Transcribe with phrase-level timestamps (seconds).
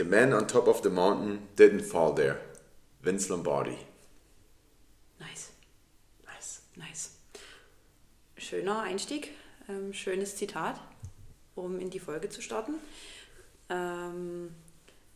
[0.00, 2.40] The man on top of the mountain didn't fall there.
[3.02, 3.76] Vince Lombardi.
[5.18, 5.50] Nice,
[6.24, 6.62] Nice.
[6.74, 7.10] nice.
[8.38, 9.32] Schöner Einstieg,
[9.68, 10.80] ähm, schönes Zitat,
[11.54, 12.76] um in die Folge zu starten.
[13.68, 14.54] Ähm,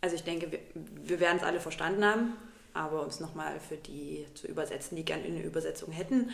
[0.02, 2.34] also ich denke, wir, wir werden es alle verstanden haben,
[2.74, 6.28] aber um es nochmal für die zu übersetzen, die gerne eine Übersetzung hätten,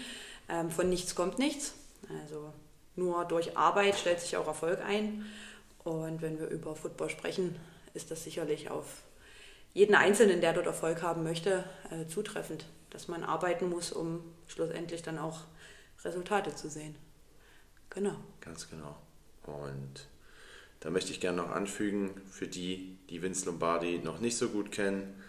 [0.48, 1.74] ähm, von nichts kommt nichts.
[2.20, 2.52] Also
[2.96, 5.24] nur durch Arbeit stellt sich auch Erfolg ein.
[5.84, 7.54] Und wenn wir über Football sprechen,
[7.94, 9.02] ist das sicherlich auf
[9.72, 15.02] jeden Einzelnen, der dort Erfolg haben möchte, äh, zutreffend, dass man arbeiten muss, um schlussendlich
[15.02, 15.42] dann auch
[16.04, 16.96] Resultate zu sehen.
[17.90, 18.16] Genau.
[18.40, 18.96] Ganz genau.
[19.44, 20.08] Und
[20.80, 24.72] da möchte ich gerne noch anfügen, für die, die Vince Lombardi noch nicht so gut
[24.72, 25.22] kennen,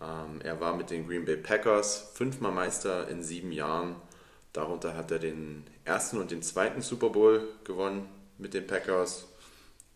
[0.00, 3.96] ähm, er war mit den Green Bay Packers fünfmal Meister in sieben Jahren.
[4.52, 8.08] Darunter hat er den ersten und den zweiten Super Bowl gewonnen
[8.38, 9.26] mit den Packers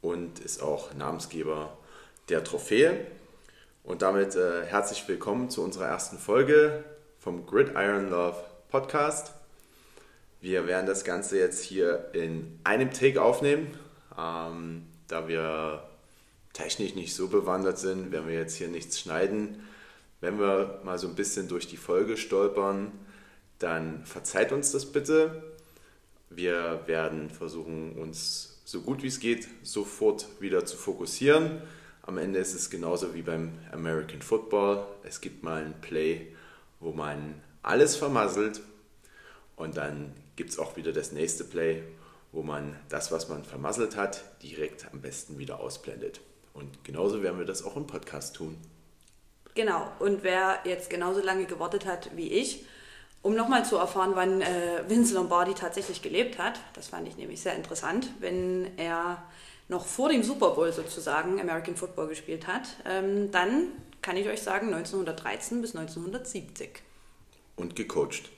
[0.00, 1.76] und ist auch Namensgeber
[2.28, 3.06] der Trophäe.
[3.82, 6.84] Und damit äh, herzlich willkommen zu unserer ersten Folge
[7.18, 8.36] vom Gridiron Love
[8.68, 9.32] Podcast.
[10.40, 13.76] Wir werden das Ganze jetzt hier in einem Take aufnehmen.
[14.18, 15.88] Ähm, da wir
[16.52, 19.66] technisch nicht so bewandert sind, werden wir jetzt hier nichts schneiden.
[20.20, 22.92] Wenn wir mal so ein bisschen durch die Folge stolpern,
[23.58, 25.42] dann verzeiht uns das bitte.
[26.28, 31.60] Wir werden versuchen, uns so gut wie es geht sofort wieder zu fokussieren.
[32.02, 34.86] Am Ende ist es genauso wie beim American Football.
[35.02, 36.34] Es gibt mal ein Play,
[36.80, 38.60] wo man alles vermasselt
[39.56, 41.82] und dann gibt es auch wieder das nächste Play,
[42.32, 46.20] wo man das, was man vermasselt hat, direkt am besten wieder ausblendet.
[46.54, 48.56] Und genauso werden wir das auch im Podcast tun.
[49.54, 52.64] Genau, und wer jetzt genauso lange gewartet hat wie ich,
[53.22, 57.42] um nochmal zu erfahren, wann äh, Vince Lombardi tatsächlich gelebt hat, das fand ich nämlich
[57.42, 59.22] sehr interessant, wenn er
[59.70, 63.68] noch vor dem Super Bowl sozusagen American Football gespielt hat, ähm, dann
[64.02, 66.82] kann ich euch sagen 1913 bis 1970.
[67.56, 68.30] Und gecoacht.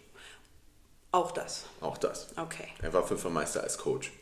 [1.11, 1.65] Auch das.
[1.81, 2.29] Auch das.
[2.37, 2.69] Okay.
[2.81, 4.13] Er war fünfter Meister als Coach.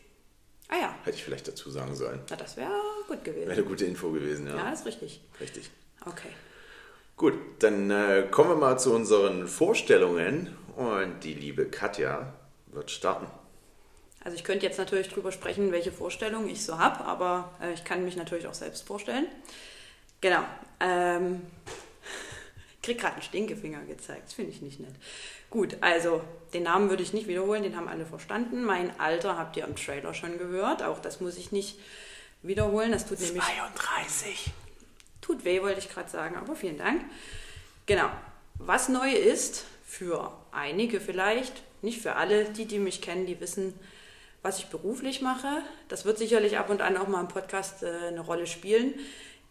[0.69, 2.21] Ah ja, Hätte ich vielleicht dazu sagen sollen.
[2.29, 2.71] na, das wäre
[3.07, 3.47] gut gewesen.
[3.49, 4.55] Wäre eine gute Info gewesen, ja.
[4.55, 5.21] Ja, das ist richtig.
[5.39, 5.69] Richtig.
[6.05, 6.29] Okay.
[7.17, 10.55] Gut, dann äh, kommen wir mal zu unseren Vorstellungen.
[10.77, 12.33] Und die liebe Katja
[12.67, 13.27] wird starten.
[14.23, 17.83] Also ich könnte jetzt natürlich drüber sprechen, welche Vorstellungen ich so habe, aber äh, ich
[17.83, 19.25] kann mich natürlich auch selbst vorstellen.
[20.21, 20.43] Genau.
[20.79, 21.41] Ähm,
[22.75, 24.27] ich krieg gerade einen Stinkefinger gezeigt.
[24.27, 24.93] Das finde ich nicht nett.
[25.49, 26.21] Gut, also
[26.53, 28.63] den Namen würde ich nicht wiederholen, den haben alle verstanden.
[28.63, 30.83] Mein Alter habt ihr im Trailer schon gehört.
[30.83, 31.79] Auch das muss ich nicht
[32.43, 32.91] wiederholen.
[32.91, 34.51] Das tut nämlich 32.
[35.19, 37.03] Tut weh, wollte ich gerade sagen, aber vielen Dank.
[37.87, 38.09] Genau.
[38.59, 43.73] Was neu ist, für einige vielleicht, nicht für alle, die, die mich kennen, die wissen,
[44.43, 45.61] was ich beruflich mache.
[45.87, 48.93] Das wird sicherlich ab und an auch mal im Podcast äh, eine Rolle spielen.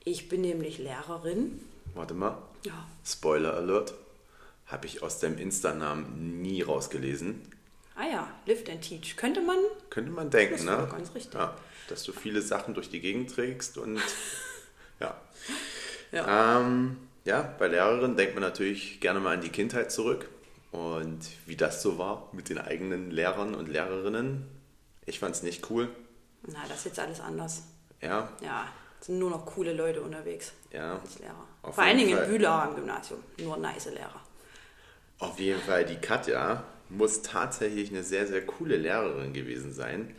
[0.05, 1.61] Ich bin nämlich Lehrerin.
[1.95, 2.39] Warte mal.
[2.65, 2.87] Ja.
[3.05, 3.95] Spoiler Alert.
[4.67, 7.43] Habe ich aus deinem Insta-Namen nie rausgelesen.
[7.97, 9.17] Ah ja, Lift and Teach.
[9.17, 9.59] Könnte man?
[9.91, 10.89] Könnte man denken, Das ne?
[10.91, 11.35] ganz richtig.
[11.35, 11.55] Ja,
[11.89, 14.01] dass du viele Sachen durch die Gegend trägst und
[15.01, 15.21] ja.
[16.13, 16.61] Ja.
[16.61, 20.29] Ähm, ja, bei Lehrerinnen denkt man natürlich gerne mal an die Kindheit zurück
[20.73, 24.47] und wie das so war mit den eigenen Lehrern und Lehrerinnen.
[25.07, 25.89] Ich fand es nicht cool.
[26.47, 27.63] Na, das ist jetzt alles anders.
[28.01, 28.67] Ja, Ja,
[29.01, 30.99] es sind nur noch coole Leute unterwegs ja.
[30.99, 31.47] als Lehrer.
[31.63, 32.29] Auf Vor allen Dingen in.
[32.31, 33.21] Bühler am Gymnasium.
[33.39, 34.21] Nur nice Lehrer.
[35.19, 40.15] Auf jeden Fall, die Katja muss tatsächlich eine sehr, sehr coole Lehrerin gewesen sein.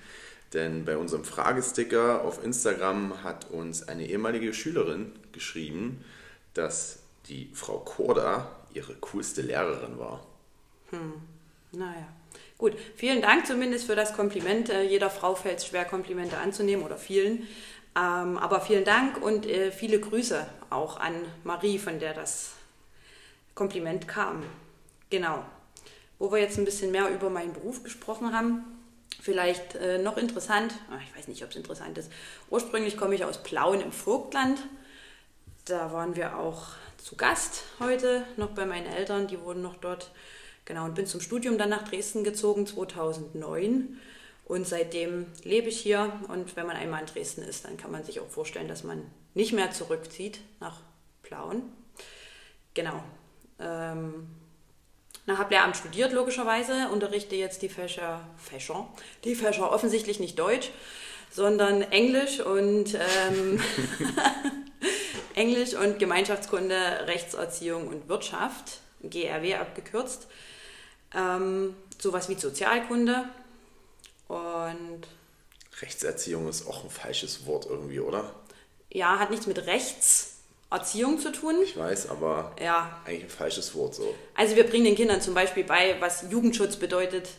[0.53, 6.03] Denn bei unserem Fragesticker auf Instagram hat uns eine ehemalige Schülerin geschrieben,
[6.53, 10.25] dass die Frau Korda ihre coolste Lehrerin war.
[11.71, 12.07] Naja.
[12.61, 14.69] Gut, vielen Dank zumindest für das Kompliment.
[14.69, 17.47] Äh, Jeder Frau fällt es schwer, Komplimente anzunehmen oder vielen.
[17.95, 22.51] Ähm, aber vielen Dank und äh, viele Grüße auch an Marie, von der das
[23.55, 24.43] Kompliment kam.
[25.09, 25.43] Genau.
[26.19, 28.63] Wo wir jetzt ein bisschen mehr über meinen Beruf gesprochen haben,
[29.19, 32.11] vielleicht äh, noch interessant, ah, ich weiß nicht, ob es interessant ist.
[32.51, 34.59] Ursprünglich komme ich aus Plauen im Vogtland.
[35.65, 36.67] Da waren wir auch
[36.99, 40.11] zu Gast heute noch bei meinen Eltern, die wurden noch dort.
[40.71, 43.99] Genau, und bin zum Studium dann nach Dresden gezogen 2009.
[44.45, 46.13] Und seitdem lebe ich hier.
[46.29, 49.03] Und wenn man einmal in Dresden ist, dann kann man sich auch vorstellen, dass man
[49.33, 50.79] nicht mehr zurückzieht nach
[51.23, 51.63] Plauen.
[52.73, 53.03] Genau.
[53.59, 54.29] Ähm,
[55.27, 58.87] habe Lehramt studiert, logischerweise, unterrichte jetzt die Fächer, Fächer,
[59.25, 60.69] die Fächer offensichtlich nicht Deutsch,
[61.29, 63.61] sondern Englisch und ähm,
[65.35, 70.27] Englisch und Gemeinschaftskunde, Rechtserziehung und Wirtschaft, GRW abgekürzt.
[71.13, 73.25] Ähm, sowas wie Sozialkunde
[74.27, 75.01] und
[75.81, 78.33] Rechtserziehung ist auch ein falsches Wort irgendwie, oder?
[78.93, 80.35] ja, hat nichts mit Rechts
[80.69, 81.55] Erziehung zu tun.
[81.63, 83.01] Ich weiß, aber Ja.
[83.05, 84.13] eigentlich ein falsches Wort so.
[84.35, 87.29] Also wir bringen den Kindern zum Beispiel bei, was Jugendschutz bedeutet,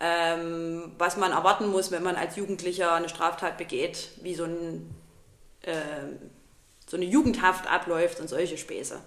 [0.00, 4.92] ähm, was man erwarten muss, wenn man als Jugendlicher eine Straftat begeht, wie so, ein,
[5.64, 6.18] ähm,
[6.88, 9.00] so eine Jugendhaft abläuft und solche Späße.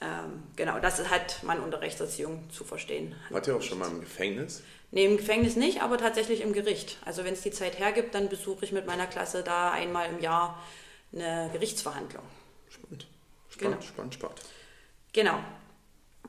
[0.00, 3.14] Ähm, genau, das hat man unter Rechtserziehung zu verstehen.
[3.30, 4.62] Wart ihr auch schon mal im Gefängnis?
[4.90, 6.98] Nee, im Gefängnis nicht, aber tatsächlich im Gericht.
[7.04, 10.20] Also wenn es die Zeit hergibt, dann besuche ich mit meiner Klasse da einmal im
[10.20, 10.62] Jahr
[11.12, 12.22] eine Gerichtsverhandlung.
[12.68, 13.06] Spannend.
[13.48, 13.88] Spannend, Genau.
[13.88, 14.40] spannend, spannend.
[15.12, 15.38] Genau.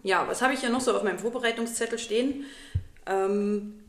[0.03, 2.45] Ja, was habe ich hier noch so auf meinem Vorbereitungszettel stehen?
[3.07, 3.83] Ähm,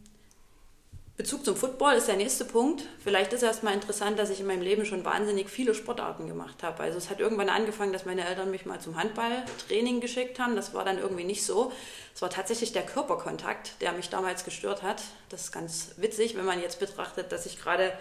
[1.17, 2.85] Bezug zum Football ist der nächste Punkt.
[3.03, 6.83] Vielleicht ist erstmal interessant, dass ich in meinem Leben schon wahnsinnig viele Sportarten gemacht habe.
[6.83, 10.57] Also es hat irgendwann angefangen, dass meine Eltern mich mal zum Handballtraining geschickt haben.
[10.57, 11.73] Das war dann irgendwie nicht so.
[12.15, 15.01] Es war tatsächlich der Körperkontakt, der mich damals gestört hat.
[15.31, 17.95] Das ist ganz witzig, wenn man jetzt betrachtet, dass ich gerade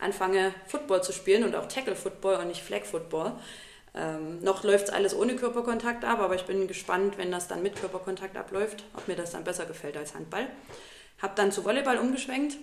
[0.00, 3.32] anfange, Football zu spielen und auch Tackle-Football und nicht Flag-Football.
[3.94, 7.62] Ähm, noch läuft es alles ohne Körperkontakt ab, aber ich bin gespannt, wenn das dann
[7.62, 10.48] mit Körperkontakt abläuft, ob mir das dann besser gefällt als Handball.
[11.22, 12.56] Habe dann zu Volleyball umgeschwenkt.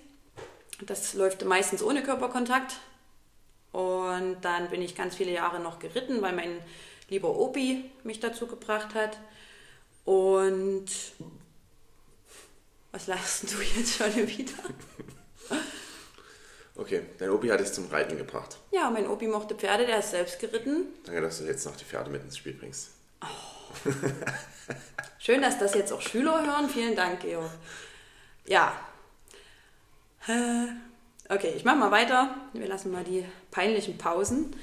[0.82, 2.76] Das läuft meistens ohne Körperkontakt.
[3.72, 6.60] Und dann bin ich ganz viele Jahre noch geritten, weil mein
[7.08, 9.18] lieber Opi mich dazu gebracht hat.
[10.06, 10.88] Und
[12.92, 14.54] was lachst du jetzt schon wieder?
[16.76, 18.58] Okay, dein Opi hat dich zum Reiten gebracht.
[18.72, 20.86] Ja, mein Opi mochte Pferde, der ist selbst geritten.
[21.04, 22.90] Danke, dass du jetzt noch die Pferde mit ins Spiel bringst.
[25.20, 26.70] Schön, dass das jetzt auch Schüler hören.
[26.70, 27.52] Vielen Dank, Georg.
[28.50, 28.74] Ja.
[31.30, 32.34] Okay, ich mache mal weiter.
[32.54, 34.56] Wir lassen mal die peinlichen Pausen.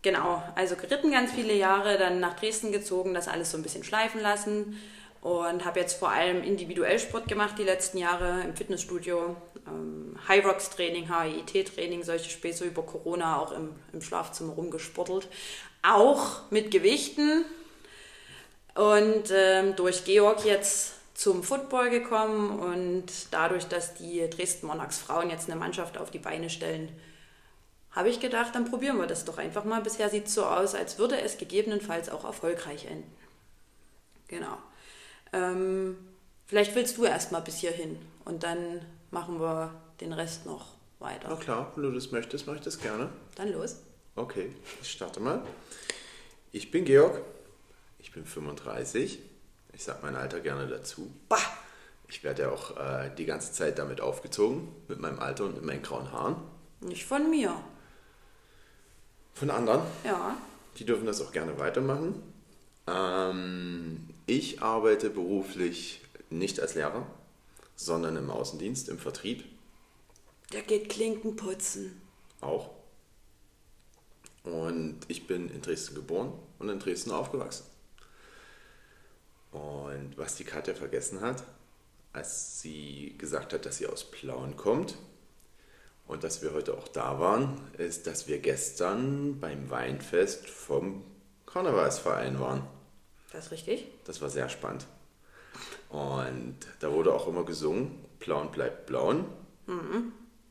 [0.00, 3.84] Genau, also geritten ganz viele Jahre, dann nach Dresden gezogen, das alles so ein bisschen
[3.84, 4.80] schleifen lassen
[5.20, 9.36] und habe jetzt vor allem individuell Sport gemacht die letzten Jahre im Fitnessstudio.
[9.66, 15.28] Ähm, High Rocks Training, HIIT Training, solche Späße über Corona auch im, im Schlafzimmer rumgesportelt.
[15.82, 17.44] Auch mit Gewichten,
[18.76, 25.30] und ähm, durch Georg jetzt zum Football gekommen und dadurch, dass die Dresden Monarchs Frauen
[25.30, 26.90] jetzt eine Mannschaft auf die Beine stellen,
[27.90, 29.80] habe ich gedacht, dann probieren wir das doch einfach mal.
[29.80, 33.10] Bisher sieht es so aus, als würde es gegebenenfalls auch erfolgreich enden.
[34.28, 34.58] Genau.
[35.32, 35.96] Ähm,
[36.44, 41.28] vielleicht willst du erst mal bis hierhin und dann machen wir den Rest noch weiter.
[41.30, 43.08] Na klar, wenn du das möchtest, mache ich das gerne.
[43.36, 43.76] Dann los.
[44.16, 45.42] Okay, ich starte mal.
[46.52, 47.22] Ich bin Georg,
[47.98, 49.18] ich bin 35.
[49.76, 51.10] Ich sage mein Alter gerne dazu.
[51.28, 51.38] Bah!
[52.08, 55.64] Ich werde ja auch äh, die ganze Zeit damit aufgezogen, mit meinem Alter und mit
[55.64, 56.36] meinen grauen Haaren.
[56.80, 57.60] Nicht von mir.
[59.34, 60.34] Von anderen, Ja.
[60.78, 62.22] die dürfen das auch gerne weitermachen.
[62.86, 66.00] Ähm, ich arbeite beruflich
[66.30, 67.06] nicht als Lehrer,
[67.74, 69.44] sondern im Außendienst, im Vertrieb
[70.54, 72.00] Der geht Klinken putzen.
[72.40, 72.70] auch.
[74.42, 77.64] Und ich bin in Dresden geboren und in Dresden aufgewachsen.
[79.56, 81.42] Und was die Katja vergessen hat,
[82.12, 84.96] als sie gesagt hat, dass sie aus Plauen kommt
[86.06, 91.04] und dass wir heute auch da waren, ist, dass wir gestern beim Weinfest vom
[91.46, 92.66] Karnevalsverein waren.
[93.32, 93.86] Das ist richtig?
[94.04, 94.86] Das war sehr spannend.
[95.88, 99.24] Und da wurde auch immer gesungen, Plauen bleibt Blauen.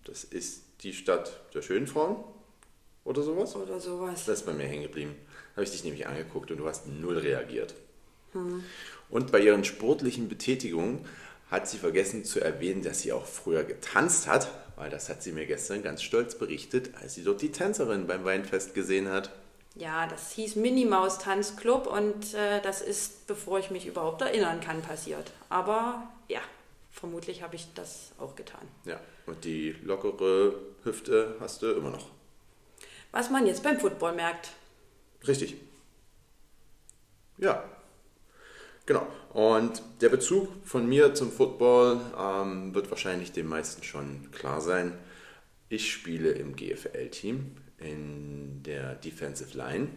[0.04, 2.24] Das ist die Stadt der schönen Frauen
[3.04, 3.56] oder sowas.
[3.56, 4.26] Oder sowas.
[4.26, 5.16] Das ist bei mir hängen geblieben.
[5.54, 7.76] Habe ich dich nämlich angeguckt und du hast null reagiert.
[9.10, 11.06] Und bei ihren sportlichen Betätigungen
[11.52, 15.32] hat sie vergessen zu erwähnen, dass sie auch früher getanzt hat, weil das hat sie
[15.32, 19.32] mir gestern ganz stolz berichtet, als sie dort die Tänzerin beim Weinfest gesehen hat.
[19.76, 24.82] Ja, das hieß Minimaus Tanzclub und äh, das ist, bevor ich mich überhaupt erinnern kann,
[24.82, 25.32] passiert.
[25.50, 26.40] Aber ja,
[26.92, 28.66] vermutlich habe ich das auch getan.
[28.86, 32.08] Ja, und die lockere Hüfte hast du immer noch.
[33.12, 34.52] Was man jetzt beim Football merkt.
[35.28, 35.56] Richtig.
[37.38, 37.64] Ja.
[38.86, 39.08] Genau.
[39.34, 44.94] Und der Bezug von mir zum Football ähm, wird wahrscheinlich den meisten schon klar sein.
[45.70, 49.88] Ich spiele im GFL-Team in der Defensive Line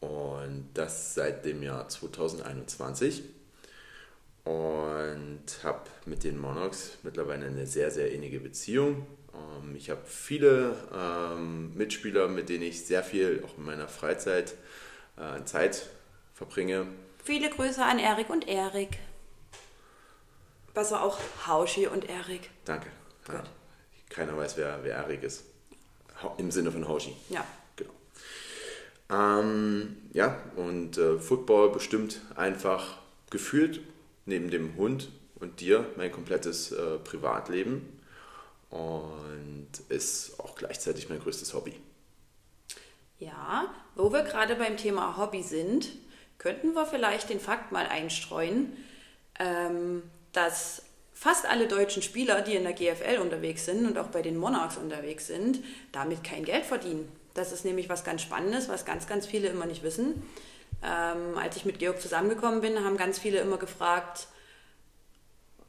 [0.00, 3.22] und das seit dem Jahr 2021
[4.44, 9.06] und habe mit den Monarchs mittlerweile eine sehr, sehr innige Beziehung.
[9.34, 14.54] Ähm, ich habe viele ähm, Mitspieler, mit denen ich sehr viel auch in meiner Freizeit
[15.16, 15.88] äh, Zeit
[16.34, 16.86] verbringe.
[17.24, 18.98] Viele Grüße an Erik und Erik.
[20.74, 22.50] Besser auch Hauschi und Erik.
[22.66, 22.90] Danke.
[23.28, 23.50] Ja, Gut.
[24.10, 25.44] keiner weiß, wer, wer Erik ist.
[26.36, 27.16] Im Sinne von Hoshi.
[27.30, 27.46] Ja.
[27.76, 27.92] Genau.
[29.10, 32.98] Ähm, ja, und äh, Football bestimmt einfach
[33.30, 33.80] gefühlt
[34.26, 38.00] neben dem Hund und dir mein komplettes äh, Privatleben
[38.68, 41.74] und ist auch gleichzeitig mein größtes Hobby.
[43.18, 45.88] Ja, wo wir gerade beim Thema Hobby sind,
[46.38, 48.76] könnten wir vielleicht den Fakt mal einstreuen,
[49.38, 54.20] ähm, dass fast alle deutschen Spieler, die in der GFL unterwegs sind und auch bei
[54.20, 55.60] den Monarchs unterwegs sind,
[55.92, 57.10] damit kein Geld verdienen.
[57.34, 60.22] Das ist nämlich was ganz Spannendes, was ganz, ganz viele immer nicht wissen.
[60.82, 64.26] Ähm, als ich mit Georg zusammengekommen bin, haben ganz viele immer gefragt,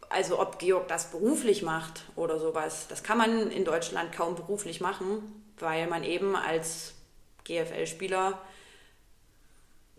[0.09, 2.87] also ob Georg das beruflich macht oder sowas.
[2.89, 6.93] Das kann man in Deutschland kaum beruflich machen, weil man eben als
[7.45, 8.39] GFL-Spieler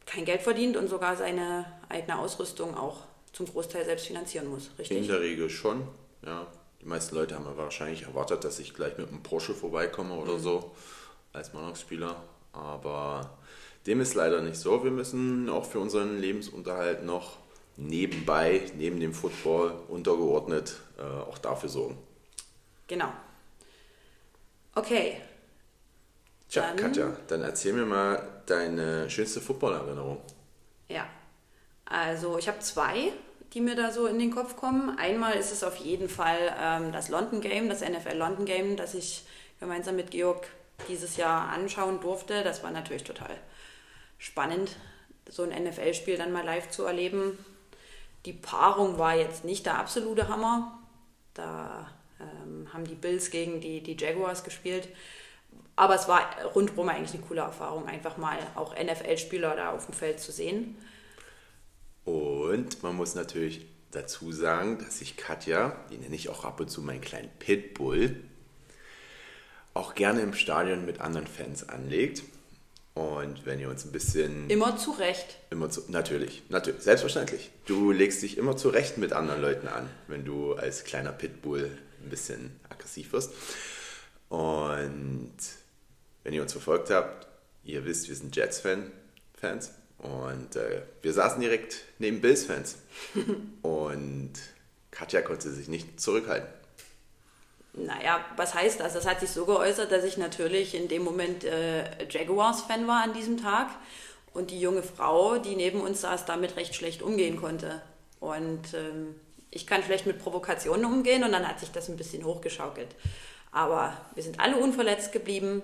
[0.07, 4.97] kein Geld verdient und sogar seine eigene Ausrüstung auch zum Großteil selbst finanzieren muss, richtig?
[4.97, 5.87] In der Regel schon,
[6.25, 6.47] ja.
[6.81, 10.41] Die meisten Leute haben wahrscheinlich erwartet, dass ich gleich mit einem Porsche vorbeikomme oder mhm.
[10.41, 10.71] so
[11.33, 12.23] als Monarchspieler.
[12.53, 13.39] Aber
[13.87, 14.85] dem ist leider nicht so.
[14.85, 17.39] Wir müssen auch für unseren Lebensunterhalt noch
[17.77, 21.99] nebenbei, neben dem Football untergeordnet, äh, auch dafür sorgen.
[22.87, 23.13] Genau.
[24.75, 25.21] Okay.
[26.49, 30.19] Tja, dann, Katja, dann erzähl mir mal deine schönste Football-Erinnerung.
[30.89, 31.07] Ja,
[31.85, 33.13] also ich habe zwei,
[33.53, 34.99] die mir da so in den Kopf kommen.
[34.99, 38.95] Einmal ist es auf jeden Fall ähm, das London Game, das NFL London Game, das
[38.95, 39.25] ich
[39.61, 40.47] gemeinsam mit Georg
[40.89, 42.43] dieses Jahr anschauen durfte.
[42.43, 43.37] Das war natürlich total
[44.19, 44.77] spannend,
[45.29, 47.39] so ein NFL-Spiel dann mal live zu erleben.
[48.25, 50.79] Die Paarung war jetzt nicht der absolute Hammer.
[51.35, 54.89] Da ähm, haben die Bills gegen die, die Jaguars gespielt.
[55.77, 59.95] Aber es war rundherum eigentlich eine coole Erfahrung, einfach mal auch NFL-Spieler da auf dem
[59.95, 60.77] Feld zu sehen.
[62.05, 66.71] Und man muss natürlich dazu sagen, dass ich Katja, die nenne ich auch ab und
[66.71, 68.17] zu meinen kleinen Pitbull,
[69.75, 72.23] auch gerne im Stadion mit anderen Fans anlegt.
[72.95, 74.49] Und wenn ihr uns ein bisschen.
[74.49, 75.37] Immer zurecht.
[75.51, 77.51] Immer zu, natürlich, natürlich, selbstverständlich.
[77.67, 82.09] Du legst dich immer zurecht mit anderen Leuten an, wenn du als kleiner Pitbull ein
[82.09, 83.33] bisschen aggressiv wirst.
[84.31, 85.37] Und
[86.27, 87.29] wenn ihr uns verfolgt habt,
[87.63, 89.71] ihr wisst, wir sind Jets-Fans.
[89.99, 92.79] Und äh, wir saßen direkt neben Bills-Fans.
[93.63, 94.33] und
[94.91, 96.49] Katja konnte sich nicht zurückhalten.
[97.75, 98.95] Naja, was heißt das?
[98.95, 103.13] Das hat sich so geäußert, dass ich natürlich in dem Moment äh, Jaguars-Fan war an
[103.13, 103.69] diesem Tag
[104.35, 107.83] und die junge Frau, die neben uns saß, damit recht schlecht umgehen konnte.
[108.19, 109.15] Und ähm,
[109.53, 112.97] ich kann schlecht mit Provokationen umgehen und dann hat sich das ein bisschen hochgeschaukelt.
[113.53, 115.63] Aber wir sind alle unverletzt geblieben.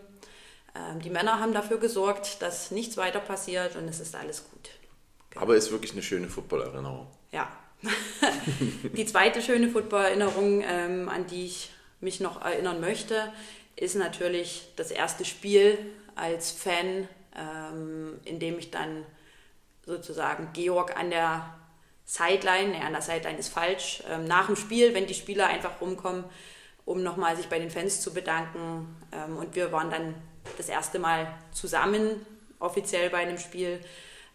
[0.75, 4.71] Ähm, die Männer haben dafür gesorgt, dass nichts weiter passiert und es ist alles gut.
[5.31, 5.43] Genau.
[5.43, 7.07] Aber ist wirklich eine schöne Football-Erinnerung.
[7.31, 7.51] Ja.
[8.97, 13.33] die zweite schöne Football-Erinnerung, ähm, an die ich mich noch erinnern möchte,
[13.77, 15.79] ist natürlich das erste Spiel
[16.15, 19.05] als Fan, ähm, in dem ich dann
[19.85, 21.55] sozusagen Georg an der
[22.05, 25.81] Sideline, ja, an der Sideline ist falsch, ähm, nach dem Spiel, wenn die Spieler einfach
[25.81, 26.25] rumkommen,
[26.85, 28.97] um nochmal sich bei den Fans zu bedanken.
[29.13, 30.15] Ähm, und wir waren dann
[30.57, 32.25] das erste Mal zusammen
[32.59, 33.81] offiziell bei einem Spiel.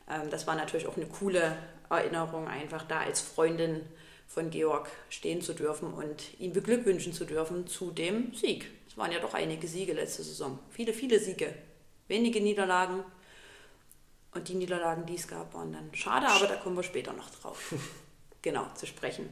[0.10, 1.58] Ähm, das war natürlich auch eine coole
[1.90, 3.82] Erinnerung, einfach da als Freundin
[4.28, 8.70] von Georg stehen zu dürfen und ihm beglückwünschen zu dürfen zu dem Sieg.
[8.88, 10.60] Es waren ja doch einige Siege letzte Saison.
[10.70, 11.54] Viele, viele Siege.
[12.08, 13.04] Wenige Niederlagen.
[14.34, 17.30] Und die Niederlagen, die es gab, waren dann schade, aber da kommen wir später noch
[17.30, 17.74] drauf.
[18.42, 19.30] genau, zu sprechen.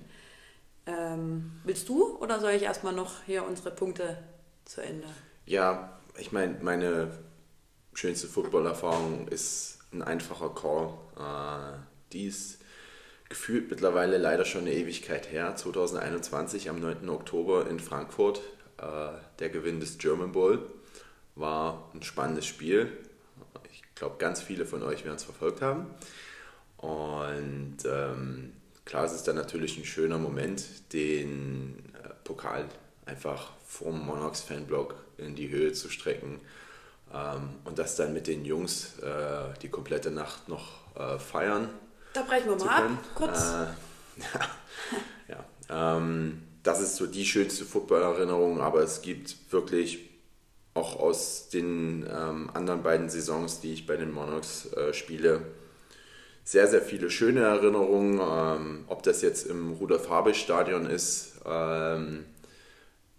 [0.87, 4.17] Ähm, willst du oder soll ich erstmal noch hier unsere Punkte
[4.63, 5.07] zu Ende?
[5.45, 7.11] Ja, ich meine, meine
[7.93, 10.93] schönste Footballerfahrung ist ein einfacher Call.
[11.17, 11.77] Äh,
[12.11, 12.59] die ist
[13.29, 17.09] gefühlt mittlerweile leider schon eine Ewigkeit her, 2021 am 9.
[17.09, 18.41] Oktober in Frankfurt.
[18.77, 20.69] Äh, der Gewinn des German Bowl
[21.35, 22.91] war ein spannendes Spiel.
[23.71, 25.87] Ich glaube, ganz viele von euch werden es verfolgt haben.
[26.77, 28.53] Und ähm,
[28.83, 32.65] klar, es ist dann natürlich ein schöner Moment, den äh, Pokal
[33.05, 36.39] einfach vom Monarchs Fanblock in die Höhe zu strecken
[37.13, 41.69] ähm, und das dann mit den Jungs äh, die komplette Nacht noch äh, feiern
[42.15, 43.39] da brechen wir mal ab, kurz.
[43.39, 44.21] Äh,
[45.27, 50.09] ja, ja ähm, das ist so die schönste Football-Erinnerung, aber es gibt wirklich
[50.73, 55.41] auch aus den ähm, anderen beiden Saisons, die ich bei den Monarchs äh, spiele,
[56.45, 58.21] sehr, sehr viele schöne Erinnerungen.
[58.21, 62.25] Ähm, ob das jetzt im Rudolf-Habich-Stadion ist, ähm,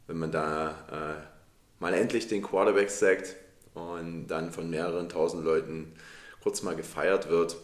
[0.06, 1.35] wenn man da äh,
[1.78, 3.36] mal endlich den Quarterback sagt
[3.74, 5.94] und dann von mehreren tausend Leuten
[6.42, 7.56] kurz mal gefeiert wird.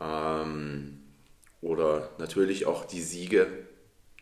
[0.00, 1.02] Ähm,
[1.60, 3.46] oder natürlich auch die Siege,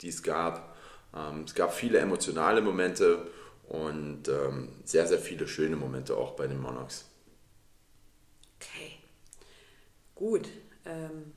[0.00, 0.76] die es gab.
[1.14, 3.26] Ähm, es gab viele emotionale Momente
[3.68, 7.06] und ähm, sehr, sehr viele schöne Momente auch bei den Monarchs.
[8.60, 8.98] Okay,
[10.14, 10.48] gut.
[10.84, 11.32] Ähm,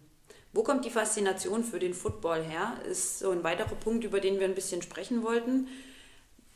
[0.54, 2.78] wo kommt die Faszination für den Football her?
[2.90, 5.68] Ist so ein weiterer Punkt, über den wir ein bisschen sprechen wollten.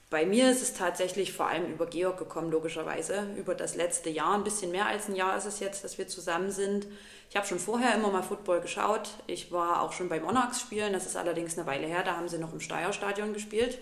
[0.09, 3.27] Bei mir ist es tatsächlich vor allem über Georg gekommen, logischerweise.
[3.37, 6.07] Über das letzte Jahr, ein bisschen mehr als ein Jahr ist es jetzt, dass wir
[6.07, 6.87] zusammen sind.
[7.29, 9.09] Ich habe schon vorher immer mal Football geschaut.
[9.27, 12.27] Ich war auch schon bei Monarchs spielen, das ist allerdings eine Weile her, da haben
[12.27, 13.77] sie noch im Steierstadion gespielt.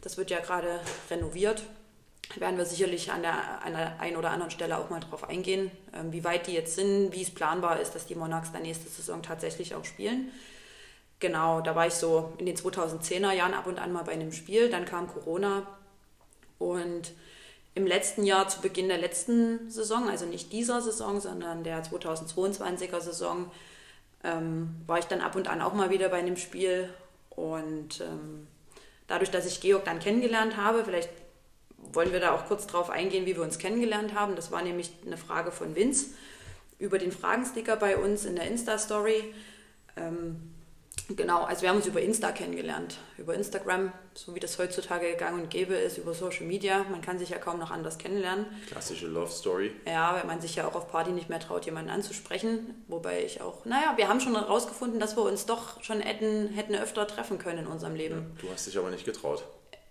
[0.00, 0.78] Das wird ja gerade
[1.10, 1.64] renoviert.
[2.32, 5.28] Da werden wir sicherlich an der, an der einen oder anderen Stelle auch mal drauf
[5.28, 8.62] eingehen, ähm, wie weit die jetzt sind, wie es planbar ist, dass die Monarchs dann
[8.62, 10.30] nächste Saison tatsächlich auch spielen.
[11.24, 14.30] Genau, da war ich so in den 2010er Jahren ab und an mal bei einem
[14.30, 14.68] Spiel.
[14.68, 15.66] Dann kam Corona
[16.58, 17.12] und
[17.74, 23.00] im letzten Jahr, zu Beginn der letzten Saison, also nicht dieser Saison, sondern der 2022er
[23.00, 23.50] Saison,
[24.22, 26.92] ähm, war ich dann ab und an auch mal wieder bei einem Spiel.
[27.30, 28.46] Und ähm,
[29.06, 31.08] dadurch, dass ich Georg dann kennengelernt habe, vielleicht
[31.78, 34.36] wollen wir da auch kurz drauf eingehen, wie wir uns kennengelernt haben.
[34.36, 36.08] Das war nämlich eine Frage von Vince
[36.78, 39.32] über den Fragensticker bei uns in der Insta-Story.
[39.96, 40.53] Ähm,
[41.08, 45.42] Genau, also wir haben uns über Insta kennengelernt, über Instagram, so wie das heutzutage gegangen
[45.42, 46.84] und gäbe ist, über Social Media.
[46.90, 48.46] Man kann sich ja kaum noch anders kennenlernen.
[48.68, 49.72] Klassische Love Story.
[49.86, 52.84] Ja, weil man sich ja auch auf Party nicht mehr traut, jemanden anzusprechen.
[52.88, 56.74] Wobei ich auch, naja, wir haben schon herausgefunden, dass wir uns doch schon hätten, hätten
[56.74, 58.34] öfter treffen können in unserem Leben.
[58.40, 59.44] Du hast dich aber nicht getraut.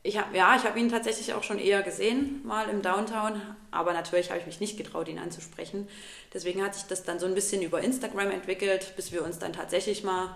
[0.05, 3.41] Ich hab, ja, ich habe ihn tatsächlich auch schon eher gesehen, mal im Downtown,
[3.72, 5.88] aber natürlich habe ich mich nicht getraut, ihn anzusprechen.
[6.34, 9.53] Deswegen hat sich das dann so ein bisschen über Instagram entwickelt, bis wir uns dann
[9.53, 10.36] tatsächlich mal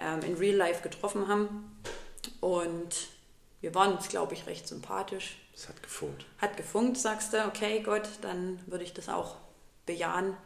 [0.00, 1.80] ähm, in Real Life getroffen haben.
[2.40, 3.08] Und
[3.60, 5.36] wir waren uns, glaube ich, recht sympathisch.
[5.54, 6.24] Es hat gefunkt.
[6.38, 9.36] Hat gefunkt, sagst du, okay, Gott, dann würde ich das auch
[9.86, 10.36] bejahen.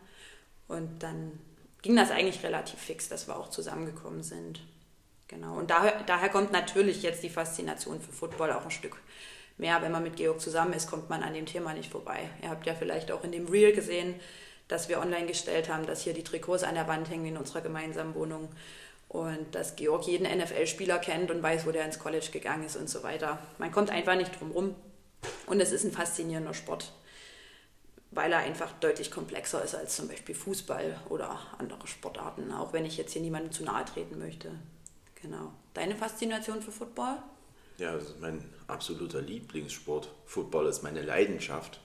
[0.66, 1.38] Und dann
[1.82, 4.60] ging das eigentlich relativ fix, dass wir auch zusammengekommen sind.
[5.28, 5.56] Genau.
[5.56, 8.96] Und daher, daher kommt natürlich jetzt die Faszination für Football auch ein Stück
[9.56, 9.80] mehr.
[9.82, 12.28] Wenn man mit Georg zusammen ist, kommt man an dem Thema nicht vorbei.
[12.42, 14.14] Ihr habt ja vielleicht auch in dem Reel gesehen,
[14.68, 17.60] dass wir online gestellt haben, dass hier die Trikots an der Wand hängen in unserer
[17.60, 18.48] gemeinsamen Wohnung
[19.14, 22.90] und dass Georg jeden NFL-Spieler kennt und weiß, wo der ins College gegangen ist und
[22.90, 23.38] so weiter.
[23.58, 24.74] Man kommt einfach nicht drum rum.
[25.46, 26.92] Und es ist ein faszinierender Sport,
[28.10, 32.84] weil er einfach deutlich komplexer ist als zum Beispiel Fußball oder andere Sportarten, auch wenn
[32.84, 34.50] ich jetzt hier niemandem zu nahe treten möchte.
[35.22, 35.52] Genau.
[35.74, 37.16] Deine Faszination für Football?
[37.78, 40.12] Ja, das ist mein absoluter Lieblingssport.
[40.26, 41.80] Football ist meine Leidenschaft.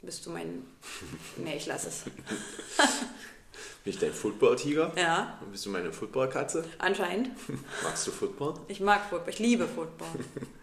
[0.00, 0.64] Bist du mein.
[1.38, 2.04] nee, ich lasse es.
[3.84, 4.92] Bin ich dein Football-Tiger?
[4.96, 5.38] Ja.
[5.50, 6.64] Bist du meine Football-Katze?
[6.78, 7.30] Anscheinend.
[7.82, 8.54] Magst du Football?
[8.68, 10.08] Ich mag Football, ich liebe Football.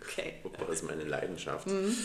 [0.04, 0.36] Okay.
[0.42, 1.68] Football ist meine Leidenschaft.
[1.68, 1.96] Mhm.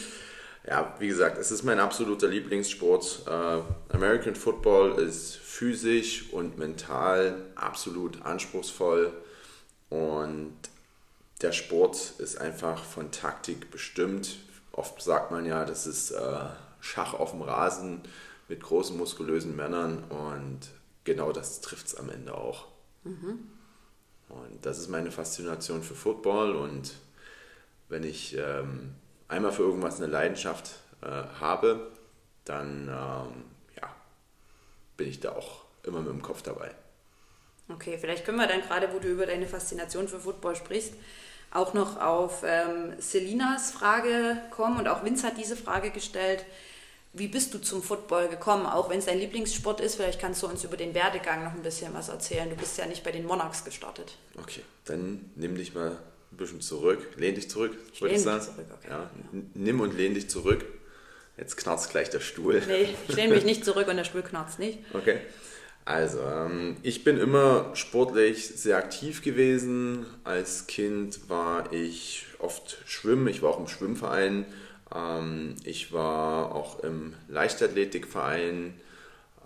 [0.66, 3.26] Ja, wie gesagt, es ist mein absoluter Lieblingssport.
[3.26, 3.62] Uh,
[3.94, 9.12] American Football ist physisch und mental absolut anspruchsvoll
[9.88, 10.53] und
[11.42, 14.37] der Sport ist einfach von Taktik bestimmt.
[14.72, 16.50] Oft sagt man ja, das ist uh,
[16.81, 18.03] Schach auf dem Rasen
[18.48, 20.61] mit großen muskulösen Männern und
[21.04, 22.68] genau das trifft es am Ende auch.
[23.04, 23.50] Mhm.
[24.28, 26.94] Und das ist meine Faszination für Football und
[27.88, 28.94] wenn ich ähm,
[29.28, 31.90] einmal für irgendwas eine Leidenschaft äh, habe,
[32.44, 33.44] dann ähm,
[33.80, 33.94] ja,
[34.96, 36.72] bin ich da auch immer mit dem Kopf dabei.
[37.68, 40.94] Okay, vielleicht können wir dann gerade, wo du über deine Faszination für Football sprichst,
[41.52, 44.78] auch noch auf ähm, Selinas Frage kommen.
[44.78, 46.44] Und auch Vince hat diese Frage gestellt.
[47.12, 48.66] Wie bist du zum Football gekommen?
[48.66, 51.62] Auch wenn es dein Lieblingssport ist, vielleicht kannst du uns über den Werdegang noch ein
[51.62, 52.48] bisschen was erzählen.
[52.48, 54.16] Du bist ja nicht bei den Monarchs gestartet.
[54.40, 57.00] Okay, dann nimm dich mal ein bisschen zurück.
[57.16, 58.42] Lehn dich zurück, ich würde ich sagen.
[58.42, 58.88] Zurück, okay.
[58.90, 59.10] ja, ja.
[59.54, 60.64] Nimm und lehn dich zurück.
[61.36, 62.62] Jetzt knarzt gleich der Stuhl.
[62.66, 64.78] Nee, ich lehne mich nicht zurück und der Stuhl knarzt nicht.
[64.92, 65.18] Okay.
[65.84, 70.06] Also, ähm, ich bin immer sportlich sehr aktiv gewesen.
[70.22, 73.26] Als Kind war ich oft schwimmen.
[73.26, 74.44] Ich war auch im Schwimmverein
[75.64, 78.74] ich war auch im Leichtathletikverein.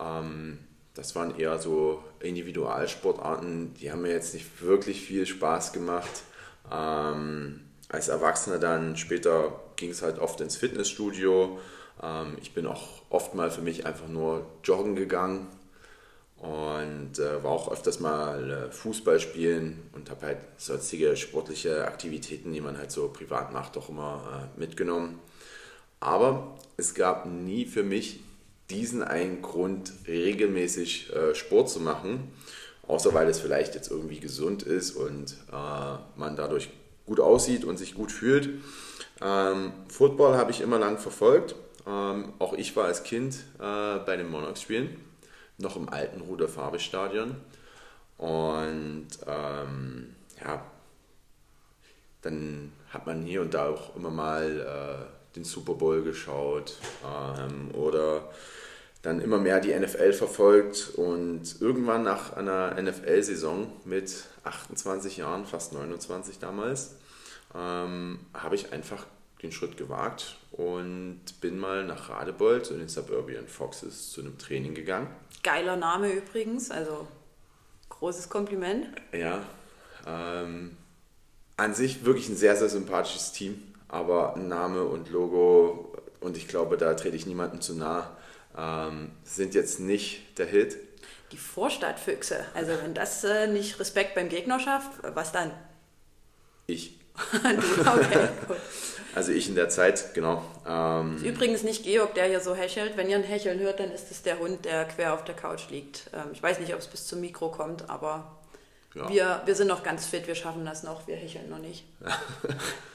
[0.01, 0.59] Ähm,
[0.95, 6.23] das waren eher so Individualsportarten, die haben mir jetzt nicht wirklich viel Spaß gemacht.
[6.73, 11.59] Ähm, als Erwachsener dann später ging es halt oft ins Fitnessstudio.
[12.03, 15.49] Ähm, ich bin auch oft mal für mich einfach nur joggen gegangen
[16.39, 22.53] und äh, war auch öfters mal äh, Fußball spielen und habe halt sonstige sportliche Aktivitäten,
[22.53, 25.19] die man halt so privat macht, auch immer äh, mitgenommen.
[26.05, 28.21] Aber es gab nie für mich
[28.69, 32.31] diesen einen Grund, regelmäßig äh, Sport zu machen,
[32.87, 36.69] außer weil es vielleicht jetzt irgendwie gesund ist und äh, man dadurch
[37.07, 38.51] gut aussieht und sich gut fühlt.
[39.23, 41.55] Ähm, Football habe ich immer lang verfolgt.
[41.87, 45.01] Ähm, auch ich war als Kind äh, bei den Monarchs spielen,
[45.57, 47.35] noch im alten Ruder Farbe-Stadion.
[48.19, 50.15] Und ähm,
[50.45, 50.67] ja,
[52.21, 57.71] dann hat man hier und da auch immer mal äh, den Super Bowl geschaut ähm,
[57.75, 58.31] oder
[59.03, 65.75] dann immer mehr die NFL verfolgt und irgendwann nach einer NFL-Saison mit 28 Jahren, fast
[65.75, 66.97] 29 damals,
[67.55, 69.05] ähm, habe ich einfach
[69.43, 74.75] den Schritt gewagt und bin mal nach Radebeul zu den Suburban Foxes zu einem Training
[74.75, 75.09] gegangen.
[75.43, 77.07] Geiler Name übrigens, also
[77.91, 78.87] großes Kompliment.
[79.13, 79.45] Ja,
[80.07, 80.77] ähm,
[81.57, 86.77] an sich wirklich ein sehr, sehr sympathisches Team, aber Name und Logo, und ich glaube,
[86.77, 88.17] da trete ich niemandem zu nah,
[88.57, 90.77] ähm, sind jetzt nicht der Hit.
[91.33, 95.51] Die Vorstadtfüchse, also wenn das äh, nicht Respekt beim Gegner schafft, was dann?
[96.67, 96.99] Ich.
[97.33, 98.57] du, okay, gut.
[99.15, 100.45] Also ich in der Zeit, genau.
[100.67, 102.97] Ähm, übrigens nicht Georg, der hier so hechelt.
[102.97, 105.71] Wenn ihr ein Hecheln hört, dann ist es der Hund, der quer auf der Couch
[105.71, 106.11] liegt.
[106.13, 108.41] Ähm, ich weiß nicht, ob es bis zum Mikro kommt, aber
[108.95, 109.09] ja.
[109.09, 111.85] wir, wir sind noch ganz fit, wir schaffen das noch, wir hecheln noch nicht.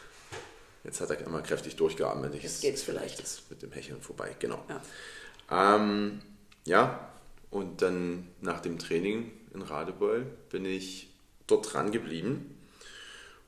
[0.84, 2.42] Jetzt hat er immer kräftig durchgeatmet.
[2.42, 3.20] Jetzt geht es vielleicht.
[3.20, 4.64] Ist mit dem Hecheln vorbei, genau.
[4.70, 5.76] Ja.
[5.76, 6.22] Ähm,
[6.66, 7.10] ja,
[7.52, 11.10] und dann nach dem Training in Radebeul bin ich
[11.48, 12.56] dort dran geblieben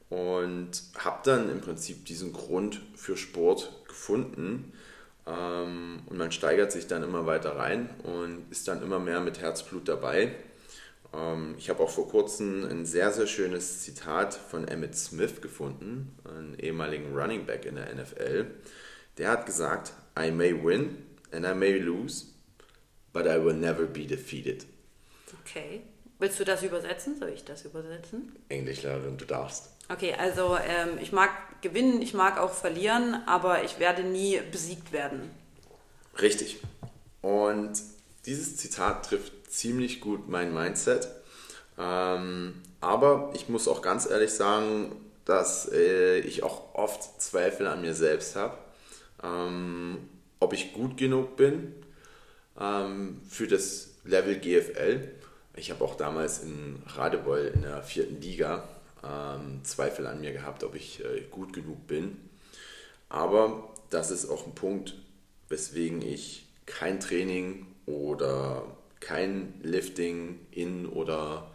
[0.09, 4.73] und habe dann im Prinzip diesen Grund für Sport gefunden.
[5.25, 9.39] Ähm, und man steigert sich dann immer weiter rein und ist dann immer mehr mit
[9.39, 10.35] Herzblut dabei.
[11.13, 16.17] Ähm, ich habe auch vor kurzem ein sehr, sehr schönes Zitat von Emmett Smith gefunden,
[16.23, 18.47] einem ehemaligen Running Back in der NFL.
[19.17, 20.97] Der hat gesagt, I may win
[21.31, 22.25] and I may lose,
[23.13, 24.65] but I will never be defeated.
[25.41, 25.81] Okay.
[26.19, 27.17] Willst du das übersetzen?
[27.17, 28.31] Soll ich das übersetzen?
[28.49, 29.71] Englischlehrerin, du darfst.
[29.89, 34.91] Okay, also ähm, ich mag gewinnen, ich mag auch verlieren, aber ich werde nie besiegt
[34.91, 35.31] werden.
[36.21, 36.59] Richtig.
[37.21, 37.73] Und
[38.27, 41.09] dieses Zitat trifft ziemlich gut mein Mindset.
[41.77, 47.81] Ähm, aber ich muss auch ganz ehrlich sagen, dass äh, ich auch oft Zweifel an
[47.81, 48.57] mir selbst habe,
[49.23, 50.09] ähm,
[50.39, 51.73] ob ich gut genug bin
[52.59, 55.11] ähm, für das Level GFL.
[55.55, 58.67] Ich habe auch damals in Radebeul in der vierten Liga
[59.03, 62.17] ähm, Zweifel an mir gehabt, ob ich äh, gut genug bin.
[63.09, 64.95] Aber das ist auch ein Punkt,
[65.49, 68.63] weswegen ich kein Training oder
[69.01, 71.51] kein Lifting in oder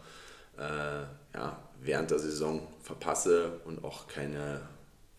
[0.57, 1.01] äh,
[1.35, 4.61] ja, während der Saison verpasse und auch keine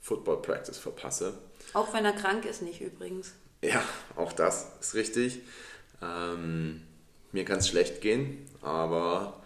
[0.01, 1.35] Football Practice verpasse.
[1.75, 3.33] Auch wenn er krank ist, nicht übrigens.
[3.63, 3.83] Ja,
[4.15, 5.41] auch das ist richtig.
[6.01, 6.83] Ähm,
[7.33, 9.43] mir kann es schlecht gehen, aber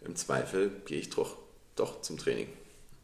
[0.00, 1.36] im Zweifel gehe ich doch
[1.76, 2.48] doch zum Training.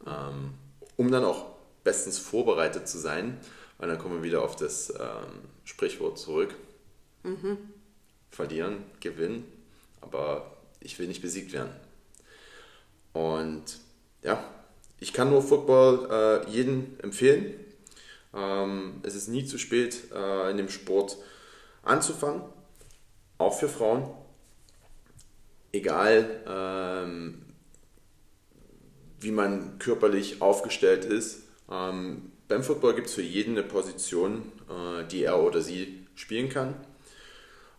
[0.05, 0.55] Ähm,
[0.97, 1.45] um dann auch
[1.83, 3.39] bestens vorbereitet zu sein,
[3.77, 6.55] weil dann kommen wir wieder auf das ähm, Sprichwort zurück.
[7.23, 7.57] Mhm.
[8.33, 9.45] Verlieren, gewinnen,
[10.01, 11.71] aber ich will nicht besiegt werden.
[13.13, 13.79] Und
[14.23, 14.43] ja,
[14.99, 17.53] ich kann nur Football äh, jedem empfehlen.
[18.33, 21.17] Ähm, es ist nie zu spät, äh, in dem Sport
[21.83, 22.41] anzufangen,
[23.37, 24.09] auch für Frauen.
[25.71, 27.45] Egal, ähm,
[29.19, 31.43] wie man körperlich aufgestellt ist.
[31.71, 36.49] Ähm, beim Football gibt es für jeden eine Position, äh, die er oder sie spielen
[36.49, 36.75] kann.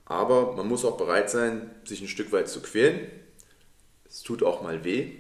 [0.07, 3.09] Aber man muss auch bereit sein, sich ein Stück weit zu quälen.
[4.09, 5.13] Es tut auch mal weh.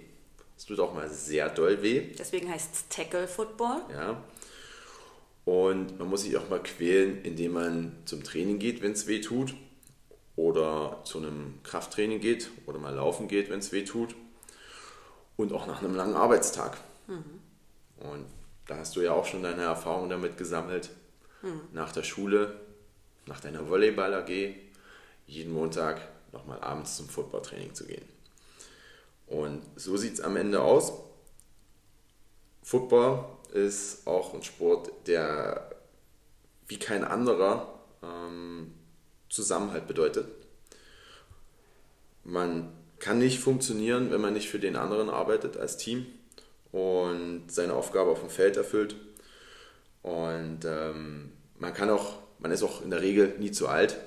[0.57, 2.13] Es tut auch mal sehr doll weh.
[2.19, 3.83] Deswegen heißt es Tackle Football.
[3.91, 4.23] Ja.
[5.45, 9.21] Und man muss sich auch mal quälen, indem man zum Training geht, wenn es weh
[9.21, 9.55] tut.
[10.37, 14.17] Oder zu einem Krafttraining geht oder mal laufen geht, wenn es weh tut
[15.37, 16.77] und auch nach einem langen Arbeitstag.
[17.07, 17.41] Mhm.
[17.99, 18.27] Und
[18.67, 20.91] da hast du ja auch schon deine Erfahrung damit gesammelt.
[21.43, 21.61] Mhm.
[21.73, 22.61] Nach der Schule,
[23.27, 24.55] nach deiner Volleyball AG,
[25.27, 26.01] jeden Montag
[26.33, 28.05] nochmal abends zum Footballtraining zu gehen.
[29.27, 30.93] Und so sieht es am Ende aus.
[32.63, 35.71] Football ist auch ein Sport, der
[36.67, 38.75] wie kein anderer ähm,
[39.29, 40.27] Zusammenhalt bedeutet.
[42.25, 46.07] Man kann nicht funktionieren, wenn man nicht für den anderen arbeitet als Team
[46.73, 48.97] und seine Aufgabe auf dem Feld erfüllt.
[50.03, 53.99] Und ähm, man kann auch, man ist auch in der Regel nie zu alt,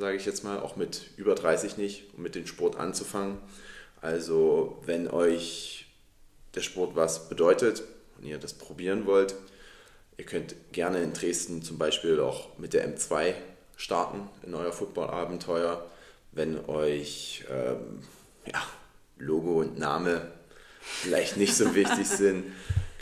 [0.00, 3.38] sage ich jetzt mal, auch mit über 30 nicht, um mit dem Sport anzufangen.
[4.00, 5.86] Also wenn euch
[6.54, 7.82] der Sport was bedeutet
[8.18, 9.34] und ihr das probieren wollt,
[10.16, 13.34] ihr könnt gerne in Dresden zum Beispiel auch mit der M2
[13.76, 15.84] starten in euer Football-Abenteuer.
[16.32, 18.02] Wenn euch ähm,
[18.46, 18.62] ja,
[19.18, 20.30] Logo und Name
[20.80, 22.52] vielleicht nicht so wichtig sind,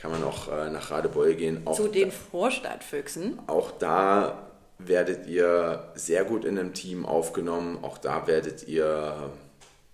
[0.00, 1.62] kann man auch äh, nach Radebeul gehen.
[1.64, 3.38] Auch Zu den Vorstadtfüchsen.
[3.46, 4.47] Auch da
[4.78, 7.78] werdet ihr sehr gut in einem Team aufgenommen.
[7.82, 9.30] Auch da werdet ihr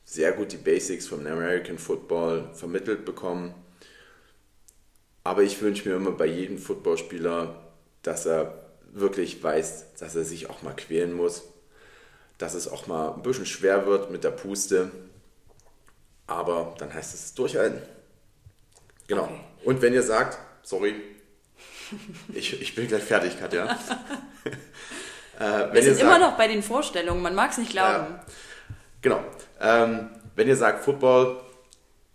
[0.05, 3.55] sehr gut die Basics vom American Football vermittelt bekommen.
[5.25, 7.55] Aber ich wünsche mir immer bei jedem Footballspieler,
[8.03, 11.45] dass er wirklich weiß, dass er sich auch mal quälen muss,
[12.39, 14.91] dass es auch mal ein bisschen schwer wird mit der Puste,
[16.27, 17.81] aber dann heißt es durchhalten.
[19.07, 19.25] Genau.
[19.25, 19.41] Okay.
[19.65, 20.95] Und wenn ihr sagt, sorry,
[22.35, 23.67] Ich, ich bin gleich fertig, Katja.
[25.39, 28.15] äh, Wir sind sagt, immer noch bei den Vorstellungen, man mag es nicht glauben.
[28.15, 28.25] Ja,
[29.03, 29.25] genau.
[29.61, 31.41] Ähm, wenn ihr sagt Football,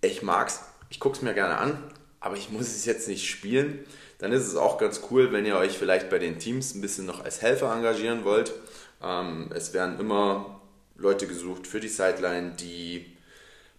[0.01, 1.83] ich mag's, ich gucke es mir gerne an,
[2.19, 3.85] aber ich muss es jetzt nicht spielen,
[4.17, 7.05] dann ist es auch ganz cool, wenn ihr euch vielleicht bei den Teams ein bisschen
[7.05, 8.53] noch als Helfer engagieren wollt.
[9.01, 10.59] Ähm, es werden immer
[10.97, 13.05] Leute gesucht für die Sideline, die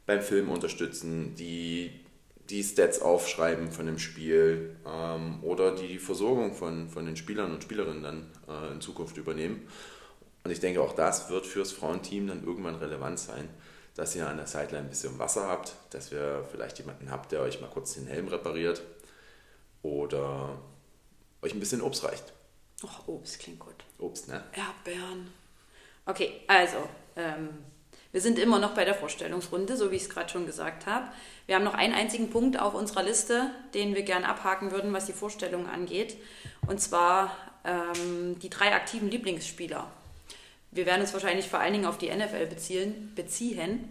[0.07, 2.00] beim Film unterstützen, die
[2.51, 7.63] die Stats aufschreiben von dem Spiel ähm, oder die Versorgung von, von den Spielern und
[7.63, 9.67] Spielerinnen dann äh, in Zukunft übernehmen.
[10.43, 13.49] Und ich denke, auch das wird fürs Frauenteam dann irgendwann relevant sein,
[13.95, 17.43] dass ihr an der Sideline ein bisschen Wasser habt, dass ihr vielleicht jemanden habt, der
[17.43, 18.83] euch mal kurz den Helm repariert
[19.83, 20.59] oder
[21.43, 22.33] euch ein bisschen Obst reicht.
[22.85, 23.85] Ach, Obst klingt gut.
[23.99, 24.43] Obst, ne?
[24.53, 25.31] Erdbeeren.
[26.07, 27.51] Okay, also, ähm,
[28.13, 31.09] wir sind immer noch bei der Vorstellungsrunde, so wie ich es gerade schon gesagt habe.
[31.47, 35.07] Wir haben noch einen einzigen Punkt auf unserer Liste, den wir gerne abhaken würden, was
[35.07, 36.17] die Vorstellung angeht.
[36.67, 39.91] Und zwar ähm, die drei aktiven Lieblingsspieler.
[40.73, 43.13] Wir werden uns wahrscheinlich vor allen Dingen auf die NFL beziehen.
[43.15, 43.89] beziehen.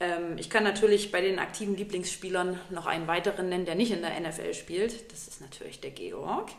[0.00, 4.02] Ähm, ich kann natürlich bei den aktiven Lieblingsspielern noch einen weiteren nennen, der nicht in
[4.02, 5.12] der NFL spielt.
[5.12, 6.50] Das ist natürlich der Georg.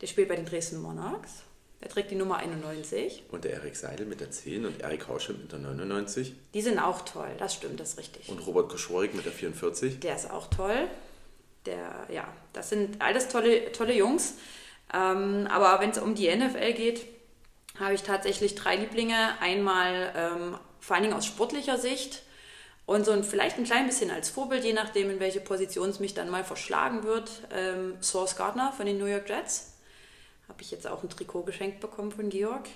[0.00, 1.44] Der spielt bei den Dresden Monarchs.
[1.80, 3.24] Der trägt die Nummer 91.
[3.30, 6.34] Und der Erik Seidel mit der 10 und Erik Hausche mit der 99.
[6.52, 8.28] Die sind auch toll, das stimmt, das ist richtig.
[8.28, 10.00] Und Robert Koschworik mit der 44.
[10.00, 10.88] Der ist auch toll.
[11.66, 14.34] Der, ja, das sind alles tolle, tolle Jungs.
[14.92, 17.06] Ähm, aber wenn es um die NFL geht,
[17.78, 19.40] habe ich tatsächlich drei Lieblinge.
[19.40, 22.22] Einmal ähm, vor allen Dingen aus sportlicher Sicht
[22.86, 26.00] und so ein, vielleicht ein klein bisschen als Vorbild, je nachdem, in welche Position es
[26.00, 27.30] mich dann mal verschlagen wird.
[27.52, 29.74] Ähm, Source Gardner von den New York Jets
[30.48, 32.68] habe ich jetzt auch ein Trikot geschenkt bekommen von Georg.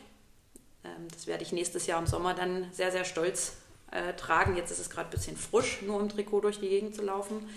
[0.84, 3.54] Ähm, das werde ich nächstes Jahr im Sommer dann sehr, sehr stolz
[3.90, 4.56] äh, tragen.
[4.56, 7.48] Jetzt ist es gerade ein bisschen frisch, nur im Trikot durch die Gegend zu laufen.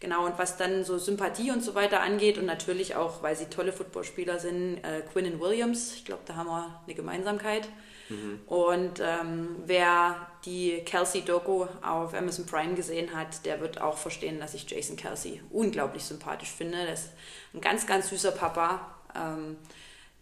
[0.00, 3.46] Genau, und was dann so Sympathie und so weiter angeht und natürlich auch, weil sie
[3.46, 7.68] tolle Footballspieler sind, äh, Quinnen Williams, ich glaube, da haben wir eine Gemeinsamkeit.
[8.08, 8.40] Mhm.
[8.46, 14.54] Und ähm, wer die Kelsey-Doku auf Amazon Prime gesehen hat, der wird auch verstehen, dass
[14.54, 16.86] ich Jason Kelsey unglaublich sympathisch finde.
[16.86, 17.12] Das ist
[17.52, 19.56] ein ganz, ganz süßer Papa, ähm,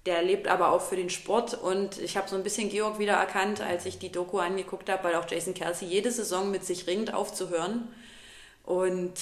[0.07, 3.15] der lebt aber auch für den Sport und ich habe so ein bisschen Georg wieder
[3.15, 6.87] erkannt, als ich die Doku angeguckt habe, weil auch Jason Kelsey jede Saison mit sich
[6.87, 7.89] ringt aufzuhören
[8.63, 9.15] und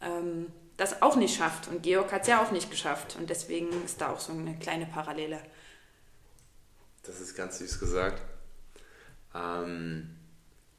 [0.00, 0.46] ähm,
[0.78, 1.68] das auch nicht schafft.
[1.68, 4.56] Und Georg hat es ja auch nicht geschafft und deswegen ist da auch so eine
[4.58, 5.38] kleine Parallele.
[7.02, 8.22] Das ist ganz süß gesagt.
[9.34, 10.16] Ähm,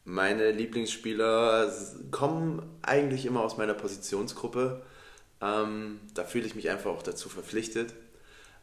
[0.04, 1.72] meine Lieblingsspieler
[2.12, 4.84] kommen eigentlich immer aus meiner Positionsgruppe.
[5.42, 7.94] Ähm, da fühle ich mich einfach auch dazu verpflichtet.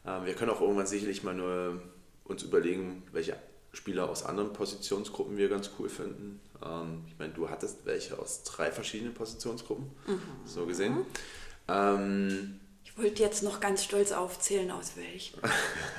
[0.07, 1.83] Ähm, wir können auch irgendwann sicherlich mal nur
[2.25, 3.37] uns überlegen, welche
[3.73, 6.41] Spieler aus anderen Positionsgruppen wir ganz cool finden.
[6.65, 10.21] Ähm, ich meine, du hattest welche aus drei verschiedenen Positionsgruppen, mhm.
[10.45, 10.99] so gesehen.
[11.69, 15.35] Ähm, ich wollte jetzt noch ganz stolz aufzählen, aus welch.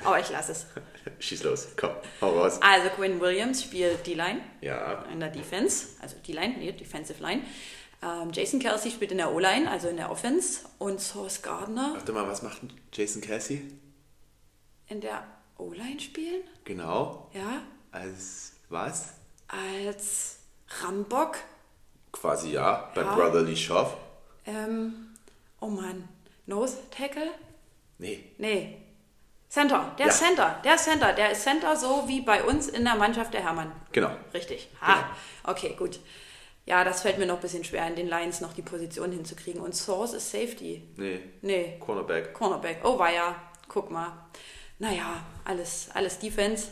[0.04, 0.66] Aber ich lasse es.
[1.18, 2.58] Schieß los, komm, hau raus.
[2.60, 5.04] Also Quinn Williams spielt D-Line ja.
[5.12, 7.42] in der Defense, also D-Line, nee, Defensive Line.
[8.02, 10.60] Ähm, Jason Kelsey spielt in der O-Line, also in der Offense.
[10.78, 11.92] Und Source Gardner.
[11.94, 12.60] Warte mal, was macht
[12.92, 13.62] Jason Kelsey?
[14.92, 15.24] In der
[15.58, 16.42] O-Line spielen?
[16.64, 17.30] Genau.
[17.32, 17.62] Ja.
[17.90, 19.14] Als was?
[19.48, 20.38] Als
[20.82, 21.36] Rambock.
[22.12, 23.14] Quasi ja, bei ja.
[23.14, 23.96] Brotherly Shove.
[24.46, 25.14] Ähm,
[25.60, 26.08] oh Mann.
[26.46, 27.30] Nose Tackle?
[27.98, 28.32] Nee.
[28.38, 28.82] Nee.
[29.48, 30.12] Center, der ja.
[30.12, 33.72] Center, der Center, der ist Center, so wie bei uns in der Mannschaft der Hermann.
[33.92, 34.10] Genau.
[34.32, 34.68] Richtig.
[34.80, 34.94] Ha.
[34.94, 35.06] Genau.
[35.44, 36.00] Okay, gut.
[36.64, 39.60] Ja, das fällt mir noch ein bisschen schwer, in den Lions noch die Position hinzukriegen.
[39.60, 40.82] Und Source ist Safety.
[40.96, 41.20] Nee.
[41.42, 41.76] Nee.
[41.80, 42.32] Cornerback.
[42.32, 42.80] Cornerback.
[42.84, 43.34] Oh, war ja.
[43.68, 44.12] Guck mal
[44.82, 46.68] naja, alles, alles Defense.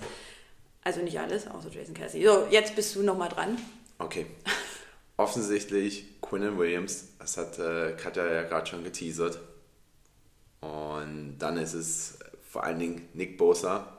[0.82, 2.24] Also nicht alles, außer Jason Kelsey.
[2.24, 3.56] So, jetzt bist du nochmal dran.
[3.98, 4.26] Okay.
[5.16, 9.38] Offensichtlich Quinnen Williams, das hat äh, Katja ja gerade schon geteasert.
[10.60, 12.18] Und dann ist es
[12.50, 13.98] vor allen Dingen Nick Bosa,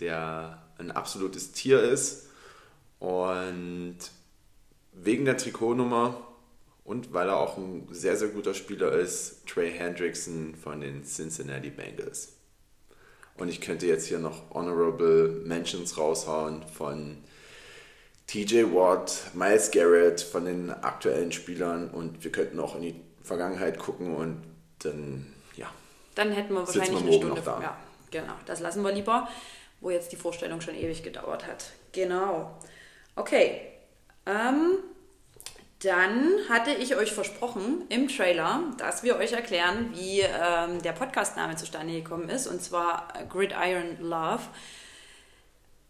[0.00, 2.28] der ein absolutes Tier ist.
[2.98, 3.98] Und
[4.92, 6.26] wegen der Trikotnummer
[6.84, 11.68] und weil er auch ein sehr, sehr guter Spieler ist, Trey Hendrickson von den Cincinnati
[11.70, 12.37] Bengals.
[13.38, 17.18] Und ich könnte jetzt hier noch Honorable Mentions raushauen von
[18.26, 23.78] TJ Watt, Miles Garrett, von den aktuellen Spielern und wir könnten auch in die Vergangenheit
[23.78, 24.42] gucken und
[24.80, 25.68] dann, ja.
[26.14, 27.42] Dann hätten wir wahrscheinlich wir eine Stunde.
[27.42, 27.60] Da.
[27.60, 27.76] Ja,
[28.10, 28.34] genau.
[28.44, 29.28] Das lassen wir lieber,
[29.80, 31.72] wo jetzt die Vorstellung schon ewig gedauert hat.
[31.92, 32.58] Genau.
[33.16, 33.62] Okay.
[34.26, 34.78] Ähm,
[35.80, 41.54] dann hatte ich euch versprochen im Trailer, dass wir euch erklären, wie ähm, der Podcastname
[41.56, 44.42] zustande gekommen ist, und zwar Gridiron Love.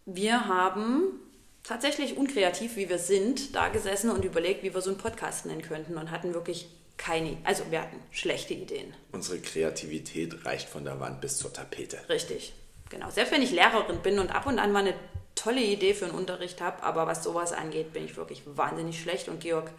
[0.04, 1.20] Wir haben
[1.62, 5.62] tatsächlich unkreativ, wie wir sind, da gesessen und überlegt, wie wir so einen Podcast nennen
[5.62, 8.92] könnten und hatten wirklich keine, also wir hatten schlechte Ideen.
[9.12, 11.98] Unsere Kreativität reicht von der Wand bis zur Tapete.
[12.10, 12.52] Richtig,
[12.90, 13.08] genau.
[13.10, 14.94] Selbst wenn ich Lehrerin bin und ab und an mal eine
[15.38, 19.28] tolle Idee für einen Unterricht habe, aber was sowas angeht, bin ich wirklich wahnsinnig schlecht
[19.28, 19.70] und Georg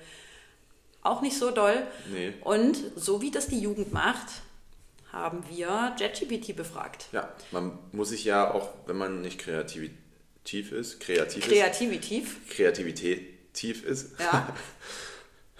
[1.01, 1.83] auch nicht so doll.
[2.11, 2.33] Nee.
[2.41, 4.27] Und so wie das die Jugend macht,
[5.11, 7.07] haben wir JetGPT befragt.
[7.11, 9.91] Ja, man muss sich ja auch, wenn man nicht kreativ
[10.71, 14.55] ist, kreativ Kreativitiv, ist, Kreativität tief ist, ja,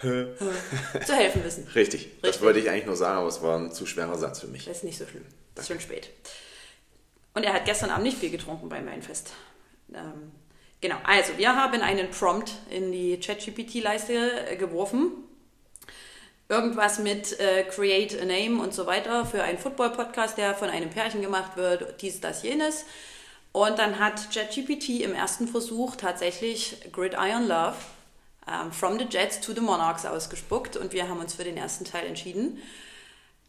[0.00, 1.66] zu helfen wissen.
[1.74, 2.08] richtig.
[2.22, 2.42] Das Richtig.
[2.42, 4.64] wollte ich eigentlich nur sagen, aber es war ein zu schwerer Satz für mich.
[4.64, 5.24] Das ist nicht so schlimm.
[5.54, 6.10] Das ist schon spät.
[7.34, 9.32] Und er hat gestern Abend nicht viel getrunken beim Weinfest.
[9.94, 10.32] Ähm,
[10.80, 15.12] genau, also wir haben einen Prompt in die ChatGPT-Leiste geworfen.
[16.48, 20.90] Irgendwas mit äh, Create a Name und so weiter für einen Football-Podcast, der von einem
[20.90, 22.84] Pärchen gemacht wird, dies, das, jenes.
[23.52, 27.76] Und dann hat ChatGPT im ersten Versuch tatsächlich Gridiron Love
[28.48, 31.84] ähm, From the Jets to the Monarchs ausgespuckt und wir haben uns für den ersten
[31.84, 32.58] Teil entschieden.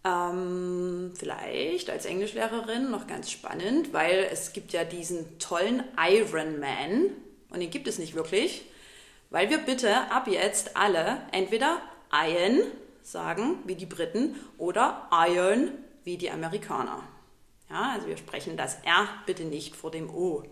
[0.03, 7.11] Ähm, vielleicht als Englischlehrerin noch ganz spannend, weil es gibt ja diesen tollen Iron Man
[7.51, 8.63] und den gibt es nicht wirklich,
[9.29, 12.63] weil wir bitte ab jetzt alle entweder Iron
[13.03, 15.69] sagen, wie die Briten, oder Iron,
[16.03, 17.03] wie die Amerikaner.
[17.69, 20.43] Ja, also wir sprechen das R bitte nicht vor dem O.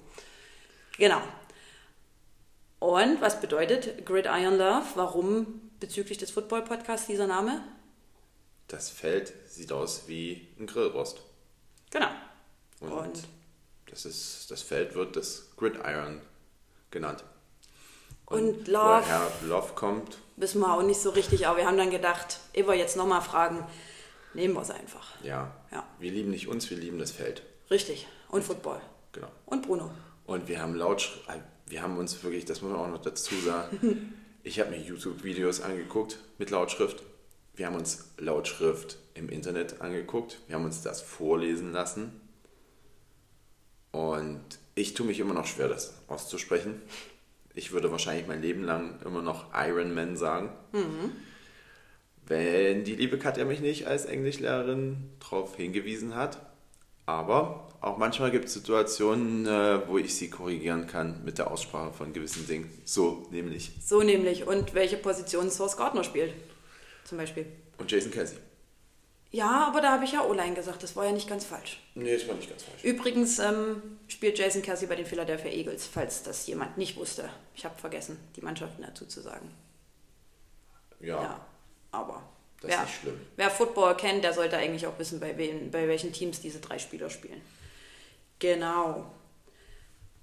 [0.98, 1.22] Genau.
[2.80, 4.86] Und was bedeutet Gridiron Love?
[4.96, 7.62] Warum bezüglich des Football-Podcasts dieser Name?
[8.70, 11.22] Das Feld sieht aus wie ein Grillrost.
[11.92, 12.08] Genau.
[12.80, 13.24] Und, Und
[13.88, 16.22] das, ist, das Feld wird das Gridiron
[16.92, 17.24] genannt.
[18.26, 19.04] Und Love.
[19.04, 22.68] Woher Love kommt, wissen wir auch nicht so richtig, aber wir haben dann gedacht, ehe
[22.68, 23.66] wir jetzt nochmal fragen,
[24.36, 25.20] nehmen wir es einfach.
[25.24, 25.86] ja, Ja.
[26.00, 27.42] wir lieben nicht uns, wir lieben das Feld.
[27.72, 28.08] Richtig.
[28.30, 28.80] Und Football.
[29.12, 29.30] Genau.
[29.48, 29.90] Und Bruno.
[30.28, 31.10] Und wir haben laut,
[31.66, 35.62] wir haben uns wirklich, das muss man auch noch dazu sagen, ich habe mir YouTube-Videos
[35.62, 37.02] angeguckt mit Lautschrift.
[37.60, 40.40] Wir haben uns Lautschrift im Internet angeguckt.
[40.48, 42.22] Wir haben uns das vorlesen lassen.
[43.92, 44.40] Und
[44.76, 46.82] ich tue mich immer noch schwer, das auszusprechen.
[47.54, 50.52] Ich würde wahrscheinlich mein Leben lang immer noch Iron Man sagen.
[52.26, 56.40] Wenn die liebe Katja mich nicht als Englischlehrerin darauf hingewiesen hat.
[57.06, 61.92] Aber auch manchmal gibt es Situationen, äh, wo ich sie korrigieren kann mit der Aussprache
[61.92, 62.72] von gewissen Dingen.
[62.86, 63.72] So nämlich.
[63.84, 64.48] So nämlich.
[64.48, 66.34] Und welche Position Source Gardner spielt.
[67.10, 67.48] Zum Beispiel.
[67.80, 68.38] Und Jason Kelsey.
[69.32, 70.84] Ja, aber da habe ich ja O-Line gesagt.
[70.84, 71.82] Das war ja nicht ganz falsch.
[71.96, 72.84] Nee, das war nicht ganz falsch.
[72.84, 77.28] Übrigens ähm, spielt Jason Kelsey bei den Philadelphia Eagles, falls das jemand nicht wusste.
[77.56, 79.52] Ich habe vergessen, die Mannschaften dazu zu sagen.
[81.00, 81.46] Ja, Ja,
[81.92, 82.22] aber
[82.62, 83.22] das ist nicht schlimm.
[83.38, 86.78] wer Football kennt, der sollte eigentlich auch wissen, bei, wen, bei welchen Teams diese drei
[86.78, 87.42] Spieler spielen.
[88.38, 89.12] Genau.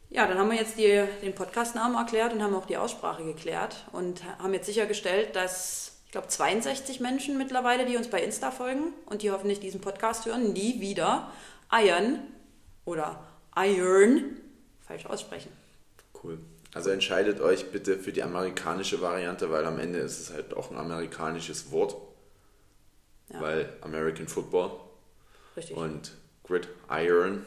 [0.09, 3.87] Ja, dann haben wir jetzt die, den Podcastnamen erklärt und haben auch die Aussprache geklärt
[3.91, 8.93] und haben jetzt sichergestellt, dass, ich glaube, 62 Menschen mittlerweile, die uns bei Insta folgen
[9.07, 11.31] und die hoffentlich diesen Podcast hören, nie wieder
[11.71, 12.21] Iron
[12.85, 14.37] oder Iron
[14.87, 15.51] falsch aussprechen.
[16.23, 16.39] Cool.
[16.73, 20.71] Also entscheidet euch bitte für die amerikanische Variante, weil am Ende ist es halt auch
[20.71, 21.97] ein amerikanisches Wort.
[23.29, 23.41] Ja.
[23.41, 24.71] Weil American Football
[25.57, 25.77] Richtig.
[25.77, 26.13] und
[26.45, 27.43] Gridiron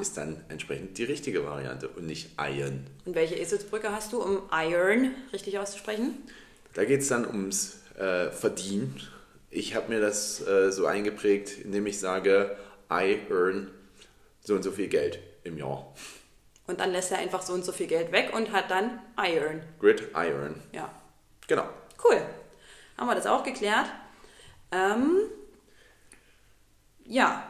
[0.00, 2.86] ist dann entsprechend die richtige Variante und nicht Iron.
[3.04, 6.22] Und welche Eselsbrücke hast du, um Iron richtig auszusprechen?
[6.74, 9.00] Da geht es dann ums äh, Verdienen.
[9.50, 12.56] Ich habe mir das äh, so eingeprägt, indem ich sage,
[12.90, 13.70] I earn
[14.40, 15.94] so und so viel Geld im Jahr.
[16.66, 19.62] Und dann lässt er einfach so und so viel Geld weg und hat dann Iron.
[19.80, 20.60] Gridiron.
[20.72, 20.90] Ja,
[21.46, 21.68] Genau.
[22.04, 22.20] cool.
[22.96, 23.86] Haben wir das auch geklärt?
[24.72, 25.18] Ähm,
[27.04, 27.48] ja,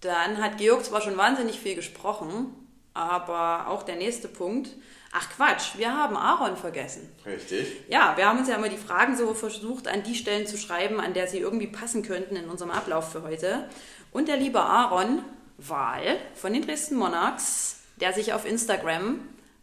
[0.00, 2.54] dann hat Georg zwar schon wahnsinnig viel gesprochen,
[2.94, 4.70] aber auch der nächste Punkt.
[5.12, 7.12] Ach Quatsch, wir haben Aaron vergessen.
[7.26, 7.82] Richtig.
[7.88, 11.00] Ja, wir haben uns ja immer die Fragen so versucht, an die Stellen zu schreiben,
[11.00, 13.68] an der sie irgendwie passen könnten in unserem Ablauf für heute.
[14.12, 15.24] Und der liebe Aaron
[15.58, 19.20] Wahl von den Dresden Monarchs, der sich auf Instagram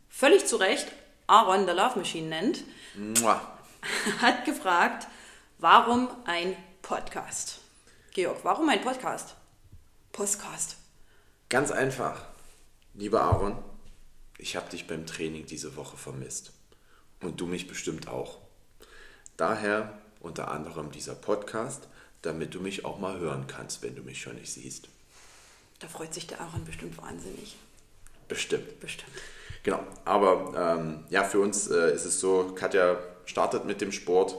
[0.09, 0.91] völlig zu Recht
[1.27, 2.63] Aaron the Love Machine nennt,
[2.95, 3.41] Mua.
[4.21, 5.07] hat gefragt,
[5.59, 7.59] warum ein Podcast?
[8.13, 9.35] Georg, warum ein Podcast?
[10.11, 10.77] Podcast.
[11.49, 12.21] Ganz einfach.
[12.93, 13.57] Lieber Aaron,
[14.37, 16.51] ich habe dich beim Training diese Woche vermisst.
[17.21, 18.39] Und du mich bestimmt auch.
[19.37, 21.87] Daher unter anderem dieser Podcast,
[22.21, 24.87] damit du mich auch mal hören kannst, wenn du mich schon nicht siehst.
[25.79, 27.55] Da freut sich der Aaron bestimmt wahnsinnig.
[28.27, 28.79] Bestimmt.
[28.79, 29.11] Bestimmt.
[29.63, 34.35] Genau, aber ähm, ja, für uns äh, ist es so, Katja startet mit dem Sport.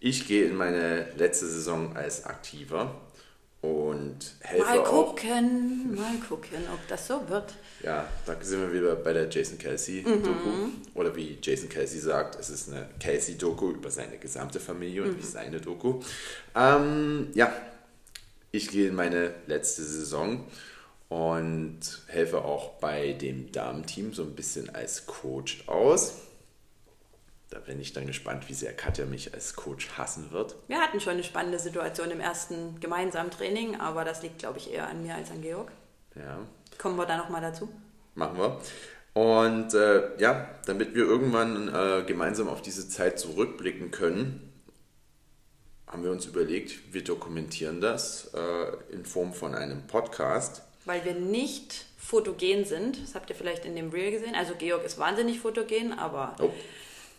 [0.00, 2.94] Ich gehe in meine letzte Saison als Aktiver
[3.62, 4.84] und helfe mal auch.
[4.84, 7.54] gucken, mal gucken, ob das so wird.
[7.82, 10.68] Ja, da sind wir wieder bei der Jason Kelsey Doku.
[10.94, 15.16] Oder wie Jason Kelsey sagt, es ist eine Kelsey Doku über seine gesamte Familie und
[15.16, 16.00] wie seine Doku.
[16.56, 17.52] Ähm, ja,
[18.50, 20.44] ich gehe in meine letzte Saison
[21.08, 26.14] und helfe auch bei dem Damenteam so ein bisschen als Coach aus.
[27.52, 30.56] Da bin ich dann gespannt, wie sehr Katja mich als Coach hassen wird.
[30.68, 34.72] Wir hatten schon eine spannende Situation im ersten gemeinsamen Training, aber das liegt, glaube ich,
[34.72, 35.70] eher an mir als an Georg.
[36.16, 36.38] Ja,
[36.78, 37.68] Kommen wir da nochmal dazu?
[38.14, 38.58] machen wir.
[39.14, 44.50] Und äh, ja, damit wir irgendwann äh, gemeinsam auf diese Zeit zurückblicken können,
[45.86, 50.62] haben wir uns überlegt, wir dokumentieren das äh, in Form von einem Podcast.
[50.86, 53.02] Weil wir nicht fotogen sind.
[53.02, 54.34] Das habt ihr vielleicht in dem Reel gesehen.
[54.34, 56.50] Also Georg ist wahnsinnig fotogen, aber Oh,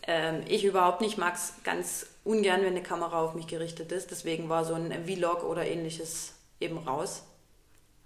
[0.06, 1.18] ähm, ich überhaupt nicht.
[1.18, 4.10] Mag es ganz ungern, wenn eine Kamera auf mich gerichtet ist.
[4.10, 7.22] Deswegen war so ein Vlog oder ähnliches eben raus.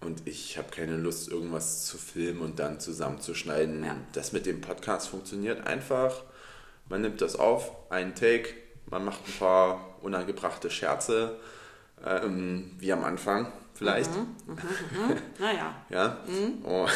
[0.00, 3.84] und ich habe keine Lust, irgendwas zu filmen und dann zusammenzuschneiden.
[3.84, 3.96] Ja.
[4.12, 6.22] Das mit dem Podcast funktioniert einfach.
[6.88, 8.54] Man nimmt das auf, einen Take,
[8.86, 11.36] man macht ein paar unangebrachte Scherze,
[12.06, 14.10] ähm, wie am Anfang vielleicht.
[15.38, 16.16] Naja, Ja.
[16.64, 16.86] Oh.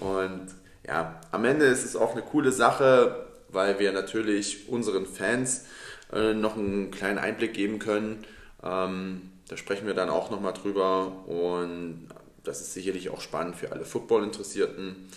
[0.00, 0.48] Und
[0.86, 5.66] ja, am Ende ist es auch eine coole Sache, weil wir natürlich unseren Fans
[6.12, 8.24] äh, noch einen kleinen Einblick geben können.
[8.62, 12.08] Ähm, da sprechen wir dann auch nochmal drüber und
[12.44, 15.08] das ist sicherlich auch spannend für alle Football-Interessierten.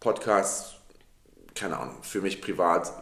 [0.00, 0.74] Podcasts,
[1.54, 2.92] keine Ahnung, für mich privat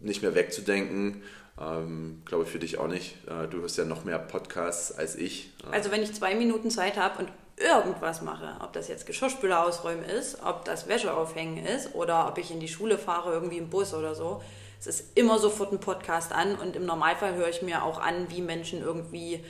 [0.00, 1.22] nicht mehr wegzudenken.
[1.58, 3.16] Ähm, glaube ich für dich auch nicht.
[3.26, 5.52] Äh, du hörst ja noch mehr Podcasts als ich.
[5.70, 10.04] Also wenn ich zwei Minuten Zeit habe und irgendwas mache, ob das jetzt Geschirrspüler ausräumen
[10.04, 13.70] ist, ob das Wäsche aufhängen ist oder ob ich in die Schule fahre, irgendwie im
[13.70, 14.42] Bus oder so,
[14.78, 18.26] es ist immer sofort ein Podcast an und im Normalfall höre ich mir auch an,
[18.28, 19.42] wie Menschen irgendwie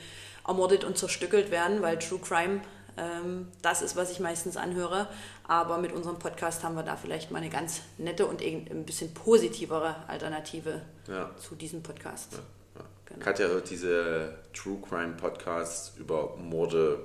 [0.47, 2.61] ermordet und zerstückelt werden, weil True Crime
[2.97, 5.07] ähm, das ist, was ich meistens anhöre.
[5.47, 9.13] Aber mit unserem Podcast haben wir da vielleicht mal eine ganz nette und ein bisschen
[9.13, 11.29] positivere Alternative Ja.
[11.37, 12.33] zu diesem Podcast.
[12.33, 12.39] Ja.
[13.05, 13.23] Genau.
[13.23, 16.99] Katja hört diese True Crime Podcasts über Morde,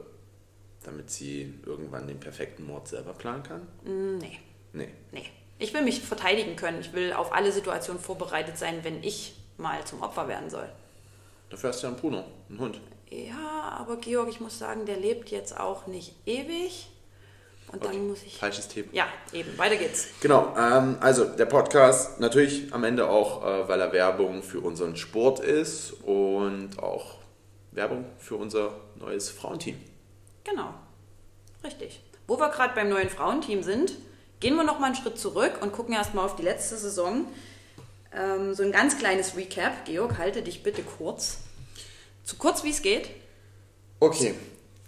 [0.84, 3.62] damit sie irgendwann den perfekten Mord selber planen kann?
[3.84, 4.38] Mm, Nee.
[4.72, 4.88] Nee.
[5.12, 5.26] Nee.
[5.58, 6.80] Ich will mich verteidigen können.
[6.80, 10.68] Ich will auf alle Situationen vorbereitet sein, wenn ich mal zum Opfer werden soll.
[11.50, 12.80] Dafür hast du ja einen Bruno, einen Hund.
[13.10, 16.88] Ja, aber Georg, ich muss sagen, der lebt jetzt auch nicht ewig.
[17.70, 17.94] Und Okay.
[17.94, 18.36] dann muss ich.
[18.38, 18.88] Falsches Thema.
[18.92, 20.08] Ja, eben, weiter geht's.
[20.20, 24.96] Genau, ähm, also der Podcast natürlich am Ende auch, äh, weil er Werbung für unseren
[24.96, 27.18] Sport ist und auch
[27.70, 29.76] Werbung für unser neues Frauenteam.
[30.44, 30.74] Genau.
[31.64, 32.00] Richtig.
[32.26, 33.92] Wo wir gerade beim neuen Frauenteam sind,
[34.40, 37.26] gehen wir noch mal einen Schritt zurück und gucken erstmal auf die letzte Saison.
[38.14, 39.84] Ähm, so ein ganz kleines Recap.
[39.84, 41.38] Georg, halte dich bitte kurz.
[42.24, 43.10] So kurz wie es geht.
[44.00, 44.34] Okay,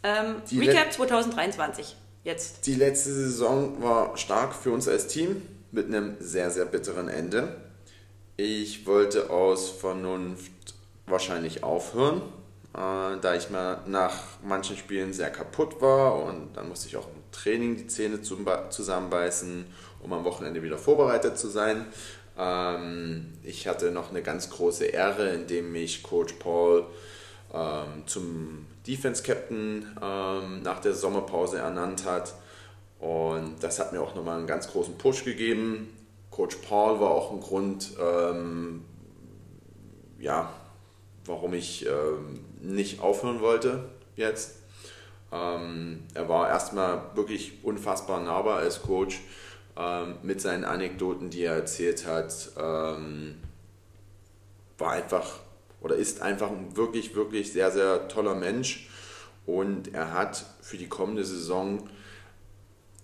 [0.03, 1.97] Ähm, Recap 2023.
[2.25, 2.67] Jetzt.
[2.67, 5.43] Die letzte Saison war stark für uns als Team
[5.73, 7.57] mit einem sehr, sehr bitteren Ende.
[8.37, 10.53] Ich wollte aus Vernunft
[11.07, 12.23] wahrscheinlich aufhören,
[12.75, 17.07] äh, da ich mal nach manchen Spielen sehr kaputt war und dann musste ich auch
[17.07, 19.67] im Training die Zähne zusammenbeißen,
[20.01, 21.87] um am Wochenende wieder vorbereitet zu sein.
[22.37, 26.87] Ähm, ich hatte noch eine ganz große Ehre, indem mich Coach Paul
[27.53, 32.35] ähm, zum Defense Captain ähm, nach der Sommerpause ernannt hat.
[32.99, 35.91] Und das hat mir auch nochmal einen ganz großen Push gegeben.
[36.31, 38.85] Coach Paul war auch ein Grund, ähm,
[40.19, 40.53] ja,
[41.27, 43.85] warum ich ähm, nicht aufhören wollte
[44.17, 44.57] jetzt.
[45.33, 49.21] Ähm, er war erstmal wirklich unfassbar nahbar als Coach
[49.77, 52.51] ähm, mit seinen Anekdoten, die er erzählt hat.
[52.57, 53.37] Ähm,
[54.79, 55.41] war einfach
[55.81, 58.89] oder ist einfach ein wirklich, wirklich sehr, sehr toller Mensch.
[59.47, 61.89] Und er hat für die kommende Saison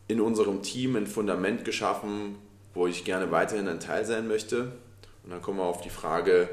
[0.08, 2.36] in unserem Team ein Fundament geschaffen,
[2.72, 4.72] wo ich gerne weiterhin ein Teil sein möchte.
[5.24, 6.48] Und dann kommen wir auf die Frage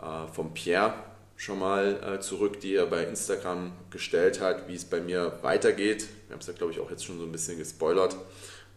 [0.00, 0.94] äh, von Pierre
[1.36, 6.06] schon mal äh, zurück, die er bei Instagram gestellt hat, wie es bei mir weitergeht.
[6.28, 8.16] Wir haben es ja, glaube ich, auch jetzt schon so ein bisschen gespoilert,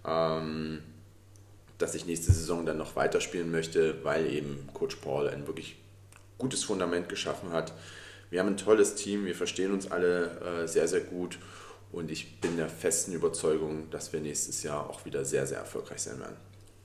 [0.06, 0.82] ähm,
[1.78, 5.76] dass ich nächste Saison dann noch weiterspielen möchte, weil eben Coach Paul ein wirklich
[6.38, 7.74] gutes Fundament geschaffen hat.
[8.30, 11.38] Wir haben ein tolles Team, wir verstehen uns alle äh, sehr, sehr gut
[11.91, 16.01] und ich bin der festen Überzeugung, dass wir nächstes Jahr auch wieder sehr, sehr erfolgreich
[16.01, 16.36] sein werden.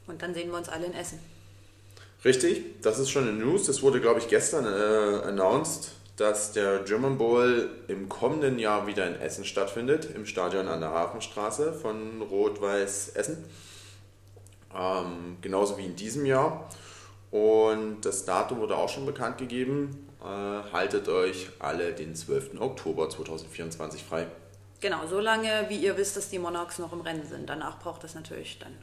[0.07, 1.19] Und dann sehen wir uns alle in Essen.
[2.25, 3.65] Richtig, das ist schon eine News.
[3.67, 9.07] Das wurde, glaube ich, gestern äh, announced, dass der German Bowl im kommenden Jahr wieder
[9.07, 13.43] in Essen stattfindet, im Stadion an der Hafenstraße von Rot-Weiß Essen.
[14.77, 16.69] Ähm, genauso wie in diesem Jahr.
[17.31, 20.07] Und das Datum wurde auch schon bekannt gegeben.
[20.21, 22.61] Äh, haltet euch alle den 12.
[22.61, 24.27] Oktober 2024 frei.
[24.81, 27.49] Genau, so lange, wie ihr wisst, dass die Monarchs noch im Rennen sind.
[27.49, 28.77] Danach braucht das natürlich dann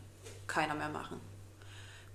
[0.47, 1.19] keiner mehr machen.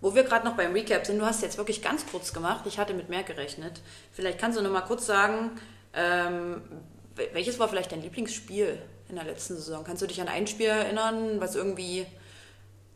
[0.03, 2.65] Wo wir gerade noch beim Recap sind, du hast jetzt wirklich ganz kurz gemacht.
[2.67, 3.81] Ich hatte mit mehr gerechnet.
[4.13, 5.53] Vielleicht kannst du noch mal kurz sagen,
[5.95, 6.61] ähm,
[7.33, 9.85] welches war vielleicht dein Lieblingsspiel in der letzten Saison?
[9.85, 12.05] Kannst du dich an ein Spiel erinnern, was irgendwie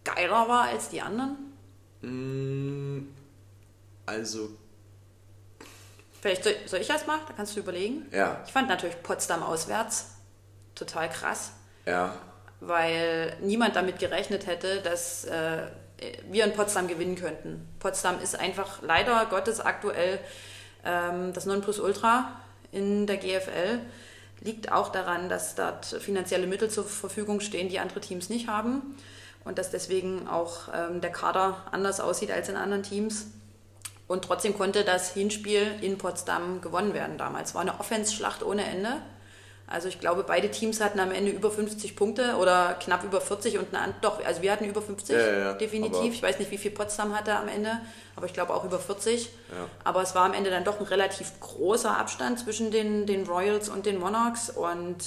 [0.02, 1.52] geiler war als die anderen?
[2.00, 3.08] Mm,
[4.04, 4.50] also.
[6.20, 7.22] Vielleicht soll, soll ich das machen?
[7.28, 8.06] Da kannst du überlegen.
[8.10, 8.42] Ja.
[8.44, 10.16] Ich fand natürlich Potsdam auswärts
[10.74, 11.52] total krass.
[11.86, 12.16] Ja.
[12.58, 15.68] Weil niemand damit gerechnet hätte, dass äh,
[16.30, 17.66] wir in Potsdam gewinnen könnten.
[17.78, 20.18] Potsdam ist einfach leider Gottes aktuell
[20.84, 22.32] ähm, das Nonplusultra
[22.72, 23.80] in der GFL.
[24.40, 28.96] Liegt auch daran, dass dort finanzielle Mittel zur Verfügung stehen, die andere Teams nicht haben.
[29.44, 33.28] Und dass deswegen auch ähm, der Kader anders aussieht als in anderen Teams.
[34.08, 37.54] Und trotzdem konnte das Hinspiel in Potsdam gewonnen werden damals.
[37.54, 39.00] War eine Offense-Schlacht ohne Ende.
[39.68, 43.58] Also ich glaube, beide Teams hatten am Ende über 50 Punkte oder knapp über 40
[43.58, 45.52] und eine, doch, also wir hatten über 50 ja, ja, ja.
[45.54, 46.14] definitiv.
[46.14, 47.80] Ich weiß nicht, wie viel Potsdam hatte am Ende,
[48.14, 49.28] aber ich glaube auch über 40.
[49.82, 53.68] Aber es war am Ende dann doch ein relativ großer Abstand zwischen den, den Royals
[53.68, 54.98] und den Monarchs und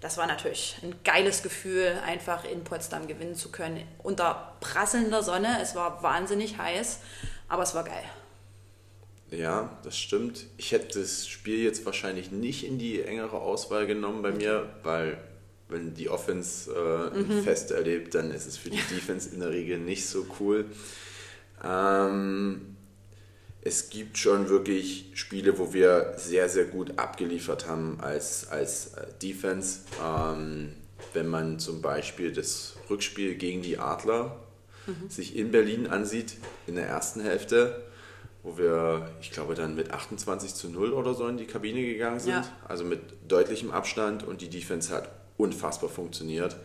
[0.00, 3.86] das war natürlich ein geiles Gefühl, einfach in Potsdam gewinnen zu können.
[4.02, 7.00] Unter prasselnder Sonne, es war wahnsinnig heiß,
[7.48, 8.04] aber es war geil.
[9.30, 10.46] Ja, das stimmt.
[10.56, 15.18] Ich hätte das Spiel jetzt wahrscheinlich nicht in die engere Auswahl genommen bei mir, weil
[15.68, 17.42] wenn die Offense äh, ein mhm.
[17.42, 20.64] Fest erlebt, dann ist es für die Defense in der Regel nicht so cool.
[21.62, 22.76] Ähm,
[23.60, 29.06] es gibt schon wirklich Spiele, wo wir sehr, sehr gut abgeliefert haben als, als äh,
[29.20, 29.80] Defense.
[30.02, 30.72] Ähm,
[31.12, 34.40] wenn man zum Beispiel das Rückspiel gegen die Adler
[34.86, 35.10] mhm.
[35.10, 37.84] sich in Berlin ansieht, in der ersten Hälfte,
[38.48, 42.18] wo wir, ich glaube, dann mit 28 zu 0 oder so in die Kabine gegangen
[42.18, 42.32] sind.
[42.32, 42.44] Ja.
[42.66, 46.56] Also mit deutlichem Abstand und die Defense hat unfassbar funktioniert.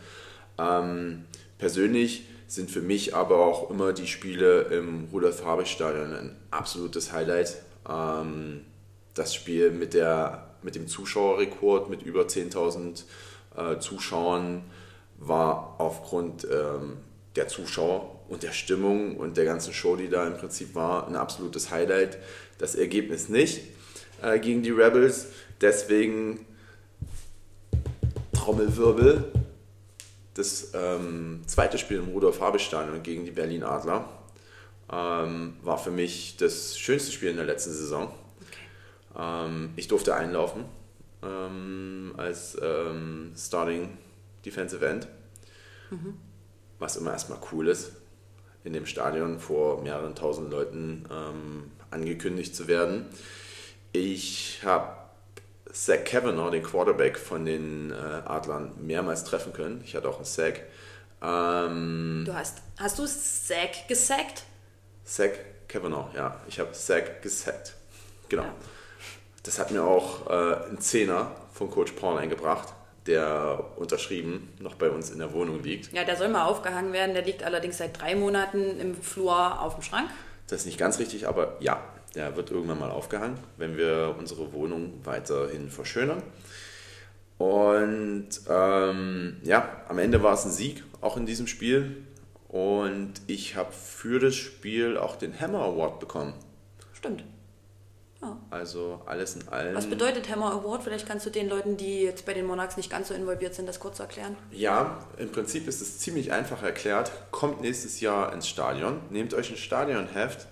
[0.58, 1.26] Ähm,
[1.58, 7.58] persönlich sind für mich aber auch immer die Spiele im Rudolf-Habich-Stadion ein absolutes Highlight.
[7.90, 8.62] Ähm,
[9.14, 13.04] das Spiel mit, der, mit dem Zuschauerrekord mit über 10.000
[13.56, 14.64] äh, Zuschauern
[15.18, 16.98] war aufgrund ähm,
[17.36, 21.16] der Zuschauer und der Stimmung und der ganzen Show, die da im Prinzip war, ein
[21.16, 22.18] absolutes Highlight.
[22.58, 23.62] Das Ergebnis nicht
[24.22, 25.28] äh, gegen die Rebels.
[25.62, 26.46] Deswegen
[28.34, 29.32] Trommelwirbel.
[30.34, 34.10] Das ähm, zweite Spiel im Rudolf-Habich-Stadion gegen die Berlin Adler
[34.92, 38.12] ähm, war für mich das schönste Spiel in der letzten Saison.
[38.42, 39.46] Okay.
[39.46, 40.66] Ähm, ich durfte einlaufen
[41.22, 43.96] ähm, als ähm, Starting
[44.44, 45.08] Defensive End.
[45.92, 46.18] Mhm
[46.84, 47.94] was immer erstmal cool ist,
[48.64, 53.06] in dem Stadion vor mehreren tausend Leuten ähm, angekündigt zu werden.
[53.92, 54.96] Ich habe
[55.72, 59.82] Zach Kavanaugh, den Quarterback von den äh, Adlern, mehrmals treffen können.
[59.86, 60.62] Ich hatte auch einen Sack.
[61.22, 64.44] Ähm, du hast, hast du Zach gesackt?
[65.04, 65.32] Zach
[65.68, 66.40] Kavanaugh, ja.
[66.48, 67.74] Ich habe Zach gesackt.
[68.30, 68.44] Genau.
[68.44, 68.56] Ja.
[69.44, 72.73] Das hat mir auch äh, ein Zehner von Coach Paul eingebracht
[73.08, 75.92] der unterschrieben noch bei uns in der Wohnung liegt.
[75.94, 77.14] Ja, der soll mal aufgehangen werden.
[77.14, 80.10] Der liegt allerdings seit drei Monaten im Flur auf dem Schrank.
[80.48, 81.84] Das ist nicht ganz richtig, aber ja,
[82.16, 86.22] der wird irgendwann mal aufgehangen, wenn wir unsere Wohnung weiterhin verschönern.
[87.38, 92.06] Und ähm, ja, am Ende war es ein Sieg, auch in diesem Spiel.
[92.48, 96.34] Und ich habe für das Spiel auch den Hammer Award bekommen.
[96.94, 97.24] Stimmt.
[98.24, 98.38] Ja.
[98.50, 99.76] Also alles in allem.
[99.76, 100.84] Was bedeutet Hammer Award?
[100.84, 103.68] Vielleicht kannst du den Leuten, die jetzt bei den Monarchs nicht ganz so involviert sind,
[103.68, 104.38] das kurz erklären.
[104.52, 107.12] Ja, im Prinzip ist es ziemlich einfach erklärt.
[107.32, 110.48] Kommt nächstes Jahr ins Stadion, nehmt euch ein Stadionheft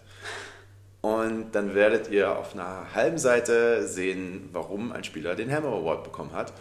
[1.02, 6.04] und dann werdet ihr auf einer halben Seite sehen, warum ein Spieler den Hammer Award
[6.04, 6.54] bekommen hat.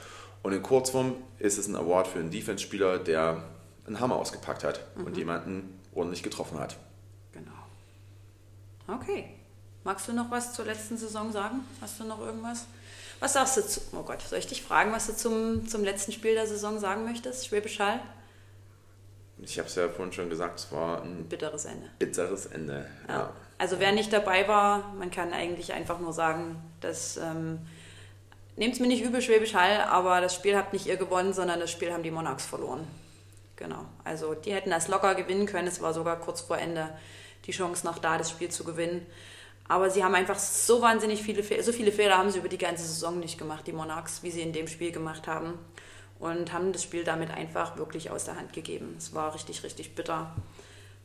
[0.42, 3.42] Und in Kurzform ist es ein Award für einen Defense-Spieler, der
[3.86, 5.04] einen Hammer ausgepackt hat mhm.
[5.04, 6.76] und jemanden ordentlich getroffen hat.
[7.32, 7.50] Genau.
[8.88, 9.39] Okay.
[9.85, 11.61] Magst du noch was zur letzten Saison sagen?
[11.81, 12.66] Hast du noch irgendwas?
[13.18, 16.12] Was sagst du zu, oh Gott, soll ich dich fragen, was du zum, zum letzten
[16.12, 17.47] Spiel der Saison sagen möchtest?
[17.47, 18.01] Schwäbisch Hall?
[19.43, 21.89] Ich habe es ja vorhin schon gesagt, es war ein bitteres Ende.
[21.99, 23.14] Bitteres Ende, ja.
[23.14, 23.33] ja.
[23.59, 27.59] Also wer nicht dabei war, man kann eigentlich einfach nur sagen, dass ähm,
[28.57, 31.61] nehmt es mir nicht übel, Schwäbisch Hall, aber das Spiel habt nicht ihr gewonnen, sondern
[31.61, 32.87] das Spiel haben die Monarchs verloren.
[33.57, 33.85] Genau.
[34.05, 35.68] Also die hätten das locker gewinnen können.
[35.68, 36.89] Es war sogar kurz vor Ende
[37.47, 39.07] die Chance noch da, das Spiel zu gewinnen.
[39.70, 42.58] Aber sie haben einfach so wahnsinnig viele Fehler, so viele Fehler haben sie über die
[42.58, 45.60] ganze Saison nicht gemacht, die Monarchs, wie sie in dem Spiel gemacht haben.
[46.18, 48.96] Und haben das Spiel damit einfach wirklich aus der Hand gegeben.
[48.98, 50.34] Es war richtig, richtig bitter.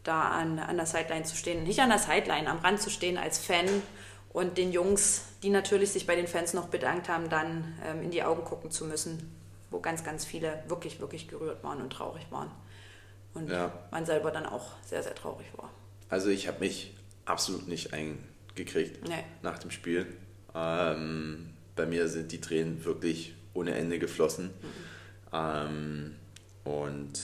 [0.01, 1.63] da an, an der Sideline zu stehen.
[1.63, 3.67] Nicht an der Sideline, am Rand zu stehen als Fan
[4.33, 8.09] und den Jungs, die natürlich sich bei den Fans noch bedankt haben, dann ähm, in
[8.09, 9.31] die Augen gucken zu müssen,
[9.69, 12.49] wo ganz, ganz viele wirklich, wirklich gerührt waren und traurig waren.
[13.35, 13.71] Und ja.
[13.91, 15.69] man selber dann auch sehr, sehr traurig war.
[16.09, 16.95] Also ich habe mich
[17.25, 17.93] absolut nicht
[18.55, 19.23] eingekriegt nee.
[19.41, 20.05] nach dem Spiel.
[20.53, 24.45] Ähm, bei mir sind die Tränen wirklich ohne Ende geflossen.
[24.45, 25.31] Mhm.
[25.33, 26.15] Ähm,
[26.63, 27.19] und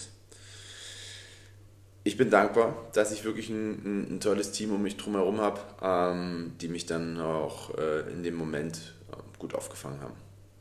[2.04, 5.62] ich bin dankbar, dass ich wirklich ein, ein, ein tolles Team um mich drumherum habe,
[5.82, 10.16] ähm, die mich dann auch äh, in dem Moment äh, gut aufgefangen haben.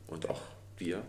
[0.07, 0.41] Und auch
[0.79, 1.01] dir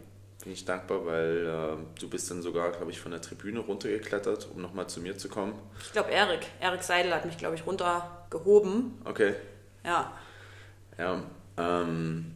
[0.43, 4.49] bin ich dankbar, weil äh, du bist dann sogar, glaube ich, von der Tribüne runtergeklettert,
[4.53, 5.55] um nochmal zu mir zu kommen.
[5.81, 8.95] Ich glaube, Erik, Erik Seidel hat mich, glaube ich, runtergehoben.
[9.05, 9.35] Okay.
[9.85, 10.13] Ja.
[10.99, 11.23] Ja,
[11.57, 12.33] ähm,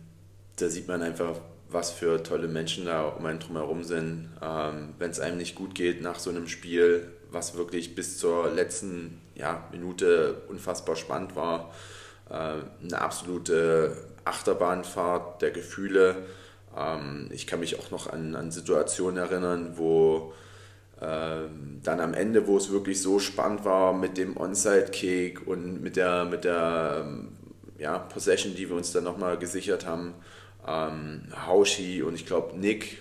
[0.56, 1.38] da sieht man einfach,
[1.68, 4.30] was für tolle Menschen da um einen drumherum sind.
[4.42, 8.50] Ähm, Wenn es einem nicht gut geht nach so einem Spiel, was wirklich bis zur
[8.50, 11.72] letzten ja, Minute unfassbar spannend war.
[12.30, 12.34] Äh,
[12.82, 16.16] eine absolute Achterbahnfahrt der Gefühle.
[16.76, 20.32] Ähm, ich kann mich auch noch an, an Situationen erinnern, wo
[20.98, 26.24] dann am Ende, wo es wirklich so spannend war mit dem Onside-Kick und mit der,
[26.24, 27.36] mit der ähm,
[27.78, 30.14] ja, Possession, die wir uns dann nochmal gesichert haben.
[30.66, 32.98] Ähm, Hauschi und ich glaube Nick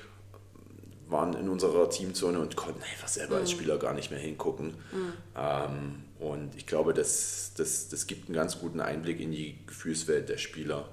[1.07, 3.41] waren in unserer Teamzone und konnten einfach selber mhm.
[3.41, 4.75] als Spieler gar nicht mehr hingucken.
[4.91, 5.13] Mhm.
[5.37, 10.29] Ähm, und ich glaube, das, das, das gibt einen ganz guten Einblick in die Gefühlswelt
[10.29, 10.89] der Spieler.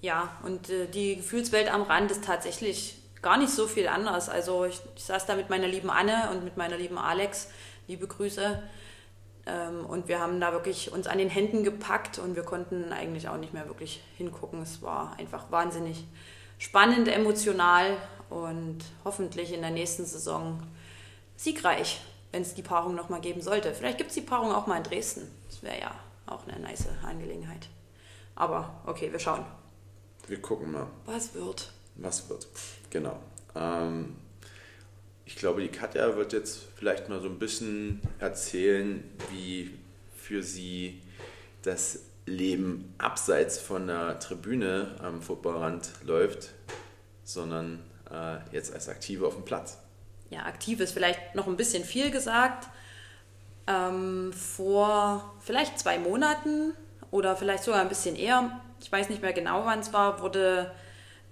[0.00, 4.28] Ja, und äh, die Gefühlswelt am Rand ist tatsächlich gar nicht so viel anders.
[4.28, 7.48] Also ich, ich saß da mit meiner lieben Anne und mit meiner lieben Alex,
[7.86, 8.62] liebe Grüße.
[9.46, 13.28] Ähm, und wir haben da wirklich uns an den Händen gepackt und wir konnten eigentlich
[13.28, 14.60] auch nicht mehr wirklich hingucken.
[14.62, 16.04] Es war einfach wahnsinnig
[16.58, 17.96] spannend, emotional
[18.30, 20.62] und hoffentlich in der nächsten Saison
[21.36, 22.00] siegreich,
[22.30, 23.74] wenn es die Paarung nochmal geben sollte.
[23.74, 25.28] Vielleicht gibt es die Paarung auch mal in Dresden.
[25.48, 25.94] Das wäre ja
[26.26, 27.68] auch eine nice Angelegenheit.
[28.34, 29.44] Aber okay, wir schauen.
[30.28, 30.86] Wir gucken mal.
[31.04, 31.72] Was wird?
[31.96, 32.46] Was wird,
[32.92, 33.18] genau.
[33.56, 34.14] Ähm,
[35.24, 39.76] ich glaube, die Katja wird jetzt vielleicht mal so ein bisschen erzählen, wie
[40.14, 41.02] für sie
[41.62, 46.50] das Leben abseits von der Tribüne am Footballrand läuft,
[47.24, 49.78] sondern äh, jetzt als Aktive auf dem Platz.
[50.30, 52.68] Ja, aktiv ist vielleicht noch ein bisschen viel gesagt.
[53.66, 56.74] Ähm, vor vielleicht zwei Monaten
[57.10, 60.72] oder vielleicht sogar ein bisschen eher, ich weiß nicht mehr genau, wann es war, wurde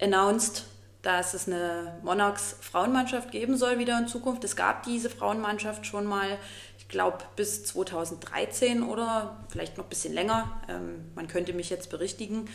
[0.00, 0.64] announced,
[1.02, 4.44] dass es eine Monarchs Frauenmannschaft geben soll wieder in Zukunft.
[4.44, 6.38] Es gab diese Frauenmannschaft schon mal,
[6.78, 10.60] ich glaube bis 2013 oder vielleicht noch ein bisschen länger.
[10.68, 12.48] Ähm, man könnte mich jetzt berichtigen.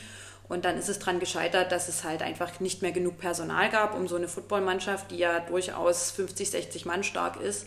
[0.47, 3.95] Und dann ist es daran gescheitert, dass es halt einfach nicht mehr genug Personal gab,
[3.95, 7.65] um so eine Footballmannschaft, die ja durchaus 50, 60 Mann stark ist,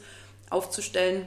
[0.48, 1.26] aufzustellen.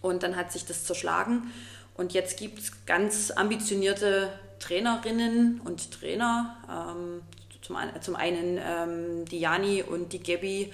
[0.00, 1.52] Und dann hat sich das zerschlagen.
[1.94, 6.56] Und jetzt gibt es ganz ambitionierte Trainerinnen und Trainer.
[6.70, 7.22] Ähm,
[7.70, 10.72] zum, zum einen ähm, die Jani und die Gabi.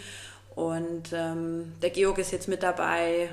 [0.55, 3.29] Und ähm, der Georg ist jetzt mit dabei.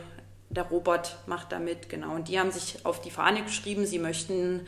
[0.50, 2.14] Der Robert macht da mit, genau.
[2.14, 4.68] Und die haben sich auf die Fahne geschrieben, sie möchten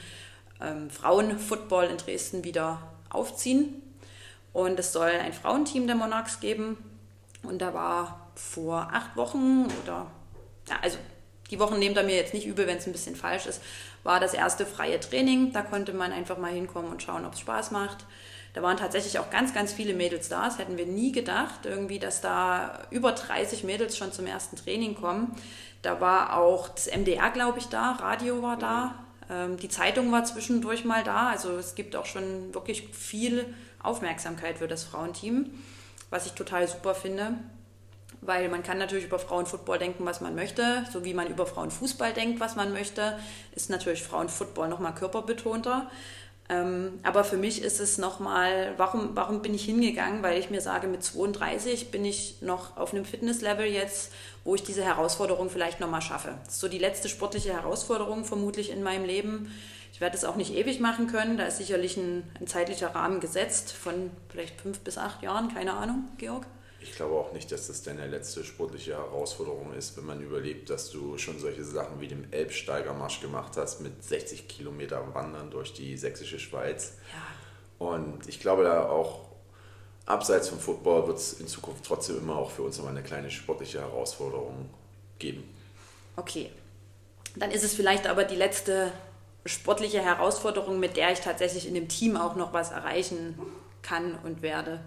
[0.61, 3.81] ähm, Frauenfootball in Dresden wieder aufziehen.
[4.53, 6.77] Und es soll ein Frauenteam der Monarchs geben.
[7.43, 10.07] Und da war vor acht Wochen oder,
[10.69, 10.97] ja, also
[11.51, 13.61] die Wochen nehmt er mir jetzt nicht übel, wenn es ein bisschen falsch ist,
[14.03, 15.51] war das erste freie Training.
[15.51, 18.05] Da konnte man einfach mal hinkommen und schauen, ob es Spaß macht.
[18.55, 20.45] Da waren tatsächlich auch ganz, ganz viele Mädels da.
[20.45, 24.95] Das hätten wir nie gedacht, irgendwie, dass da über 30 Mädels schon zum ersten Training
[24.95, 25.35] kommen.
[25.81, 28.95] Da war auch das MDR, glaube ich, da, Radio war da,
[29.29, 31.27] ähm, die Zeitung war zwischendurch mal da.
[31.27, 33.53] Also es gibt auch schon wirklich viel
[33.83, 35.49] Aufmerksamkeit für das Frauenteam,
[36.09, 37.33] was ich total super finde.
[38.21, 42.13] Weil man kann natürlich über Frauenfootball denken, was man möchte, so wie man über Frauenfußball
[42.13, 43.19] denkt, was man möchte,
[43.53, 45.91] ist natürlich Frauenfootball nochmal körperbetonter.
[46.47, 50.21] Ähm, aber für mich ist es nochmal, warum, warum bin ich hingegangen?
[50.21, 54.11] Weil ich mir sage, mit 32 bin ich noch auf einem Fitnesslevel jetzt,
[54.43, 56.37] wo ich diese Herausforderung vielleicht nochmal schaffe.
[56.45, 59.51] Das ist so die letzte sportliche Herausforderung vermutlich in meinem Leben.
[59.91, 61.37] Ich werde es auch nicht ewig machen können.
[61.37, 65.73] Da ist sicherlich ein, ein zeitlicher Rahmen gesetzt von vielleicht fünf bis acht Jahren, keine
[65.73, 66.45] Ahnung, Georg.
[66.85, 70.91] Ich glaube auch nicht, dass das deine letzte sportliche Herausforderung ist, wenn man überlebt, dass
[70.91, 75.97] du schon solche Sachen wie den Elbsteigermarsch gemacht hast mit 60 Kilometer Wandern durch die
[75.97, 76.93] sächsische Schweiz.
[77.11, 77.87] Ja.
[77.87, 79.21] Und ich glaube da auch,
[80.05, 83.31] abseits vom Football wird es in Zukunft trotzdem immer auch für uns immer eine kleine
[83.31, 84.69] sportliche Herausforderung
[85.17, 85.43] geben.
[86.15, 86.51] Okay.
[87.35, 88.91] Dann ist es vielleicht aber die letzte
[89.43, 93.39] sportliche Herausforderung, mit der ich tatsächlich in dem Team auch noch was erreichen
[93.81, 94.81] kann und werde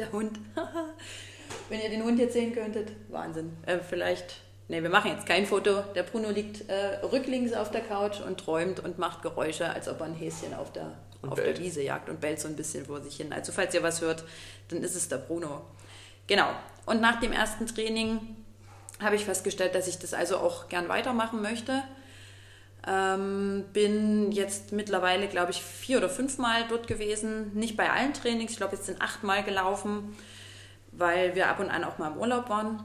[0.00, 0.38] der Hund.
[1.68, 3.56] Wenn ihr den Hund jetzt sehen könntet, Wahnsinn.
[3.66, 4.40] Äh, vielleicht
[4.70, 5.82] Ne, wir machen jetzt kein Foto.
[5.96, 9.98] Der Bruno liegt äh, rücklings auf der Couch und träumt und macht Geräusche, als ob
[9.98, 10.92] er ein Häschen auf der,
[11.28, 13.32] auf der Wiese jagt und bellt so ein bisschen vor sich hin.
[13.32, 14.22] Also falls ihr was hört,
[14.68, 15.62] dann ist es der Bruno.
[16.28, 16.48] Genau.
[16.86, 18.20] Und nach dem ersten Training
[19.00, 21.82] habe ich festgestellt, dass ich das also auch gern weitermachen möchte.
[22.86, 27.52] Ähm, bin jetzt mittlerweile, glaube ich, vier oder fünfmal dort gewesen.
[27.54, 30.16] Nicht bei allen Trainings, ich glaube, jetzt sind achtmal gelaufen,
[30.92, 32.82] weil wir ab und an auch mal im Urlaub waren.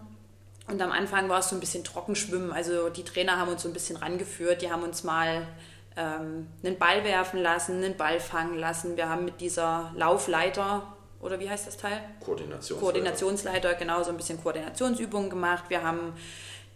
[0.67, 2.51] Und am Anfang war es so ein bisschen Trockenschwimmen.
[2.51, 4.61] Also die Trainer haben uns so ein bisschen rangeführt.
[4.61, 5.47] Die haben uns mal
[5.95, 8.97] ähm, einen Ball werfen lassen, einen Ball fangen lassen.
[8.97, 11.99] Wir haben mit dieser Laufleiter, oder wie heißt das Teil?
[12.19, 12.79] Koordinationsleiter.
[12.79, 15.65] Koordinationsleiter, genau, so ein bisschen Koordinationsübungen gemacht.
[15.69, 16.13] Wir haben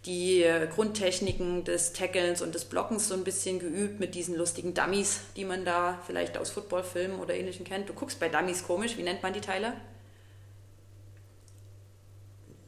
[0.06, 4.72] die äh, Grundtechniken des Tackelns und des Blockens so ein bisschen geübt mit diesen lustigen
[4.72, 7.88] Dummies, die man da vielleicht aus Footballfilmen oder ähnlichem kennt.
[7.88, 9.74] Du guckst bei Dummies komisch, wie nennt man die Teile?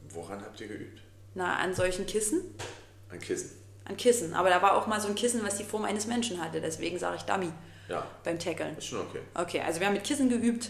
[0.09, 1.01] Woran habt ihr geübt?
[1.33, 2.41] Na, an solchen Kissen.
[3.09, 3.49] An Kissen.
[3.85, 4.33] An Kissen.
[4.35, 6.61] Aber da war auch mal so ein Kissen, was die Form eines Menschen hatte.
[6.61, 7.51] Deswegen sage ich Dummy
[7.89, 8.77] Ja, beim Tackeln.
[8.77, 9.19] ist schon okay.
[9.33, 10.69] Okay, also wir haben mit Kissen geübt.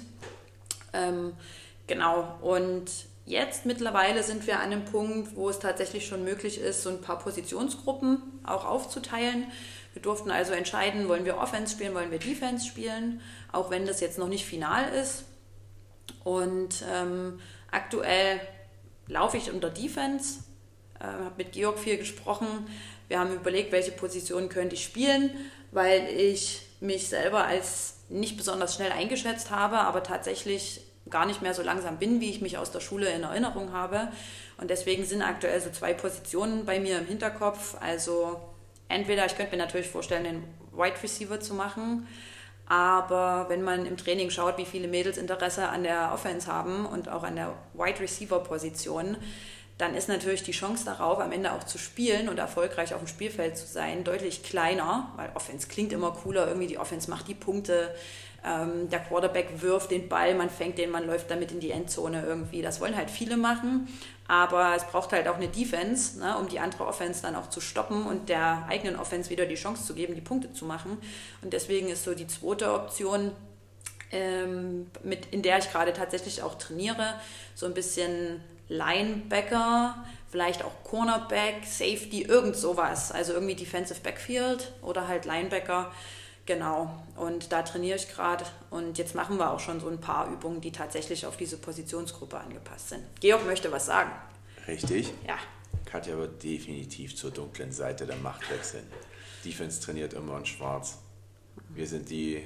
[0.94, 1.34] Ähm,
[1.88, 2.38] genau.
[2.42, 2.90] Und
[3.26, 7.02] jetzt mittlerweile sind wir an einem Punkt, wo es tatsächlich schon möglich ist, so ein
[7.02, 9.52] paar Positionsgruppen auch aufzuteilen.
[9.94, 13.22] Wir durften also entscheiden, wollen wir Offense spielen, wollen wir Defense spielen,
[13.52, 15.26] auch wenn das jetzt noch nicht final ist.
[16.24, 17.40] Und ähm,
[17.72, 18.42] aktuell
[19.08, 20.40] laufe ich unter Defense,
[21.00, 22.48] äh, habe mit Georg viel gesprochen.
[23.08, 25.30] Wir haben überlegt, welche Position könnte ich spielen,
[25.72, 31.54] weil ich mich selber als nicht besonders schnell eingeschätzt habe, aber tatsächlich gar nicht mehr
[31.54, 34.10] so langsam bin, wie ich mich aus der Schule in Erinnerung habe.
[34.58, 37.76] Und deswegen sind aktuell so zwei Positionen bei mir im Hinterkopf.
[37.82, 38.40] Also
[38.88, 42.08] entweder, ich könnte mir natürlich vorstellen, den Wide Receiver zu machen,
[42.66, 47.10] aber wenn man im Training schaut, wie viele Mädels Interesse an der Offense haben und
[47.10, 49.18] auch an der Wide Receiver Position,
[49.78, 53.08] dann ist natürlich die Chance darauf, am Ende auch zu spielen und erfolgreich auf dem
[53.08, 57.34] Spielfeld zu sein, deutlich kleiner, weil Offense klingt immer cooler, irgendwie die Offense macht die
[57.34, 57.94] Punkte,
[58.46, 62.26] ähm, der Quarterback wirft den Ball, man fängt den, man läuft damit in die Endzone
[62.26, 62.62] irgendwie.
[62.62, 63.88] Das wollen halt viele machen,
[64.28, 67.62] aber es braucht halt auch eine Defense, ne, um die andere Offense dann auch zu
[67.62, 70.98] stoppen und der eigenen Offense wieder die Chance zu geben, die Punkte zu machen.
[71.42, 73.32] Und deswegen ist so die zweite Option,
[74.12, 77.16] ähm, mit, in der ich gerade tatsächlich auch trainiere,
[77.56, 83.12] so ein bisschen Linebacker, vielleicht auch Cornerback, Safety, irgend sowas.
[83.12, 85.92] Also irgendwie Defensive Backfield oder halt Linebacker.
[86.46, 90.30] Genau, und da trainiere ich gerade und jetzt machen wir auch schon so ein paar
[90.30, 93.04] Übungen, die tatsächlich auf diese Positionsgruppe angepasst sind.
[93.22, 94.12] Georg möchte was sagen.
[94.68, 95.14] Richtig.
[95.26, 95.38] Ja,
[95.86, 98.86] Katja wird definitiv zur dunklen Seite der Macht wechseln.
[99.46, 100.98] Defense trainiert immer in schwarz.
[101.70, 102.44] Wir sind die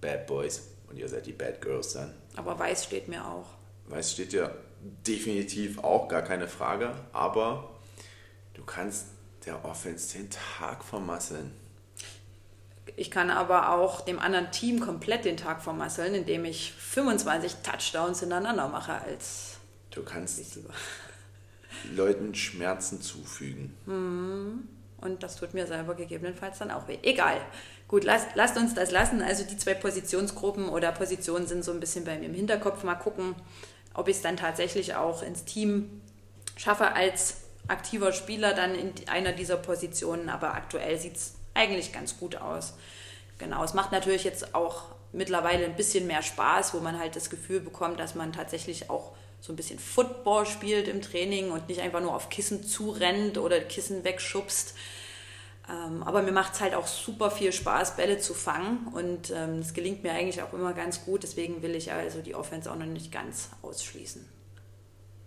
[0.00, 2.12] Bad Boys und ihr seid die Bad Girls dann.
[2.36, 3.46] aber weiß steht mir auch.
[3.86, 4.50] Weiß steht ja
[5.06, 6.94] definitiv auch, gar keine Frage.
[7.12, 7.70] Aber
[8.54, 9.06] du kannst
[9.46, 11.52] der Offense den Tag vermasseln.
[12.96, 18.20] Ich kann aber auch dem anderen Team komplett den Tag vermasseln, indem ich 25 Touchdowns
[18.20, 19.58] hintereinander mache als
[19.92, 20.70] Du kannst Receiver.
[21.94, 23.74] Leuten Schmerzen zufügen.
[25.02, 26.98] Und das tut mir selber gegebenenfalls dann auch weh.
[27.02, 27.40] Egal.
[27.88, 29.20] Gut, lasst, lasst uns das lassen.
[29.20, 32.84] Also die zwei Positionsgruppen oder Positionen sind so ein bisschen bei mir im Hinterkopf.
[32.84, 33.34] Mal gucken,
[33.94, 36.00] ob ich es dann tatsächlich auch ins Team
[36.56, 40.28] schaffe als aktiver Spieler dann in einer dieser Positionen.
[40.28, 42.74] Aber aktuell sieht es eigentlich ganz gut aus.
[43.38, 47.30] Genau, es macht natürlich jetzt auch mittlerweile ein bisschen mehr Spaß, wo man halt das
[47.30, 51.80] Gefühl bekommt, dass man tatsächlich auch so ein bisschen Football spielt im Training und nicht
[51.80, 54.74] einfach nur auf Kissen zurennt oder Kissen wegschubst.
[55.68, 59.60] Ähm, aber mir macht es halt auch super viel Spaß, Bälle zu fangen und ähm,
[59.60, 61.22] das gelingt mir eigentlich auch immer ganz gut.
[61.22, 64.31] Deswegen will ich also die Offense auch noch nicht ganz ausschließen.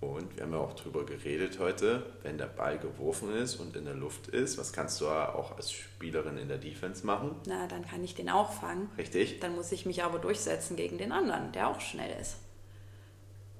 [0.01, 3.85] Und wir haben ja auch drüber geredet heute, wenn der Ball geworfen ist und in
[3.85, 7.35] der Luft ist, was kannst du auch als Spielerin in der Defense machen?
[7.47, 8.89] Na, dann kann ich den auch fangen.
[8.97, 9.39] Richtig?
[9.39, 12.35] Dann muss ich mich aber durchsetzen gegen den anderen, der auch schnell ist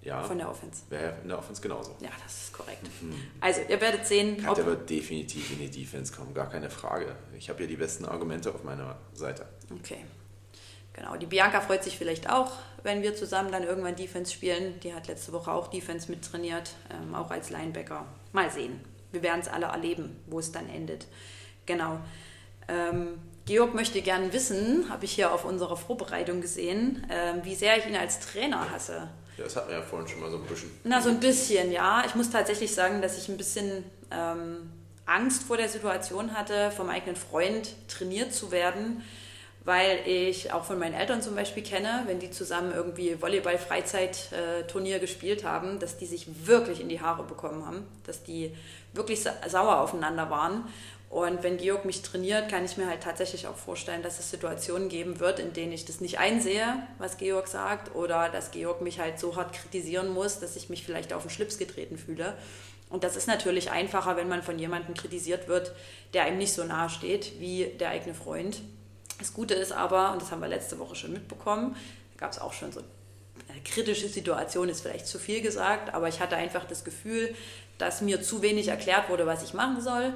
[0.04, 0.22] Ja.
[0.24, 0.84] von der Offense.
[0.90, 1.96] Wäre in der Offense genauso.
[2.00, 2.86] Ja, das ist korrekt.
[3.42, 7.16] Also, ihr werdet sehen, ob, Katja wird definitiv in die Defense kommen, gar keine Frage.
[7.36, 9.48] Ich habe hier die besten Argumente auf meiner Seite.
[9.80, 10.06] Okay.
[10.94, 12.52] Genau, die Bianca freut sich vielleicht auch,
[12.86, 14.80] wenn wir zusammen dann irgendwann Defense spielen.
[14.82, 18.06] Die hat letzte Woche auch Defense mittrainiert, ähm, auch als Linebacker.
[18.32, 18.80] Mal sehen.
[19.12, 21.08] Wir werden es alle erleben, wo es dann endet.
[21.66, 22.00] Genau.
[22.68, 27.78] Ähm, Georg möchte gern wissen, habe ich hier auf unserer Vorbereitung gesehen, ähm, wie sehr
[27.78, 29.10] ich ihn als Trainer hasse.
[29.38, 30.72] Ja, das hatten wir ja vorhin schon mal so ein bisschen.
[30.84, 32.04] Na, so ein bisschen, ja.
[32.06, 34.72] Ich muss tatsächlich sagen, dass ich ein bisschen ähm,
[35.06, 39.04] Angst vor der Situation hatte, vom eigenen Freund trainiert zu werden,
[39.66, 45.44] weil ich auch von meinen Eltern zum Beispiel kenne, wenn die zusammen irgendwie Volleyball-Freizeit-Turnier gespielt
[45.44, 48.56] haben, dass die sich wirklich in die Haare bekommen haben, dass die
[48.94, 50.66] wirklich sauer aufeinander waren.
[51.10, 54.88] Und wenn Georg mich trainiert, kann ich mir halt tatsächlich auch vorstellen, dass es Situationen
[54.90, 56.66] geben wird, in denen ich das nicht einsehe,
[57.00, 60.84] was Georg sagt, oder dass Georg mich halt so hart kritisieren muss, dass ich mich
[60.84, 62.34] vielleicht auf den Schlips getreten fühle.
[62.90, 65.72] Und das ist natürlich einfacher, wenn man von jemandem kritisiert wird,
[66.14, 68.62] der einem nicht so nahe steht wie der eigene Freund.
[69.20, 71.76] Das Gute ist aber, und das haben wir letzte Woche schon mitbekommen,
[72.14, 72.82] da gab es auch schon so
[73.50, 77.34] eine kritische Situation, ist vielleicht zu viel gesagt, aber ich hatte einfach das Gefühl,
[77.78, 80.14] dass mir zu wenig erklärt wurde, was ich machen soll.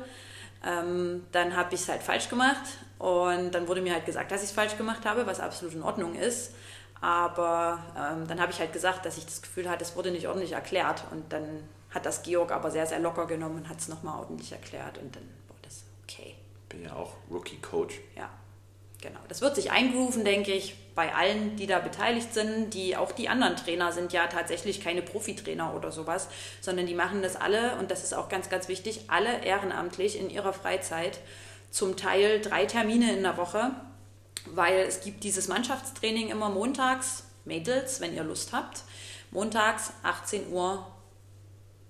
[0.65, 2.63] Ähm, dann habe ich es halt falsch gemacht
[2.97, 5.83] und dann wurde mir halt gesagt, dass ich es falsch gemacht habe, was absolut in
[5.83, 6.51] Ordnung ist.
[7.01, 10.27] Aber ähm, dann habe ich halt gesagt, dass ich das Gefühl hatte, es wurde nicht
[10.27, 11.05] ordentlich erklärt.
[11.11, 14.51] Und dann hat das Georg aber sehr, sehr locker genommen und hat es nochmal ordentlich
[14.51, 14.97] erklärt.
[14.97, 16.35] Und dann war das okay.
[16.67, 17.99] Bin ja auch Rookie-Coach.
[18.17, 18.29] Ja.
[19.01, 22.73] Genau, das wird sich eingrooven, denke ich, bei allen, die da beteiligt sind.
[22.73, 26.27] Die, auch die anderen Trainer sind ja tatsächlich keine Profitrainer oder sowas,
[26.59, 30.29] sondern die machen das alle, und das ist auch ganz, ganz wichtig, alle ehrenamtlich in
[30.29, 31.19] ihrer Freizeit.
[31.71, 33.71] Zum Teil drei Termine in der Woche,
[34.47, 38.83] weil es gibt dieses Mannschaftstraining immer montags, Mädels, wenn ihr Lust habt,
[39.31, 40.85] montags 18 Uhr,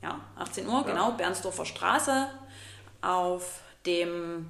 [0.03, 0.81] ja, 18 Uhr, ja.
[0.83, 2.27] genau, Bernsdorfer Straße
[3.01, 4.47] auf dem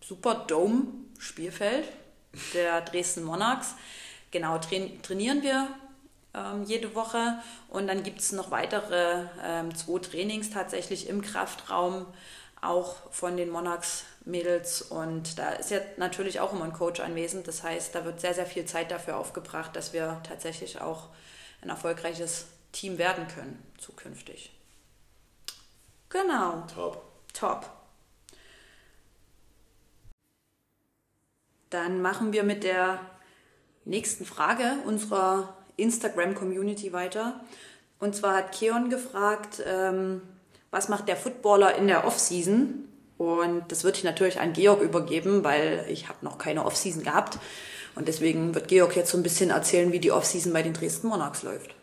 [0.00, 1.88] Superdome Spielfeld
[2.54, 3.74] der Dresden Monarchs.
[4.30, 5.68] Genau, trainieren wir
[6.34, 7.38] ähm, jede Woche
[7.68, 12.06] und dann gibt es noch weitere ähm, zwei Trainings tatsächlich im Kraftraum,
[12.60, 17.48] auch von den Monarchs Mädels und da ist ja natürlich auch immer ein Coach anwesend.
[17.48, 21.08] Das heißt, da wird sehr, sehr viel Zeit dafür aufgebracht, dass wir tatsächlich auch
[21.62, 24.52] ein erfolgreiches Team werden können zukünftig.
[26.10, 26.64] Genau.
[26.74, 27.02] Top.
[27.32, 27.77] Top.
[31.70, 33.00] Dann machen wir mit der
[33.84, 37.40] nächsten Frage unserer Instagram-Community weiter.
[37.98, 40.22] Und zwar hat Keon gefragt, ähm,
[40.70, 42.84] was macht der Footballer in der Offseason?
[43.16, 47.38] Und das würde ich natürlich an Georg übergeben, weil ich habe noch keine Offseason gehabt.
[47.96, 51.08] Und deswegen wird Georg jetzt so ein bisschen erzählen, wie die Offseason bei den Dresden
[51.08, 51.74] Monarchs läuft.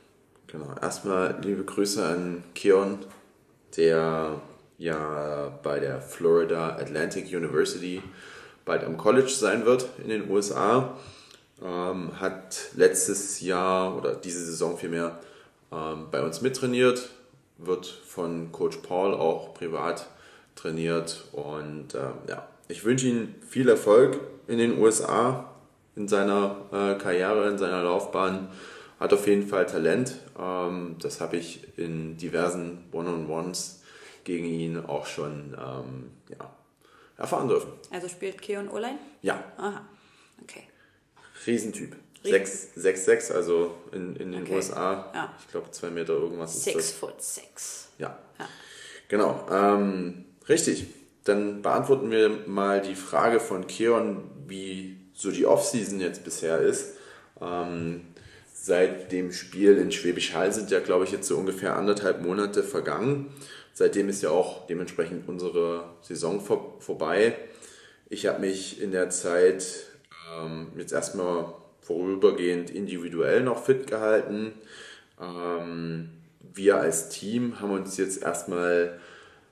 [0.48, 3.00] Genau, erstmal liebe Grüße an Keon,
[3.76, 4.40] der
[4.78, 8.02] ja bei der Florida Atlantic University
[8.66, 10.98] bald am College sein wird in den USA.
[11.64, 15.18] Ähm, hat letztes Jahr oder diese Saison vielmehr
[15.72, 17.10] ähm, bei uns mittrainiert,
[17.58, 20.08] wird von Coach Paul auch privat
[20.56, 25.52] trainiert und äh, ja, ich wünsche ihm viel Erfolg in den USA,
[25.96, 28.50] in seiner äh, Karriere, in seiner Laufbahn.
[29.00, 30.16] Hat auf jeden Fall Talent.
[30.40, 33.84] Ähm, das habe ich in diversen One-on-Ones
[34.24, 36.50] gegen ihn auch schon ähm, ja,
[37.18, 37.72] erfahren dürfen.
[37.92, 38.98] Also spielt Keon Olein?
[39.22, 39.44] Ja.
[39.58, 39.86] Aha,
[40.42, 40.64] okay.
[41.46, 41.96] Riesentyp.
[42.24, 44.56] 6'6, also in, in den Okay.
[44.56, 45.12] USA.
[45.14, 45.34] Ja.
[45.40, 46.92] Ich glaube, zwei Meter irgendwas ist Six das.
[46.92, 47.90] foot six.
[48.00, 48.18] Ja.
[48.40, 48.48] Ja.
[49.08, 49.46] Genau.
[49.52, 50.88] Ähm, richtig.
[51.26, 56.94] Dann beantworten wir mal die Frage von Keon, wie so die Offseason jetzt bisher ist.
[57.42, 58.08] Ähm,
[58.54, 62.64] seit dem Spiel in Schwäbisch Hall sind ja, glaube ich, jetzt so ungefähr anderthalb Monate
[62.64, 63.32] vergangen.
[63.78, 67.36] Seitdem ist ja auch dementsprechend unsere Saison vor, vorbei.
[68.08, 69.66] Ich habe mich in der Zeit
[70.34, 74.54] ähm, jetzt erstmal vorübergehend individuell noch fit gehalten.
[75.22, 76.10] Ähm,
[76.54, 78.98] wir als Team haben uns jetzt erstmal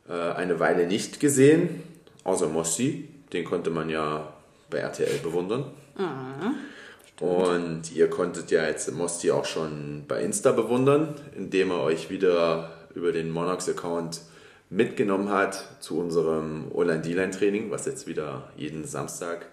[0.07, 1.83] äh, eine Weile nicht gesehen,
[2.23, 3.09] außer Mossi.
[3.33, 4.31] Den konnte man ja
[4.69, 5.71] bei RTL bewundern.
[7.19, 12.82] Und ihr konntet ja jetzt Mosti auch schon bei Insta bewundern, indem er euch wieder
[12.95, 14.21] über den Monarchs-Account
[14.69, 19.47] mitgenommen hat zu unserem Online-D-Line-Training, was jetzt wieder jeden Samstag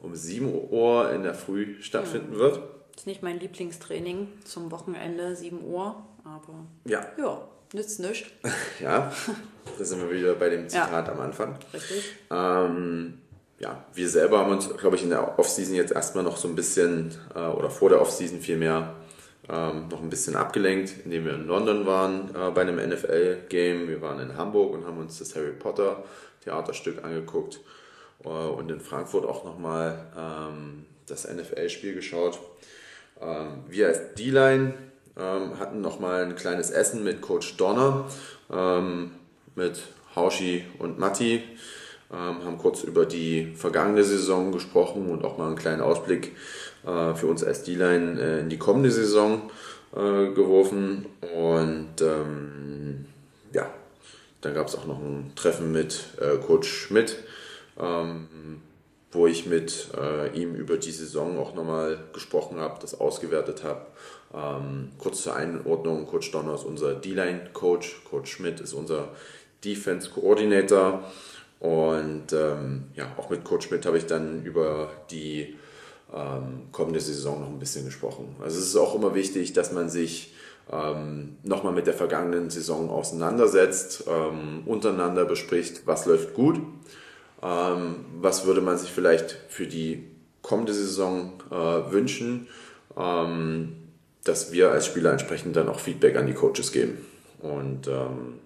[0.00, 2.56] um 7 Uhr in der Früh stattfinden wird.
[2.92, 8.28] Das ist nicht mein Lieblingstraining zum Wochenende, 7 Uhr, aber Ja, ja, nützt nichts.
[8.80, 9.12] ja,
[9.78, 11.56] da sind wir wieder bei dem Zitat am Anfang.
[11.72, 12.04] Richtig.
[12.30, 13.18] Ähm,
[13.58, 16.54] ja, wir selber haben uns, glaube ich, in der Offseason jetzt erstmal noch so ein
[16.54, 18.94] bisschen, äh, oder vor der Offseason vielmehr,
[19.50, 23.88] ähm, noch ein bisschen abgelenkt, indem wir in London waren äh, bei einem NFL-Game.
[23.88, 26.04] Wir waren in Hamburg und haben uns das Harry Potter
[26.44, 27.60] Theaterstück angeguckt
[28.24, 32.38] äh, und in Frankfurt auch nochmal ähm, das NFL-Spiel geschaut.
[33.20, 34.74] Ähm, wir als D-Line
[35.18, 38.06] ähm, hatten nochmal ein kleines Essen mit Coach Donner,
[38.52, 39.12] ähm,
[39.56, 39.80] mit
[40.14, 41.42] Hauschi und Matti,
[42.12, 46.36] ähm, haben kurz über die vergangene Saison gesprochen und auch mal einen kleinen Ausblick
[46.82, 49.50] für uns als D-Line äh, in die kommende Saison
[49.94, 51.06] äh, geworfen.
[51.34, 53.06] Und ähm,
[53.52, 53.70] ja,
[54.40, 57.16] dann gab es auch noch ein Treffen mit äh, Coach Schmidt.
[57.78, 58.28] Ähm,
[59.12, 63.86] wo ich mit äh, ihm über die Saison auch nochmal gesprochen habe, das ausgewertet habe.
[64.32, 69.08] Ähm, kurz zur Einordnung, Coach Donner ist unser D-Line-Coach, Coach Schmidt ist unser
[69.64, 71.02] Defense-Coordinator
[71.58, 75.56] und ähm, ja, auch mit Coach Schmidt habe ich dann über die
[76.14, 78.34] ähm, kommende Saison noch ein bisschen gesprochen.
[78.40, 80.34] Also es ist auch immer wichtig, dass man sich
[80.72, 86.60] ähm, nochmal mit der vergangenen Saison auseinandersetzt, ähm, untereinander bespricht, was läuft gut,
[87.42, 90.10] ähm, was würde man sich vielleicht für die
[90.42, 92.48] kommende Saison äh, wünschen,
[92.96, 93.76] ähm,
[94.24, 97.04] dass wir als Spieler entsprechend dann auch Feedback an die Coaches geben.
[97.40, 98.38] Und ähm,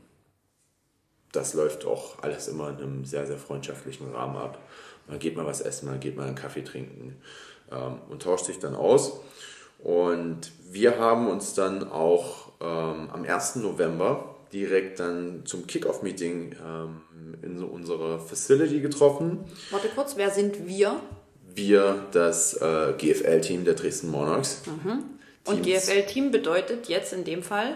[1.33, 4.59] das läuft auch alles immer in einem sehr, sehr freundschaftlichen Rahmen ab.
[5.09, 7.17] Man geht mal was essen, man geht mal einen Kaffee trinken
[7.75, 9.21] ähm, und tauscht sich dann aus.
[9.79, 13.57] Und wir haben uns dann auch ähm, am 1.
[13.57, 17.01] November direkt dann zum Kickoff-Meeting ähm,
[17.43, 19.45] in so unserer Facility getroffen.
[19.71, 21.01] Warte kurz, wer sind wir?
[21.55, 24.63] Wir, das äh, GFL-Team der Dresden Monarchs.
[24.67, 25.05] Mhm.
[25.45, 27.75] Und GFL-Team bedeutet jetzt in dem Fall?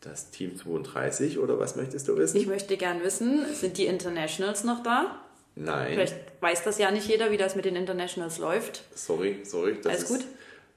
[0.00, 2.36] Das Team 32 oder was möchtest du wissen?
[2.36, 5.20] Ich möchte gern wissen, sind die Internationals noch da?
[5.56, 5.94] Nein.
[5.94, 8.84] Vielleicht weiß das ja nicht jeder, wie das mit den Internationals läuft.
[8.94, 9.78] Sorry, sorry.
[9.82, 10.24] Das alles gut?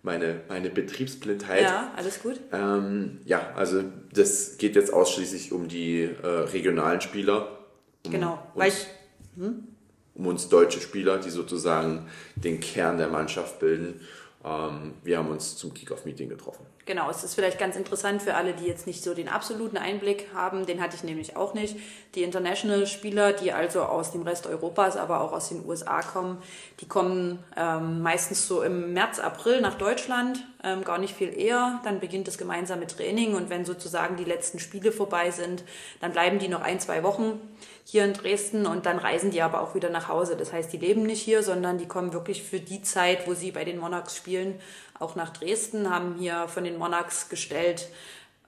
[0.01, 1.63] Meine, meine Betriebsblindheit.
[1.63, 2.39] Ja, alles gut.
[2.53, 7.59] Ähm, ja, also das geht jetzt ausschließlich um die äh, regionalen Spieler.
[8.05, 8.87] Um genau, weil ich.
[9.35, 9.67] Hm?
[10.15, 14.01] Um uns deutsche Spieler, die sozusagen den Kern der Mannschaft bilden.
[14.45, 16.65] Ähm, wir haben uns zum Kickoff-Meeting getroffen.
[16.89, 20.29] Genau, es ist vielleicht ganz interessant für alle, die jetzt nicht so den absoluten Einblick
[20.33, 20.65] haben.
[20.65, 21.77] Den hatte ich nämlich auch nicht.
[22.15, 26.41] Die International-Spieler, die also aus dem Rest Europas, aber auch aus den USA kommen,
[26.79, 31.79] die kommen ähm, meistens so im März, April nach Deutschland, ähm, gar nicht viel eher.
[31.83, 35.63] Dann beginnt das gemeinsame Training und wenn sozusagen die letzten Spiele vorbei sind,
[36.01, 37.39] dann bleiben die noch ein, zwei Wochen
[37.83, 40.35] hier in Dresden und dann reisen die aber auch wieder nach Hause.
[40.35, 43.51] Das heißt, die leben nicht hier, sondern die kommen wirklich für die Zeit, wo sie
[43.51, 44.59] bei den Monarchs spielen,
[44.99, 47.89] auch nach Dresden, haben hier von den Monarchs gestellt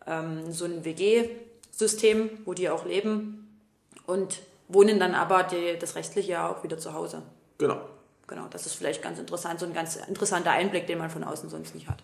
[0.07, 3.59] ähm, so ein WG-System, wo die auch leben
[4.05, 7.21] und wohnen dann aber die, das restliche Jahr auch wieder zu Hause.
[7.57, 7.81] Genau.
[8.27, 11.49] Genau, das ist vielleicht ganz interessant, so ein ganz interessanter Einblick, den man von außen
[11.49, 12.01] sonst nicht hat.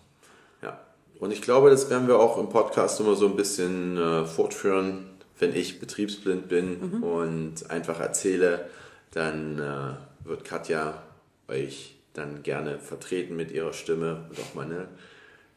[0.60, 0.78] Ja,
[1.20, 5.07] und ich glaube, das werden wir auch im Podcast immer so ein bisschen äh, fortführen,
[5.38, 7.02] wenn ich betriebsblind bin mhm.
[7.02, 8.68] und einfach erzähle,
[9.12, 11.02] dann äh, wird Katja
[11.48, 14.88] euch dann gerne vertreten mit ihrer Stimme und auch mal eine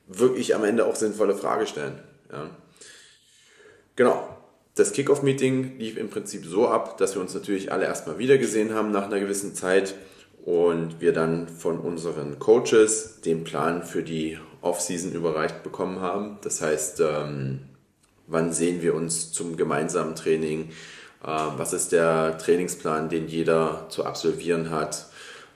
[0.08, 2.00] wirklich am Ende auch sinnvolle Frage stellen.
[2.32, 2.50] Ja.
[3.96, 4.38] Genau.
[4.76, 8.92] Das Kickoff-Meeting lief im Prinzip so ab, dass wir uns natürlich alle erstmal wiedergesehen haben
[8.92, 9.96] nach einer gewissen Zeit
[10.46, 16.38] und wir dann von unseren Coaches den Plan für die Off-Season überreicht bekommen haben.
[16.42, 17.60] Das heißt, ähm,
[18.32, 20.70] wann sehen wir uns zum gemeinsamen Training?
[21.24, 25.08] Äh, was ist der Trainingsplan, den jeder zu absolvieren hat?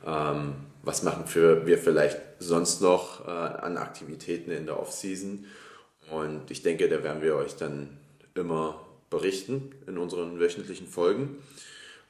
[0.06, 5.46] Ähm, was machen wir vielleicht sonst noch äh, an Aktivitäten in der Off-Season?
[6.12, 7.98] Und ich denke, da werden wir euch dann
[8.36, 11.38] immer berichten in unseren wöchentlichen Folgen.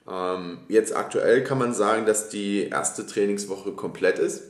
[0.10, 4.44] Ähm, jetzt aktuell kann man sagen, dass die erste Trainingswoche komplett ist.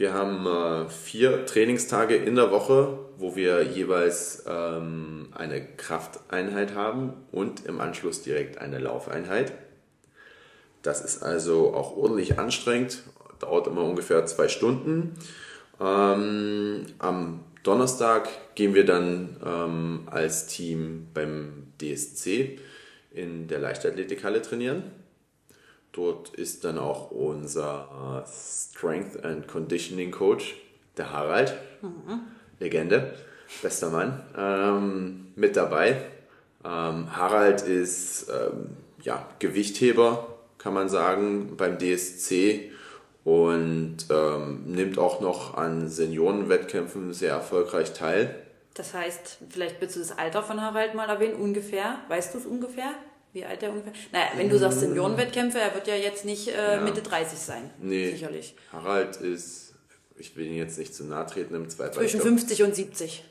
[0.00, 7.12] Wir haben äh, vier Trainingstage in der Woche, wo wir jeweils ähm, eine Krafteinheit haben
[7.32, 9.52] und im Anschluss direkt eine Laufeinheit.
[10.80, 13.02] Das ist also auch ordentlich anstrengend,
[13.40, 15.18] dauert immer ungefähr zwei Stunden.
[15.78, 22.58] Ähm, am Donnerstag gehen wir dann ähm, als Team beim DSC
[23.12, 24.82] in der Leichtathletikhalle trainieren.
[25.92, 30.54] Dort ist dann auch unser Strength and Conditioning Coach,
[30.96, 32.20] der Harald, mhm.
[32.60, 33.14] Legende,
[33.62, 36.02] bester Mann, ähm, mit dabei.
[36.64, 42.70] Ähm, Harald ist ähm, ja, Gewichtheber, kann man sagen, beim DSC
[43.24, 48.34] und ähm, nimmt auch noch an Seniorenwettkämpfen sehr erfolgreich teil.
[48.74, 51.98] Das heißt, vielleicht willst du das Alter von Harald mal erwähnen, ungefähr.
[52.08, 52.94] Weißt du es ungefähr?
[53.32, 53.92] Wie alt er ungefähr?
[54.12, 56.80] Naja, wenn du sagst Seniorenwettkämpfe, er wird ja jetzt nicht äh, ja.
[56.80, 57.70] Mitte 30 sein.
[57.80, 58.10] Nee.
[58.10, 58.56] Sicherlich.
[58.72, 59.74] Harald ist,
[60.16, 61.94] ich will ihn jetzt nicht zu nahe treten im Zweifel.
[61.94, 63.24] Zwischen 50 und 70.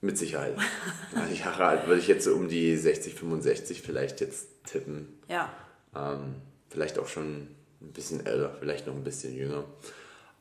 [0.00, 0.56] Mit Sicherheit.
[1.38, 5.20] Jahre alt würde ich jetzt so um die 60, 65 vielleicht jetzt tippen.
[5.28, 5.52] Ja.
[5.94, 6.36] Ähm,
[6.70, 7.48] vielleicht auch schon
[7.80, 9.64] ein bisschen älter, vielleicht noch ein bisschen jünger.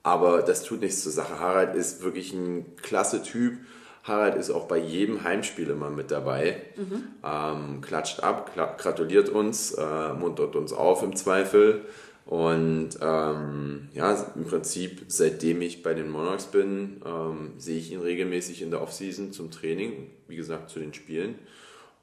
[0.03, 1.37] Aber das tut nichts zur Sache.
[1.39, 3.59] Harald ist wirklich ein klasse Typ
[4.03, 7.03] Harald ist auch bei jedem Heimspiel immer mit dabei, mhm.
[7.23, 11.85] ähm, klatscht ab, gratuliert uns, äh, muntert uns auf im Zweifel.
[12.25, 17.99] Und ähm, ja, im Prinzip, seitdem ich bei den Monarchs bin, ähm, sehe ich ihn
[17.99, 21.35] regelmäßig in der Offseason zum Training, wie gesagt, zu den Spielen.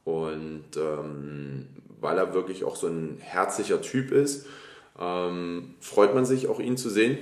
[0.05, 1.67] Und ähm,
[2.01, 4.47] weil er wirklich auch so ein herzlicher Typ ist,
[4.99, 7.19] ähm, freut man sich auch ihn zu sehen.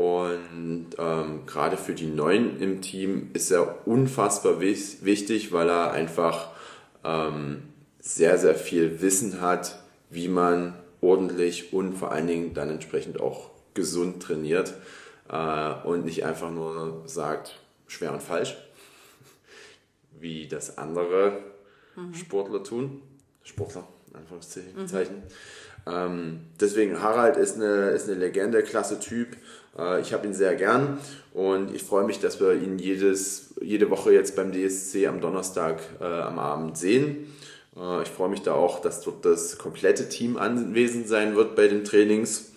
[0.00, 6.52] Und ähm, gerade für die Neuen im Team ist er unfassbar wichtig, weil er einfach
[7.04, 7.64] ähm,
[7.98, 9.78] sehr, sehr viel Wissen hat,
[10.08, 14.72] wie man ordentlich und vor allen Dingen dann entsprechend auch gesund trainiert
[15.28, 18.56] äh, und nicht einfach nur sagt, schwer und falsch,
[20.18, 21.40] wie das andere
[21.94, 22.14] mhm.
[22.14, 23.02] Sportler tun.
[23.42, 25.16] Sportler, Anführungszeichen.
[25.16, 25.22] Mhm.
[25.86, 29.36] Ähm, deswegen, Harald ist eine, ist eine Legende, klasse Typ.
[29.78, 30.98] Äh, ich habe ihn sehr gern
[31.32, 35.80] und ich freue mich, dass wir ihn jedes, jede Woche jetzt beim DSC am Donnerstag
[36.00, 37.32] äh, am Abend sehen.
[37.76, 41.68] Äh, ich freue mich da auch, dass dort das komplette Team anwesend sein wird bei
[41.68, 42.52] den Trainings.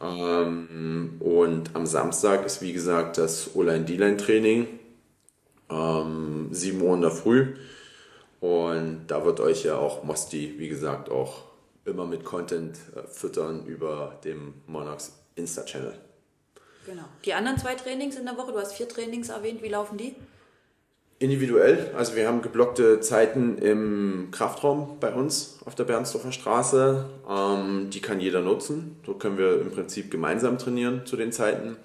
[0.00, 4.66] Ähm, und am Samstag ist wie gesagt das O-Line-D-Line-Training.
[5.70, 7.54] Ähm, 7 Uhr in der Früh.
[8.40, 11.44] Und da wird euch ja auch Mosti, wie gesagt, auch
[11.84, 15.94] immer mit Content äh, füttern über dem Monarchs Insta-Channel.
[16.86, 17.04] Genau.
[17.24, 20.14] Die anderen zwei Trainings in der Woche, du hast vier Trainings erwähnt, wie laufen die?
[21.20, 27.06] Individuell, also wir haben geblockte Zeiten im Kraftraum bei uns auf der Bernsdorfer Straße.
[27.30, 28.96] Ähm, die kann jeder nutzen.
[29.06, 31.76] So können wir im Prinzip gemeinsam trainieren zu den Zeiten.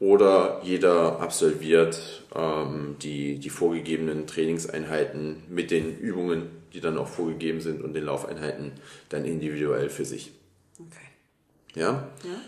[0.00, 7.60] Oder jeder absolviert ähm, die, die vorgegebenen Trainingseinheiten mit den Übungen, die dann auch vorgegeben
[7.60, 8.72] sind und den Laufeinheiten
[9.10, 10.32] dann individuell für sich.
[10.80, 11.78] Okay.
[11.78, 12.08] Ja?
[12.24, 12.40] Ja.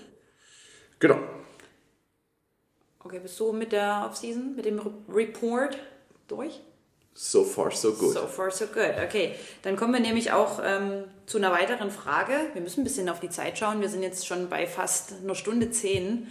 [0.99, 1.19] Genau.
[3.05, 5.77] Okay, bist du mit der Off-Season, mit dem Report
[6.29, 6.61] durch?
[7.15, 8.15] So far, so good.
[8.15, 8.95] So far, so good.
[9.05, 12.33] Okay, dann kommen wir nämlich auch ähm, zu einer weiteren Frage.
[12.55, 13.81] Wir müssen ein bisschen auf die Zeit schauen.
[13.81, 16.29] Wir sind jetzt schon bei fast einer Stunde zehn.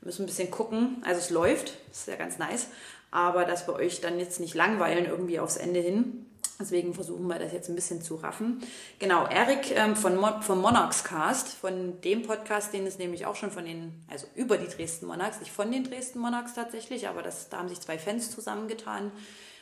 [0.00, 1.02] Wir müssen ein bisschen gucken.
[1.04, 2.66] Also es läuft, das ist ja ganz nice.
[3.10, 6.26] Aber dass wir euch dann jetzt nicht langweilen irgendwie aufs Ende hin.
[6.60, 8.60] Deswegen versuchen wir das jetzt ein bisschen zu raffen.
[8.98, 13.36] Genau, Erik ähm, von Mo vom Monarchs Cast, von dem Podcast, den es nämlich auch
[13.36, 17.22] schon von den, also über die Dresden Monarchs, nicht von den Dresden Monarchs tatsächlich, aber
[17.22, 19.12] das, da haben sich zwei Fans zusammengetan,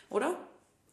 [0.09, 0.39] oder?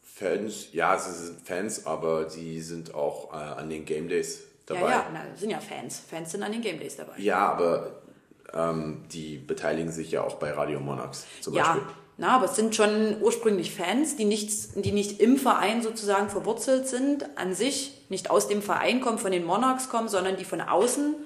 [0.02, 4.82] Fans, ja, sie sind Fans, aber die sind auch äh, an den Game Days dabei.
[4.82, 6.00] Ja, ja, na, sind ja Fans.
[6.00, 7.14] Fans sind an den Game Days dabei.
[7.16, 8.02] Ja, aber
[8.52, 11.94] ähm, die beteiligen sich ja auch bei Radio Monarchs zum ja, Beispiel.
[12.16, 16.86] Na, aber es sind schon ursprünglich Fans, die nicht, die nicht im Verein sozusagen verwurzelt
[16.86, 20.60] sind, an sich nicht aus dem Verein kommen, von den Monarchs kommen, sondern die von
[20.60, 21.16] außen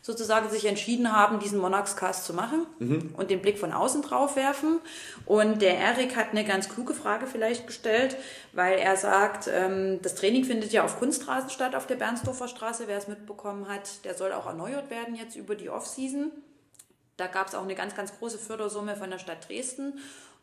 [0.00, 3.14] sozusagen sich entschieden haben, diesen Monarchs Cast zu machen mhm.
[3.16, 4.78] und den Blick von außen drauf werfen.
[5.26, 8.16] Und der Erik hat eine ganz kluge Frage vielleicht gestellt,
[8.52, 12.84] weil er sagt, ähm, das Training findet ja auf Kunstrasen statt auf der Bernsdorfer Straße.
[12.86, 16.30] Wer es mitbekommen hat, der soll auch erneuert werden jetzt über die Off-Season.
[17.16, 19.98] Da gab es auch eine ganz, ganz große Fördersumme von der Stadt Dresden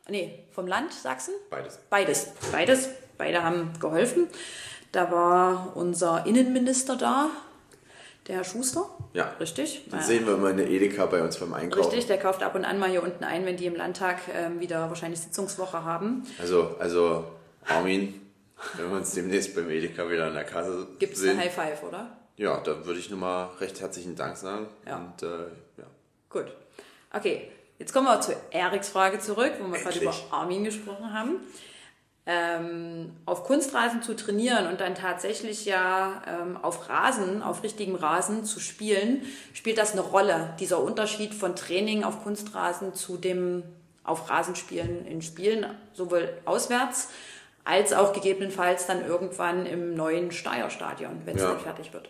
[0.10, 1.34] nee, vom Land Sachsen?
[1.50, 1.80] Beides.
[1.90, 2.28] Beides.
[2.52, 2.90] Beides.
[3.18, 4.28] Beide haben geholfen.
[4.92, 7.30] Da war unser Innenminister da,
[8.28, 8.90] der Herr Schuster.
[9.14, 9.34] Ja.
[9.40, 9.90] Richtig.
[9.90, 11.90] Den sehen wir immer in der Edeka bei uns beim Einkaufen.
[11.90, 14.60] Richtig, der kauft ab und an mal hier unten ein, wenn die im Landtag ähm,
[14.60, 16.24] wieder wahrscheinlich Sitzungswoche haben.
[16.40, 17.26] Also, also
[17.66, 18.22] Armin,
[18.78, 21.84] wenn wir uns demnächst beim Edeka wieder an der Kasse Gibt es eine High Five,
[21.84, 22.18] oder?
[22.38, 24.68] Ja, da würde ich nochmal recht herzlichen Dank sagen.
[24.86, 24.98] Ja.
[24.98, 25.48] Und, äh,
[25.78, 25.86] ja.
[26.30, 26.48] Gut.
[27.14, 31.42] Okay, Jetzt kommen wir zu Eriks Frage zurück, wo wir gerade über Armin gesprochen haben.
[32.28, 38.46] Ähm, auf Kunstrasen zu trainieren und dann tatsächlich ja ähm, auf Rasen, auf richtigem Rasen
[38.46, 39.22] zu spielen,
[39.54, 43.62] spielt das eine Rolle, dieser Unterschied von Training auf Kunstrasen zu dem
[44.04, 47.10] auf Rasenspielen in Spielen, sowohl auswärts
[47.64, 51.50] als auch gegebenenfalls dann irgendwann im neuen Steierstadion, wenn es ja.
[51.50, 52.10] dann fertig wird.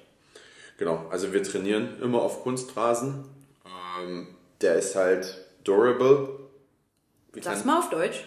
[0.78, 3.24] Genau, also wir trainieren immer auf Kunstrasen.
[3.66, 4.28] Ähm,
[4.62, 6.40] der ist halt durable.
[7.42, 8.24] Sag's mal auf Deutsch.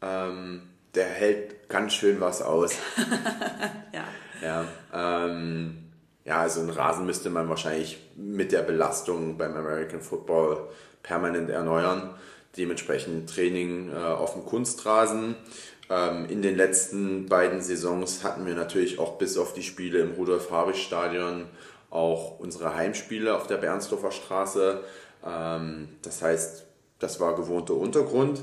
[0.00, 0.62] Ähm,
[0.94, 2.76] der hält ganz schön was aus.
[3.92, 4.04] ja.
[4.42, 5.78] Ja, ähm,
[6.24, 10.68] ja, also ein Rasen müsste man wahrscheinlich mit der Belastung beim American Football
[11.02, 12.14] permanent erneuern.
[12.56, 15.36] Dementsprechend Training äh, auf dem Kunstrasen.
[15.88, 20.12] Ähm, in den letzten beiden Saisons hatten wir natürlich auch bis auf die Spiele im
[20.12, 21.46] Rudolf-Habich-Stadion
[21.90, 24.82] auch unsere Heimspiele auf der Bernsdorfer Straße.
[25.24, 26.66] Ähm, das heißt,
[27.02, 28.40] das war gewohnter Untergrund.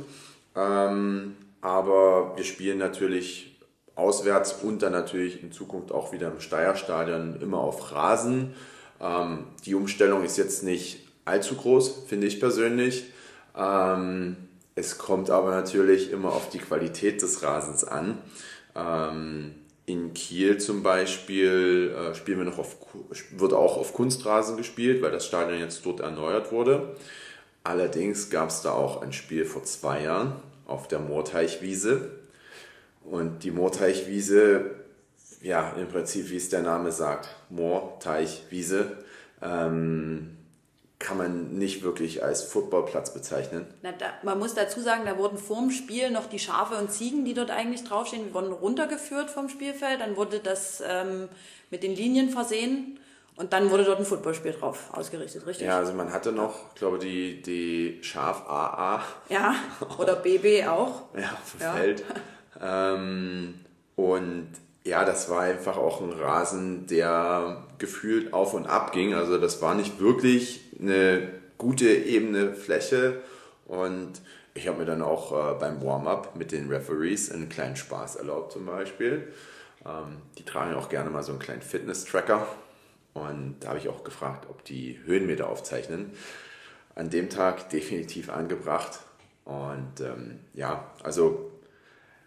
[0.56, 3.58] Ähm, aber wir spielen natürlich
[3.96, 8.54] auswärts und dann natürlich in Zukunft auch wieder im Steierstadion immer auf Rasen.
[9.02, 13.06] Ähm, die Umstellung ist jetzt nicht allzu groß, finde ich persönlich.
[13.56, 14.38] Ähm,
[14.76, 18.18] es kommt aber natürlich immer auf die Qualität des Rasens an.
[18.76, 19.56] Ähm,
[19.86, 22.78] in Kiel zum Beispiel äh, spielen wir noch auf,
[23.32, 26.96] wird auch auf Kunstrasen gespielt, weil das Stadion jetzt dort erneuert wurde.
[27.64, 30.34] Allerdings gab es da auch ein Spiel vor zwei Jahren
[30.66, 32.12] auf der Moorteichwiese.
[33.04, 34.72] Und die Moorteichwiese,
[35.42, 38.98] ja, im Prinzip, wie es der Name sagt, Moor, Teich, Wiese,
[39.42, 40.38] ähm,
[41.00, 43.66] kann man nicht wirklich als Footballplatz bezeichnen.
[43.82, 47.24] Na, da, man muss dazu sagen, da wurden vorm Spiel noch die Schafe und Ziegen,
[47.24, 50.02] die dort eigentlich draufstehen, wurden runtergeführt vom Spielfeld.
[50.02, 51.30] Dann wurde das ähm,
[51.72, 53.00] mit den Linien versehen
[53.40, 55.66] und dann wurde dort ein Footballspiel drauf ausgerichtet, richtig?
[55.66, 59.02] Ja, also man hatte noch, glaube die, die Schaf AA.
[59.30, 59.56] Ja,
[59.98, 61.04] oder BB auch.
[61.18, 61.72] ja, auf dem ja.
[61.72, 62.04] Feld.
[62.62, 63.54] ähm,
[63.96, 64.50] und
[64.84, 69.14] ja, das war einfach auch ein Rasen, der gefühlt auf und ab ging.
[69.14, 73.22] Also das war nicht wirklich eine gute ebene Fläche.
[73.68, 74.20] Und
[74.54, 78.52] ich habe mir dann auch äh, beim Warm-up mit den Referees einen kleinen Spaß erlaubt
[78.52, 79.32] zum Beispiel.
[79.86, 82.46] Ähm, die tragen auch gerne mal so einen kleinen Fitness-Tracker.
[83.14, 86.12] Und da habe ich auch gefragt, ob die Höhenmeter aufzeichnen.
[86.96, 89.00] An dem Tag definitiv angebracht.
[89.46, 91.52] Und ähm, ja, also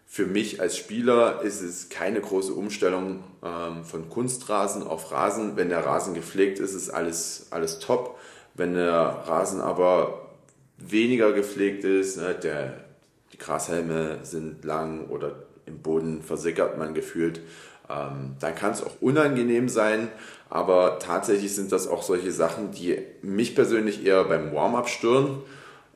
[0.05, 5.55] für mich als Spieler ist es keine große Umstellung ähm, von Kunstrasen auf Rasen.
[5.55, 8.19] Wenn der Rasen gepflegt ist, ist alles, alles top.
[8.53, 10.29] Wenn der Rasen aber
[10.77, 12.83] weniger gepflegt ist, ne, der,
[13.31, 15.35] die Grashelme sind lang oder
[15.65, 17.41] im Boden versickert man gefühlt,
[17.89, 20.09] ähm, dann kann es auch unangenehm sein.
[20.53, 25.41] Aber tatsächlich sind das auch solche Sachen, die mich persönlich eher beim Warm-up stören.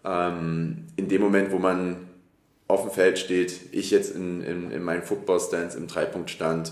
[0.03, 2.07] Ähm, in dem Moment, wo man
[2.67, 6.71] auf dem Feld steht, ich jetzt in, in, in meinen Football-Stands im Dreipunktstand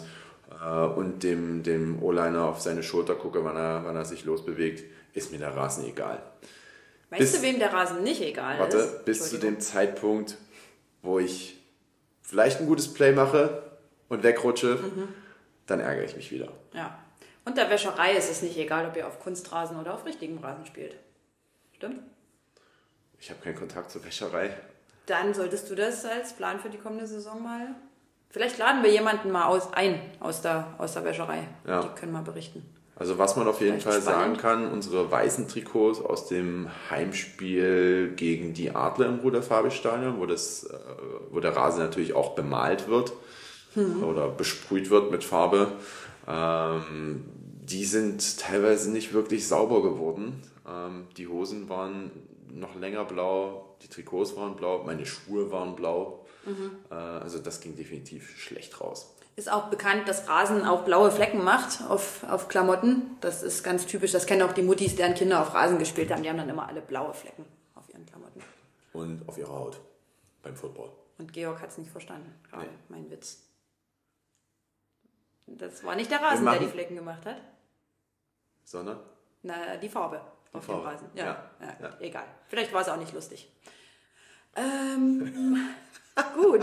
[0.60, 4.84] äh, und dem, dem O-Liner auf seine Schulter gucke, wann er, wann er sich losbewegt,
[5.14, 6.24] ist mir der Rasen egal.
[7.12, 8.94] Weißt bis, du, wem der Rasen nicht egal warte, ist?
[8.94, 10.38] Warte, bis zu dem Zeitpunkt,
[11.04, 11.62] wo ich
[12.24, 13.62] vielleicht ein gutes Play mache
[14.10, 15.08] und wegrutsche, mhm.
[15.68, 16.52] dann ärgere ich mich wieder.
[16.74, 16.98] Ja.
[17.46, 20.66] Und der Wäscherei ist es nicht egal, ob ihr auf Kunstrasen oder auf richtigem Rasen
[20.66, 20.96] spielt.
[21.74, 22.02] Stimmt?
[23.20, 24.50] Ich habe keinen Kontakt zur Wäscherei.
[25.06, 27.76] Dann solltest du das als Plan für die kommende Saison mal.
[28.30, 31.48] Vielleicht laden wir jemanden mal aus, ein aus der, aus der Wäscherei.
[31.66, 31.82] Ja.
[31.84, 32.64] Die können mal berichten.
[32.98, 34.06] Also was man auf jeden Fall spannend.
[34.06, 40.64] sagen kann, unsere weißen Trikots aus dem Heimspiel gegen die Adler im Ruderfabelstadion, wo, das,
[40.64, 40.78] äh,
[41.30, 43.12] wo der Rasen natürlich auch bemalt wird
[43.74, 44.02] hm.
[44.04, 45.74] oder besprüht wird mit Farbe,
[46.28, 47.26] ähm,
[47.64, 50.42] die sind teilweise nicht wirklich sauber geworden.
[50.68, 52.12] Ähm, die Hosen waren
[52.50, 56.26] noch länger blau, die Trikots waren blau, meine Schuhe waren blau.
[56.46, 56.72] Mhm.
[56.90, 59.12] Äh, also das ging definitiv schlecht raus.
[59.38, 63.18] Ist auch bekannt, dass Rasen auch blaue Flecken macht auf, auf Klamotten.
[63.20, 64.14] Das ist ganz typisch.
[64.14, 66.24] Das kennen auch die Muttis, deren Kinder auf Rasen gespielt haben.
[66.24, 67.46] Die haben dann immer alle blaue Flecken
[67.76, 68.42] auf ihren Klamotten.
[68.94, 69.82] Und auf ihrer Haut
[70.42, 70.90] beim Football.
[71.18, 72.72] Und Georg hat es nicht verstanden, gerade nee.
[72.88, 73.45] mein Witz.
[75.48, 77.38] Das war nicht der Rasen, der die Flecken gemacht hat.
[78.64, 79.00] Sondern?
[79.44, 80.82] Na, die Farbe die auf Farbe.
[80.82, 81.10] dem Rasen.
[81.14, 81.76] Ja, ja.
[81.82, 82.26] ja, egal.
[82.48, 83.52] Vielleicht war es auch nicht lustig.
[84.56, 85.58] Ähm,
[86.36, 86.62] Gut,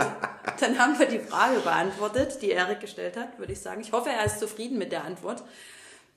[0.59, 3.81] dann haben wir die Frage beantwortet, die Erik gestellt hat, würde ich sagen.
[3.81, 5.43] Ich hoffe, er ist zufrieden mit der Antwort.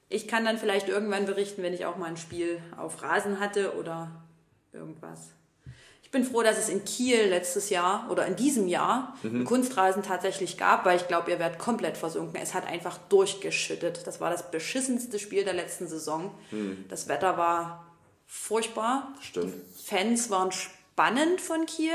[0.08, 3.76] Ich kann dann vielleicht irgendwann berichten, wenn ich auch mal ein Spiel auf Rasen hatte
[3.76, 4.10] oder
[4.72, 5.32] irgendwas.
[6.06, 9.44] Ich bin froh, dass es in Kiel letztes Jahr oder in diesem Jahr mhm.
[9.44, 12.40] Kunstrasen tatsächlich gab, weil ich glaube, ihr werdet komplett versunken.
[12.40, 14.06] Es hat einfach durchgeschüttet.
[14.06, 16.30] Das war das beschissenste Spiel der letzten Saison.
[16.52, 16.84] Mhm.
[16.88, 17.92] Das Wetter war
[18.24, 19.14] furchtbar.
[19.20, 19.52] Stimmt.
[19.80, 21.90] Die Fans waren spannend von Kiel.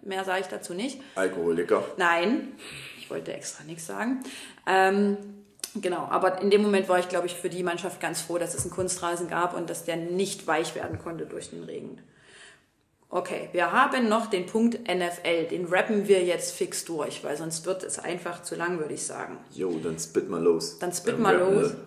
[0.00, 1.00] Mehr sage ich dazu nicht.
[1.16, 1.84] Alkoholiker?
[1.96, 2.52] Nein,
[3.00, 4.22] ich wollte extra nichts sagen.
[4.64, 5.16] Ähm,
[5.74, 8.54] genau, aber in dem Moment war ich, glaube ich, für die Mannschaft ganz froh, dass
[8.54, 12.00] es einen Kunstrasen gab und dass der nicht weich werden konnte durch den Regen.
[13.16, 15.46] Okay, wir haben noch den Punkt NFL.
[15.48, 19.04] Den rappen wir jetzt fix durch, weil sonst wird es einfach zu lang, würde ich
[19.04, 19.38] sagen.
[19.54, 20.78] Jo, dann spit mal los.
[20.80, 21.72] Dann spit mal rappen, los.
[21.72, 21.78] Ne?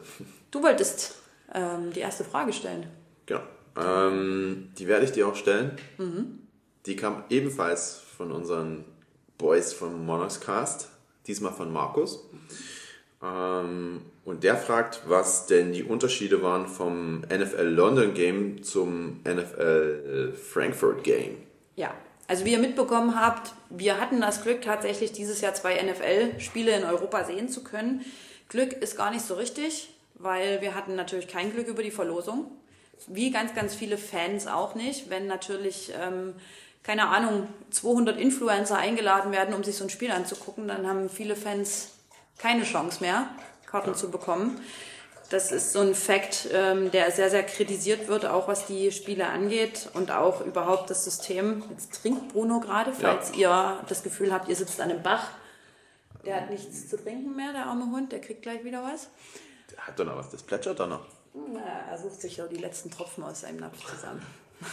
[0.49, 1.17] Du wolltest
[1.53, 2.87] ähm, die erste Frage stellen.
[3.27, 3.41] Genau.
[3.77, 5.77] Ähm, die werde ich dir auch stellen.
[5.99, 6.39] Mhm.
[6.87, 8.83] Die kam ebenfalls von unseren
[9.37, 10.89] Boys vom Monarchs Cast,
[11.27, 12.27] diesmal von Markus.
[13.21, 20.33] Ähm, und der fragt, was denn die Unterschiede waren vom NFL London Game zum NFL
[20.33, 21.37] Frankfurt Game.
[21.75, 21.93] Ja,
[22.27, 26.83] also wie ihr mitbekommen habt, wir hatten das Glück, tatsächlich dieses Jahr zwei NFL-Spiele in
[26.83, 28.05] Europa sehen zu können.
[28.49, 32.51] Glück ist gar nicht so richtig, weil wir hatten natürlich kein Glück über die Verlosung.
[33.07, 36.35] Wie ganz, ganz viele Fans auch nicht, wenn natürlich ähm,
[36.83, 41.35] keine Ahnung, 200 Influencer eingeladen werden, um sich so ein Spiel anzugucken, dann haben viele
[41.35, 41.91] Fans
[42.37, 43.29] keine Chance mehr,
[43.69, 44.59] Karten zu bekommen.
[45.29, 49.27] Das ist so ein Fakt, ähm, der sehr, sehr kritisiert wird, auch was die Spiele
[49.27, 51.63] angeht und auch überhaupt das System.
[51.69, 53.77] Jetzt trinkt Bruno gerade, falls ja.
[53.77, 55.27] ihr das Gefühl habt, ihr sitzt an einem Bach.
[56.25, 59.09] Der hat nichts zu trinken mehr, der arme Hund, der kriegt gleich wieder was.
[59.71, 61.05] Der hat doch noch was, das plätschert doch noch.
[61.33, 64.25] Na, er sucht sich ja die letzten Tropfen aus seinem Napf zusammen.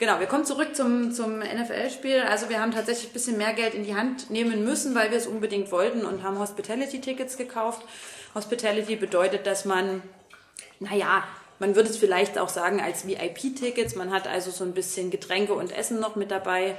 [0.00, 2.22] Genau, wir kommen zurück zum, zum NFL-Spiel.
[2.22, 5.18] Also wir haben tatsächlich ein bisschen mehr Geld in die Hand nehmen müssen, weil wir
[5.18, 7.82] es unbedingt wollten und haben Hospitality-Tickets gekauft.
[8.34, 10.02] Hospitality bedeutet, dass man,
[10.78, 11.24] naja,
[11.58, 13.94] man würde es vielleicht auch sagen als VIP-Tickets.
[13.94, 16.76] Man hat also so ein bisschen Getränke und Essen noch mit dabei.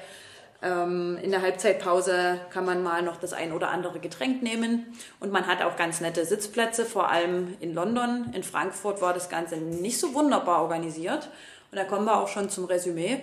[0.64, 4.98] Ähm, in der Halbzeitpause kann man mal noch das ein oder andere Getränk nehmen.
[5.20, 8.32] Und man hat auch ganz nette Sitzplätze, vor allem in London.
[8.34, 11.30] In Frankfurt war das Ganze nicht so wunderbar organisiert.
[11.72, 13.20] Und da kommen wir auch schon zum Resümee.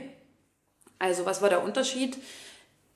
[0.99, 2.19] Also was war der Unterschied?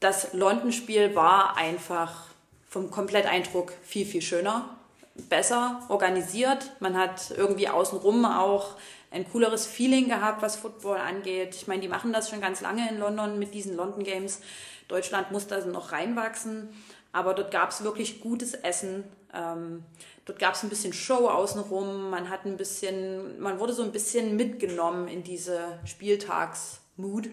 [0.00, 2.26] Das London-Spiel war einfach
[2.68, 4.76] vom Kompletteindruck viel, viel schöner,
[5.14, 6.70] besser organisiert.
[6.80, 8.76] Man hat irgendwie außenrum auch
[9.10, 11.54] ein cooleres Feeling gehabt, was Football angeht.
[11.54, 14.40] Ich meine, die machen das schon ganz lange in London mit diesen London Games.
[14.88, 16.70] Deutschland muss da noch reinwachsen,
[17.12, 19.04] aber dort gab es wirklich gutes Essen.
[19.34, 19.84] Ähm,
[20.24, 22.10] dort gab es ein bisschen Show außenrum.
[22.10, 27.28] Man hat ein bisschen, man wurde so ein bisschen mitgenommen in diese Spieltagsmood,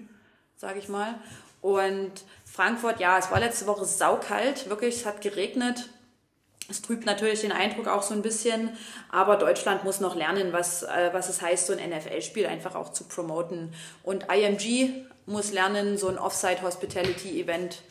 [0.55, 1.15] sage ich mal.
[1.61, 2.11] Und
[2.45, 5.89] Frankfurt, ja, es war letzte Woche saukalt, wirklich, es hat geregnet.
[6.69, 8.69] Es trübt natürlich den Eindruck auch so ein bisschen,
[9.11, 12.91] aber Deutschland muss noch lernen, was, äh, was es heißt, so ein NFL-Spiel einfach auch
[12.91, 13.73] zu promoten.
[14.03, 17.81] Und IMG muss lernen, so ein Offsite-Hospitality-Event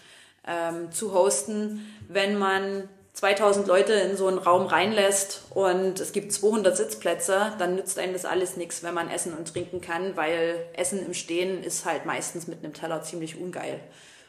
[0.47, 2.89] ähm, zu hosten, wenn man
[3.19, 8.13] 2000 Leute in so einen Raum reinlässt und es gibt 200 Sitzplätze, dann nützt einem
[8.13, 12.07] das alles nichts, wenn man essen und trinken kann, weil Essen im Stehen ist halt
[12.07, 13.81] meistens mit einem Teller ziemlich ungeil,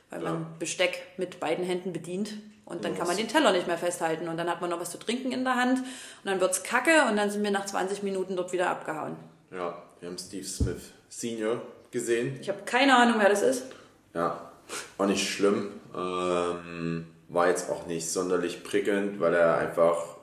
[0.10, 0.32] weil ja.
[0.32, 2.34] man Besteck mit beiden Händen bedient
[2.70, 4.28] und dann kann man den Teller nicht mehr festhalten.
[4.28, 5.80] Und dann hat man noch was zu trinken in der Hand.
[5.80, 5.86] Und
[6.26, 9.16] dann wird es kacke und dann sind wir nach 20 Minuten dort wieder abgehauen.
[9.52, 12.38] Ja, wir haben Steve Smith Senior gesehen.
[12.40, 13.66] Ich habe keine Ahnung, wer das ist.
[14.14, 14.52] Ja,
[14.98, 15.72] war nicht schlimm.
[15.96, 20.18] Ähm, war jetzt auch nicht sonderlich prickelnd, weil er einfach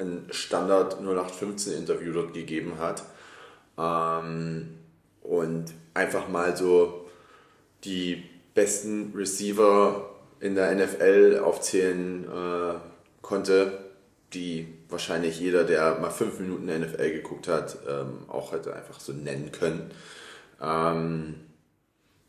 [0.00, 3.04] ein Standard 0815 Interview dort gegeben hat.
[3.78, 4.78] Ähm,
[5.22, 7.08] und einfach mal so
[7.84, 8.24] die
[8.54, 12.74] besten Receiver in der NFL aufzählen äh,
[13.22, 13.72] konnte,
[14.34, 19.12] die wahrscheinlich jeder, der mal fünf Minuten NFL geguckt hat, ähm, auch hätte einfach so
[19.12, 19.90] nennen können.
[20.60, 21.34] Ähm,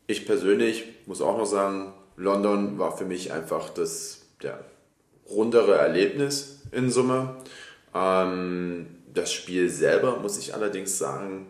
[0.06, 4.64] ich persönlich muss auch noch sagen, London war für mich einfach das der
[5.28, 7.36] rundere Erlebnis in Summe.
[7.94, 11.46] Ähm, das Spiel selber, muss ich allerdings sagen,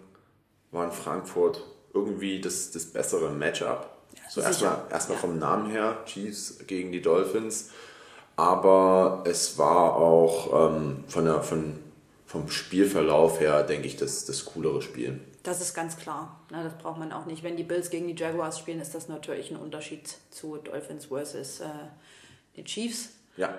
[0.71, 3.91] war in Frankfurt irgendwie das, das bessere Matchup.
[4.31, 7.71] So erstmal erstmal vom Namen her, Chiefs gegen die Dolphins.
[8.37, 11.79] Aber es war auch ähm, von der, von,
[12.27, 15.21] vom Spielverlauf her, denke ich, das, das coolere Spiel.
[15.43, 16.41] Das ist ganz klar.
[16.51, 17.43] Na, das braucht man auch nicht.
[17.43, 21.61] Wenn die Bills gegen die Jaguars spielen, ist das natürlich ein Unterschied zu Dolphins versus
[21.61, 21.67] äh,
[22.57, 23.11] den Chiefs.
[23.37, 23.59] Ja.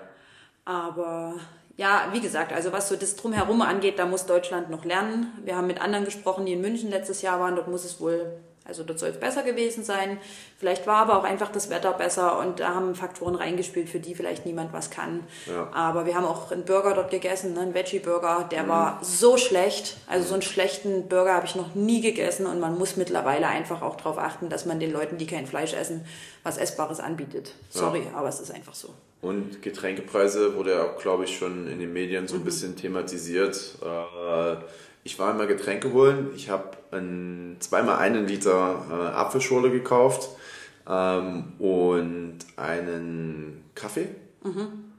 [0.64, 1.34] Aber
[1.76, 5.32] ja, wie gesagt, also was so das Drumherum angeht, da muss Deutschland noch lernen.
[5.44, 7.56] Wir haben mit anderen gesprochen, die in München letztes Jahr waren.
[7.56, 10.18] Dort muss es wohl also dort soll es besser gewesen sein.
[10.58, 14.14] Vielleicht war aber auch einfach das Wetter besser und da haben Faktoren reingespielt, für die
[14.14, 15.24] vielleicht niemand was kann.
[15.46, 15.68] Ja.
[15.72, 18.68] Aber wir haben auch einen Burger dort gegessen, ne, einen Veggie-Burger, der mhm.
[18.68, 19.96] war so schlecht.
[20.06, 23.82] Also so einen schlechten Burger habe ich noch nie gegessen und man muss mittlerweile einfach
[23.82, 26.04] auch darauf achten, dass man den Leuten, die kein Fleisch essen,
[26.44, 27.54] was Essbares anbietet.
[27.70, 28.18] Sorry, ja.
[28.18, 28.90] aber es ist einfach so.
[29.22, 32.44] Und Getränkepreise wurde ja auch, glaube ich, schon in den Medien so ein mhm.
[32.44, 33.76] bisschen thematisiert.
[33.82, 34.56] Äh,
[35.04, 36.30] ich war einmal Getränke holen.
[36.34, 36.76] Ich habe
[37.60, 40.28] zweimal einen Liter äh, Apfelschorle gekauft
[40.88, 44.08] ähm, und einen Kaffee.
[44.42, 44.92] Mhm.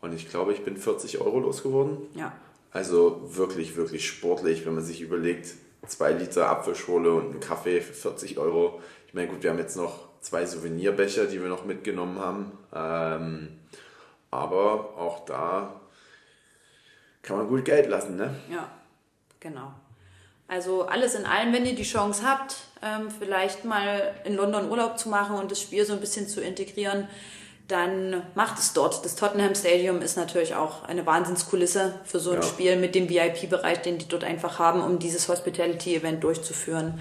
[0.00, 1.98] Und ich glaube, ich bin 40 Euro losgeworden.
[2.14, 2.32] Ja.
[2.70, 5.54] Also wirklich, wirklich sportlich, wenn man sich überlegt,
[5.86, 8.80] zwei Liter Apfelschorle und ein Kaffee für 40 Euro.
[9.06, 12.52] Ich meine, gut, wir haben jetzt noch zwei Souvenirbecher, die wir noch mitgenommen haben.
[12.74, 13.48] Ähm,
[14.30, 15.80] aber auch da
[17.20, 18.34] kann man gut Geld lassen, ne?
[18.50, 18.68] Ja.
[19.42, 19.72] Genau.
[20.46, 24.98] Also alles in allem, wenn ihr die Chance habt, ähm, vielleicht mal in London Urlaub
[24.98, 27.08] zu machen und das Spiel so ein bisschen zu integrieren,
[27.68, 29.04] dann macht es dort.
[29.04, 32.42] Das Tottenham Stadium ist natürlich auch eine Wahnsinnskulisse für so ein ja.
[32.42, 37.00] Spiel mit dem VIP-Bereich, den die dort einfach haben, um dieses Hospitality-Event durchzuführen.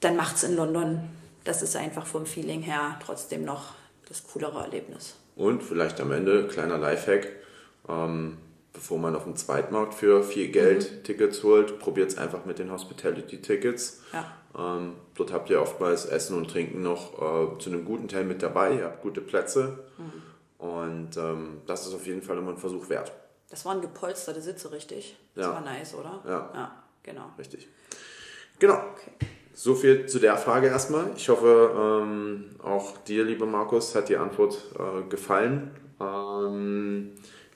[0.00, 1.08] Dann macht es in London.
[1.44, 3.74] Das ist einfach vom Feeling her trotzdem noch
[4.08, 5.14] das coolere Erlebnis.
[5.36, 7.28] Und vielleicht am Ende, kleiner Lifehack,
[7.88, 8.38] ähm,
[8.72, 11.04] bevor man auf dem Zweitmarkt für viel Geld mhm.
[11.04, 14.02] Tickets holt, probiert es einfach mit den Hospitality-Tickets.
[14.12, 14.32] Ja.
[14.56, 18.42] Ähm, dort habt ihr oftmals Essen und Trinken noch äh, zu einem guten Teil mit
[18.42, 18.76] dabei.
[18.76, 19.78] Ihr habt gute Plätze.
[19.98, 20.66] Mhm.
[20.66, 23.12] Und ähm, das ist auf jeden Fall immer ein Versuch wert.
[23.50, 25.16] Das waren gepolsterte Sitze, richtig?
[25.34, 25.52] Das ja.
[25.52, 26.22] war nice, oder?
[26.24, 26.50] Ja.
[26.54, 27.32] Ja, genau.
[27.38, 27.68] Richtig.
[28.58, 28.74] Genau.
[28.92, 29.26] Okay.
[29.54, 31.10] So viel zu der Frage erstmal.
[31.16, 35.72] Ich hoffe, ähm, auch dir, lieber Markus, hat die Antwort äh, gefallen.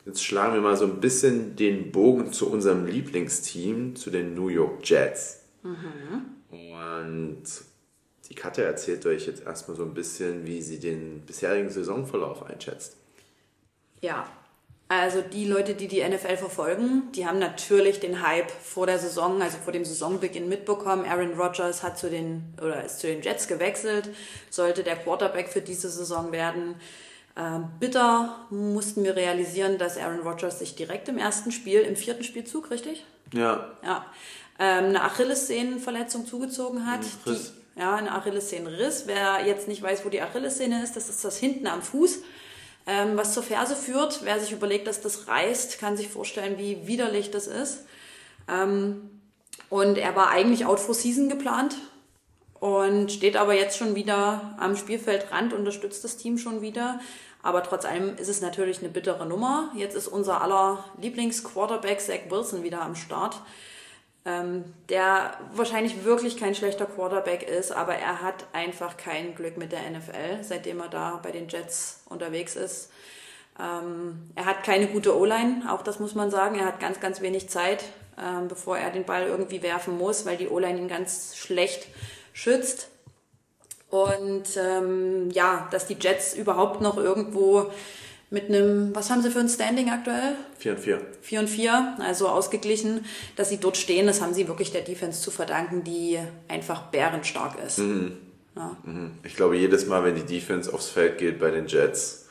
[0.06, 4.48] Jetzt schlagen wir mal so ein bisschen den Bogen zu unserem Lieblingsteam, zu den New
[4.48, 5.40] York Jets.
[5.64, 6.24] Mhm.
[6.50, 7.42] Und
[8.28, 12.96] die Katja erzählt euch jetzt erstmal so ein bisschen, wie sie den bisherigen Saisonverlauf einschätzt.
[14.00, 14.28] Ja,
[14.88, 19.42] Also die Leute, die die NFL verfolgen, die haben natürlich den Hype vor der Saison,
[19.42, 21.04] also vor dem Saisonbeginn mitbekommen.
[21.04, 24.10] Aaron Rodgers hat zu den oder ist zu den Jets gewechselt,
[24.48, 26.76] sollte der Quarterback für diese Saison werden.
[27.36, 32.24] Ähm, bitter mussten wir realisieren, dass Aaron Rodgers sich direkt im ersten Spiel, im vierten
[32.24, 33.04] Spielzug, richtig?
[33.32, 33.72] Ja.
[33.84, 34.06] Ja.
[34.58, 37.00] Ähm, eine Achillessehnenverletzung zugezogen hat.
[37.26, 37.52] Riss.
[37.74, 39.04] Die, ja, eine Achillessehnenriss.
[39.06, 42.20] Wer jetzt nicht weiß, wo die Achillessehne ist, das ist das hinten am Fuß
[42.86, 44.20] ähm, was zur Ferse führt.
[44.24, 47.84] Wer sich überlegt, dass das reißt, kann sich vorstellen, wie widerlich das ist.
[48.48, 49.10] Ähm,
[49.68, 51.76] und er war eigentlich out for season geplant
[52.60, 57.00] und steht aber jetzt schon wieder am Spielfeldrand, unterstützt das Team schon wieder.
[57.46, 59.70] Aber trotz allem ist es natürlich eine bittere Nummer.
[59.74, 63.40] Jetzt ist unser aller Lieblingsquarterback Zach Wilson wieder am Start
[64.26, 69.70] ähm, der wahrscheinlich wirklich kein schlechter Quarterback ist, aber er hat einfach kein Glück mit
[69.70, 72.90] der NFL, seitdem er da bei den Jets unterwegs ist.
[73.58, 76.58] Ähm, er hat keine gute O-Line, auch das muss man sagen.
[76.58, 77.84] Er hat ganz, ganz wenig Zeit,
[78.20, 81.86] ähm, bevor er den Ball irgendwie werfen muss, weil die O-Line ihn ganz schlecht
[82.32, 82.88] schützt.
[83.90, 87.70] Und ähm, ja, dass die Jets überhaupt noch irgendwo
[88.30, 90.36] mit einem, was haben sie für ein Standing aktuell?
[90.58, 91.00] 4 und 4.
[91.22, 93.04] 4 und 4, also ausgeglichen,
[93.36, 96.18] dass sie dort stehen, das haben sie wirklich der Defense zu verdanken, die
[96.48, 97.78] einfach bärenstark ist.
[97.78, 98.16] Mhm.
[98.56, 98.76] Ja.
[98.84, 99.12] Mhm.
[99.22, 102.28] Ich glaube, jedes Mal, wenn die Defense aufs Feld geht bei den Jets,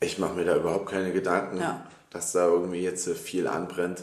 [0.00, 1.86] ich mache mir da überhaupt keine Gedanken, ja.
[2.10, 4.02] dass da irgendwie jetzt viel anbrennt.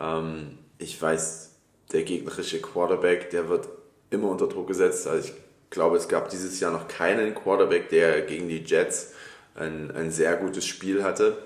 [0.00, 1.50] Ähm, ich weiß,
[1.92, 3.68] der gegnerische Quarterback, der wird
[4.10, 5.06] immer unter Druck gesetzt.
[5.06, 5.34] Also ich
[5.70, 9.12] glaube, es gab dieses Jahr noch keinen Quarterback, der gegen die Jets
[9.54, 11.38] ein, ein sehr gutes Spiel hatte.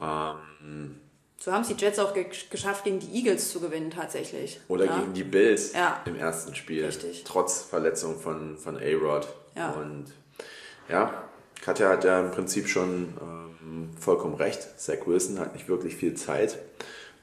[0.00, 1.00] Ähm,
[1.38, 4.60] so haben es die Jets auch ge geschafft, gegen die Eagles zu gewinnen tatsächlich.
[4.68, 4.98] Oder ja.
[4.98, 6.02] gegen die Bills ja.
[6.04, 6.84] im ersten Spiel.
[6.84, 7.24] Richtig.
[7.24, 9.26] Trotz Verletzung von, von A-Rod.
[9.56, 9.70] Ja.
[9.70, 10.06] Und
[10.88, 11.24] ja,
[11.62, 14.78] Katja hat ja im Prinzip schon ähm, vollkommen recht.
[14.78, 16.58] Zach Wilson hat nicht wirklich viel Zeit.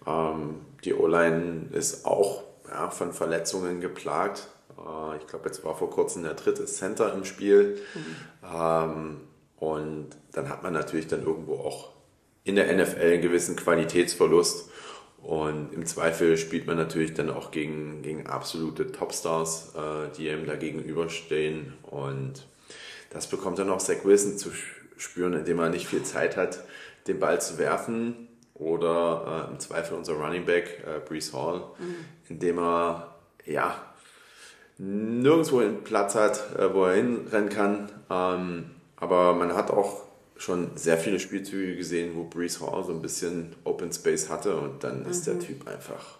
[0.07, 4.47] Ähm, die O-Line ist auch ja, von Verletzungen geplagt.
[4.77, 7.81] Äh, ich glaube, jetzt war vor kurzem der dritte Center im Spiel.
[7.93, 8.55] Mhm.
[8.55, 9.17] Ähm,
[9.57, 11.93] und dann hat man natürlich dann irgendwo auch
[12.43, 14.69] in der NFL einen gewissen Qualitätsverlust.
[15.21, 20.45] Und im Zweifel spielt man natürlich dann auch gegen, gegen absolute Topstars, äh, die ihm
[20.45, 21.73] da gegenüberstehen.
[21.83, 22.47] Und
[23.09, 24.51] das bekommt dann auch Zach Wilson zu
[24.95, 26.63] spüren, indem er nicht viel Zeit hat,
[27.07, 28.27] den Ball zu werfen.
[28.53, 31.95] Oder äh, im Zweifel unser Running Back, äh, Brees Hall, mhm.
[32.29, 33.86] indem er ja
[34.77, 37.91] nirgendwo einen Platz hat, äh, wo er hinrennen kann.
[38.09, 40.03] Ähm, aber man hat auch
[40.37, 44.83] schon sehr viele Spielzüge gesehen, wo Brees Hall so ein bisschen Open Space hatte und
[44.83, 45.09] dann mhm.
[45.09, 45.39] ist der mhm.
[45.39, 46.17] Typ einfach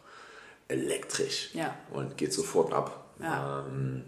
[0.67, 1.75] elektrisch ja.
[1.93, 3.05] und geht sofort ab.
[3.21, 3.65] Ja.
[3.67, 4.03] Ähm,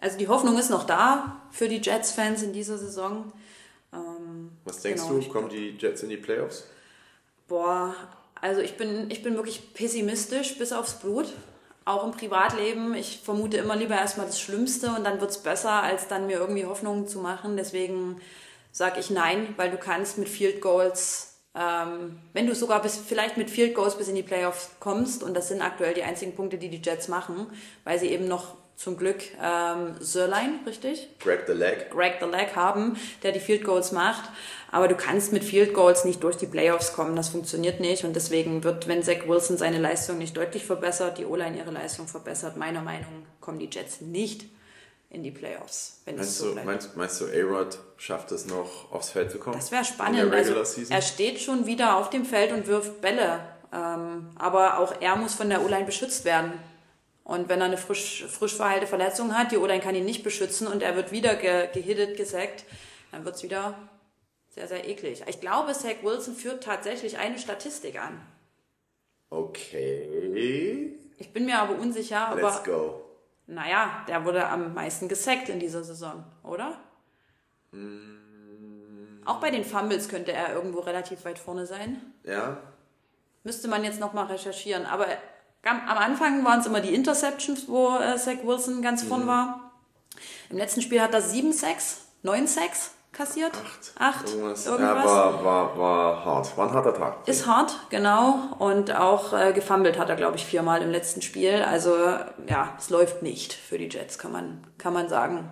[0.00, 3.32] also die Hoffnung ist noch da für die Jets-Fans in dieser Saison.
[3.92, 6.64] Ähm, Was denkst genau, du, kommen die Jets in die Playoffs?
[7.48, 7.94] Boah,
[8.40, 11.32] also ich bin, ich bin wirklich pessimistisch bis aufs Blut
[11.88, 15.82] auch im Privatleben, ich vermute immer lieber erstmal das Schlimmste und dann wird es besser,
[15.82, 17.56] als dann mir irgendwie Hoffnungen zu machen.
[17.56, 18.20] Deswegen
[18.72, 23.36] sage ich nein, weil du kannst mit Field Goals, ähm, wenn du sogar bis, vielleicht
[23.36, 26.58] mit Field Goals bis in die Playoffs kommst, und das sind aktuell die einzigen Punkte,
[26.58, 27.46] die die Jets machen,
[27.84, 31.08] weil sie eben noch zum Glück ähm, Sirlein, richtig?
[31.18, 31.90] Greg the Leg.
[31.90, 34.30] Greg the Leg haben, der die Field Goals macht.
[34.70, 37.16] Aber du kannst mit Field Goals nicht durch die Playoffs kommen.
[37.16, 38.04] Das funktioniert nicht.
[38.04, 42.06] Und deswegen wird, wenn Zach Wilson seine Leistung nicht deutlich verbessert, die O-Line ihre Leistung
[42.06, 44.44] verbessert, meiner Meinung nach kommen die Jets nicht
[45.10, 46.02] in die Playoffs.
[46.04, 49.56] Wenn meinst, so du, meinst, meinst du, A-Rod schafft es noch aufs Feld zu kommen?
[49.56, 50.32] Das wäre spannend.
[50.32, 50.54] Also,
[50.88, 53.40] er steht schon wieder auf dem Feld und wirft Bälle.
[53.72, 56.52] Ähm, aber auch er muss von der O-Line beschützt werden.
[57.28, 60.66] Und wenn er eine frisch, frisch verheilte Verletzung hat, die O-Line kann ihn nicht beschützen
[60.66, 62.64] und er wird wieder ge, gehittet, gesackt,
[63.12, 63.74] dann wird es wieder
[64.48, 65.22] sehr, sehr eklig.
[65.26, 68.18] Ich glaube, Zach Wilson führt tatsächlich eine Statistik an.
[69.28, 70.98] Okay.
[71.18, 72.40] Ich bin mir aber unsicher, aber.
[72.40, 73.04] Let's go.
[73.46, 76.80] Naja, der wurde am meisten gesackt in dieser Saison, oder?
[77.72, 79.22] Mm.
[79.26, 82.00] Auch bei den Fumbles könnte er irgendwo relativ weit vorne sein.
[82.24, 82.62] Ja.
[83.44, 84.86] Müsste man jetzt nochmal recherchieren.
[84.86, 85.06] Aber
[85.64, 89.28] am Anfang waren es immer die Interceptions, wo äh, Zach Wilson ganz vorn mhm.
[89.28, 89.72] war.
[90.50, 93.52] Im letzten Spiel hat er 7 Sacks, 9 Sacks kassiert.
[93.54, 93.92] Acht.
[93.98, 94.66] Acht irgendwas.
[94.66, 95.04] irgendwas.
[95.04, 96.56] Ja, war, war, war hart.
[96.56, 97.28] War ein harter Tag.
[97.28, 98.54] Ist hart, genau.
[98.58, 101.62] Und auch äh, gefummelt hat er, glaube ich, viermal im letzten Spiel.
[101.62, 101.96] Also
[102.46, 105.50] ja, es läuft nicht für die Jets, kann man, kann man sagen.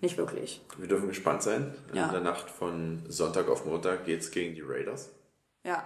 [0.00, 0.60] Nicht wirklich.
[0.76, 1.74] Wir dürfen gespannt sein.
[1.92, 2.06] Ja.
[2.06, 5.10] In der Nacht von Sonntag auf Montag geht es gegen die Raiders.
[5.64, 5.84] Ja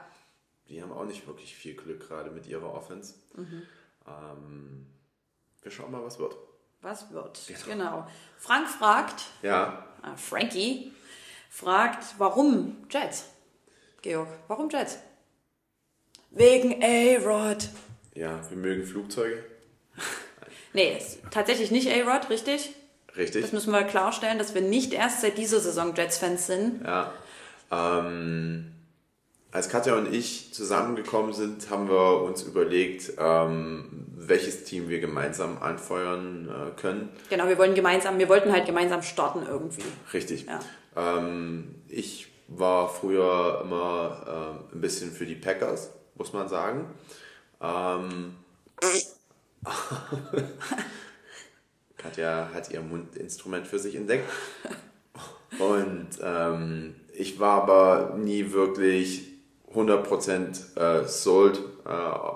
[0.72, 3.14] die haben auch nicht wirklich viel Glück gerade mit ihrer Offense.
[3.36, 3.62] Mhm.
[4.06, 4.86] Ähm,
[5.60, 6.34] wir schauen mal, was wird.
[6.80, 7.64] Was wird, genau.
[7.66, 8.08] genau.
[8.38, 9.86] Frank fragt, ja.
[10.02, 10.92] Äh, Frankie
[11.48, 13.26] fragt, warum Jets?
[14.00, 14.98] Georg, warum Jets?
[16.30, 17.68] Wegen A-Rod.
[18.14, 19.44] Ja, wir mögen Flugzeuge.
[20.74, 20.98] Nee,
[21.30, 22.74] tatsächlich nicht A-Rod, richtig?
[23.14, 23.42] Richtig.
[23.42, 26.82] Das müssen wir klarstellen, dass wir nicht erst seit dieser Saison Jets-Fans sind.
[26.82, 27.12] Ja.
[27.70, 28.72] Ähm,
[29.52, 35.62] als Katja und ich zusammengekommen sind, haben wir uns überlegt, ähm, welches Team wir gemeinsam
[35.62, 37.10] anfeuern äh, können.
[37.28, 39.82] Genau, wir wollen gemeinsam, wir wollten halt gemeinsam starten irgendwie.
[40.14, 40.46] Richtig.
[40.46, 40.60] Ja.
[40.96, 46.86] Ähm, ich war früher immer äh, ein bisschen für die Packers, muss man sagen.
[47.60, 48.36] Ähm,
[51.98, 54.28] Katja hat ihr Mundinstrument für sich entdeckt.
[55.58, 59.31] Und ähm, ich war aber nie wirklich
[59.74, 61.90] 100% äh, sold äh,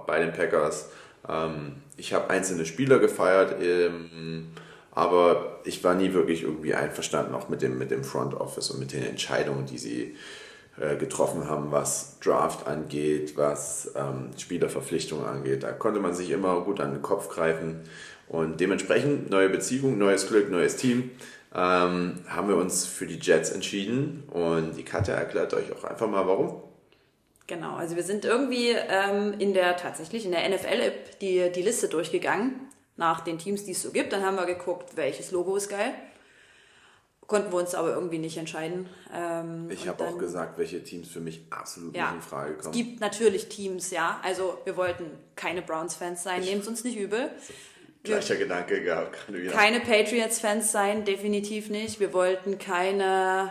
[0.06, 0.90] bei den Packers.
[1.28, 4.48] Ähm, ich habe einzelne Spieler gefeiert, ähm,
[4.92, 8.80] aber ich war nie wirklich irgendwie einverstanden, auch mit dem, mit dem Front Office und
[8.80, 10.16] mit den Entscheidungen, die sie
[10.80, 15.62] äh, getroffen haben, was Draft angeht, was ähm, Spielerverpflichtungen angeht.
[15.62, 17.80] Da konnte man sich immer gut an den Kopf greifen.
[18.28, 21.10] Und dementsprechend neue Beziehung, neues Glück, neues Team.
[21.52, 26.26] Haben wir uns für die Jets entschieden und die Katja erklärt euch auch einfach mal
[26.26, 26.65] warum.
[27.46, 31.88] Genau, also wir sind irgendwie ähm, in der tatsächlich in der NFL-App die, die Liste
[31.88, 32.60] durchgegangen
[32.96, 34.12] nach den Teams, die es so gibt.
[34.12, 35.94] Dann haben wir geguckt, welches Logo ist geil.
[37.26, 38.88] Konnten wir uns aber irgendwie nicht entscheiden.
[39.12, 42.62] Ähm, ich habe auch gesagt, welche Teams für mich absolut ja, nicht in Frage es
[42.62, 42.72] kommen.
[42.72, 44.20] gibt natürlich Teams, ja.
[44.22, 47.30] Also wir wollten keine Browns-Fans sein, nehmt es uns nicht übel.
[48.04, 49.18] Gleicher Gedanke gehabt.
[49.50, 51.98] Keine Patriots-Fans sein, definitiv nicht.
[51.98, 53.50] Wir wollten keine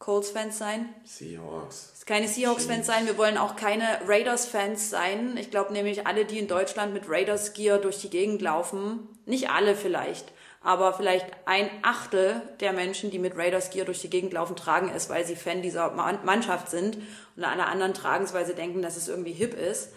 [0.00, 0.88] Colts-Fans sein.
[1.04, 1.92] Seahawks.
[2.06, 5.36] keine Seahawks-Fans sein, wir wollen auch keine Raiders-Fans sein.
[5.38, 9.76] Ich glaube nämlich, alle, die in Deutschland mit Raiders-Gear durch die Gegend laufen, nicht alle
[9.76, 10.32] vielleicht,
[10.62, 15.08] aber vielleicht ein Achtel der Menschen, die mit Raiders-Gear durch die Gegend laufen, tragen es,
[15.08, 16.98] weil sie Fan dieser Ma- Mannschaft sind.
[17.36, 19.90] Und alle anderen tragen es, weil sie denken, dass es irgendwie hip ist.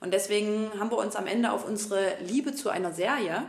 [0.00, 3.42] Und deswegen haben wir uns am Ende auf unsere Liebe zu einer Serie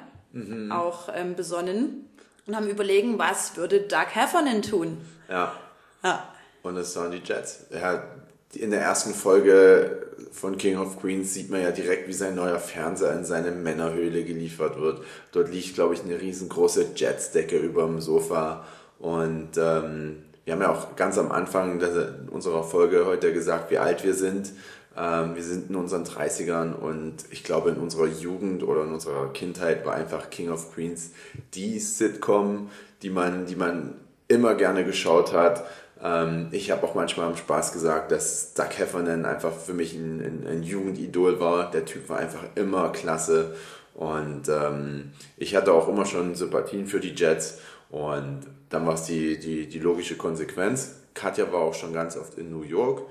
[0.71, 2.09] auch ähm, besonnen
[2.47, 4.97] und haben überlegen, was würde Doug Heffernan tun?
[5.29, 5.53] Ja,
[6.03, 6.27] Ja.
[6.63, 7.65] und es waren die Jets.
[7.71, 8.03] Ja,
[8.53, 12.59] in der ersten Folge von King of Queens sieht man ja direkt, wie sein neuer
[12.59, 15.03] Fernseher in seine Männerhöhle geliefert wird.
[15.31, 18.65] Dort liegt, glaube ich, eine riesengroße Jetsdecke über dem Sofa.
[18.99, 21.81] Und ähm, wir haben ja auch ganz am Anfang
[22.29, 24.51] unserer Folge heute gesagt, wie alt wir sind.
[24.97, 29.31] Ähm, wir sind in unseren 30ern und ich glaube, in unserer Jugend oder in unserer
[29.31, 31.11] Kindheit war einfach King of Queens
[31.53, 32.69] die Sitcom,
[33.01, 33.95] die man, die man
[34.27, 35.65] immer gerne geschaut hat.
[36.03, 40.19] Ähm, ich habe auch manchmal am Spaß gesagt, dass Doug Heffernan einfach für mich ein,
[40.21, 41.69] ein, ein Jugendidol war.
[41.71, 43.55] Der Typ war einfach immer klasse.
[43.93, 47.59] Und ähm, ich hatte auch immer schon Sympathien für die Jets.
[47.89, 50.95] Und dann war es die, die, die logische Konsequenz.
[51.13, 53.03] Katja war auch schon ganz oft in New York.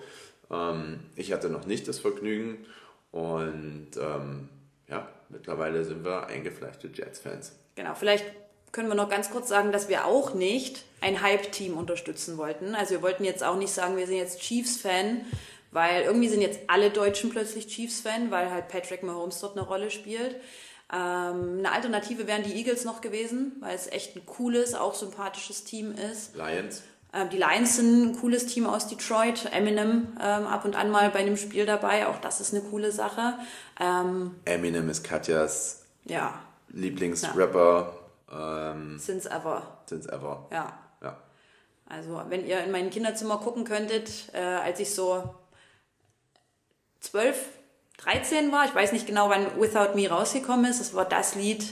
[0.50, 2.64] Ähm, ich hatte noch nicht das Vergnügen.
[3.12, 4.48] Und ähm,
[4.88, 7.56] ja, mittlerweile sind wir eingefleischte Jets-Fans.
[7.76, 8.24] Genau, vielleicht
[8.72, 12.74] können wir noch ganz kurz sagen, dass wir auch nicht ein Hype-Team unterstützen wollten.
[12.74, 15.24] Also wir wollten jetzt auch nicht sagen, wir sind jetzt Chiefs-Fan,
[15.72, 19.90] weil irgendwie sind jetzt alle Deutschen plötzlich Chiefs-Fan, weil halt Patrick Mahomes dort eine Rolle
[19.90, 20.36] spielt.
[20.92, 25.64] Ähm, eine Alternative wären die Eagles noch gewesen, weil es echt ein cooles, auch sympathisches
[25.64, 26.34] Team ist.
[26.34, 26.82] Lions.
[27.12, 29.48] Ähm, die Lions sind ein cooles Team aus Detroit.
[29.52, 32.06] Eminem ähm, ab und an mal bei einem Spiel dabei.
[32.06, 33.34] Auch das ist eine coole Sache.
[33.80, 37.99] Ähm, Eminem ist Katjas ja, Lieblingsrapper
[38.32, 39.62] ähm, since ever.
[39.86, 40.46] since ever.
[40.50, 40.78] Ja.
[41.02, 41.16] Ja.
[41.86, 45.34] Also, wenn ihr in mein Kinderzimmer gucken könntet, äh, als ich so
[47.00, 47.36] 12,
[47.98, 51.64] 13 war, ich weiß nicht genau, wann Without Me rausgekommen ist, das war das Lied,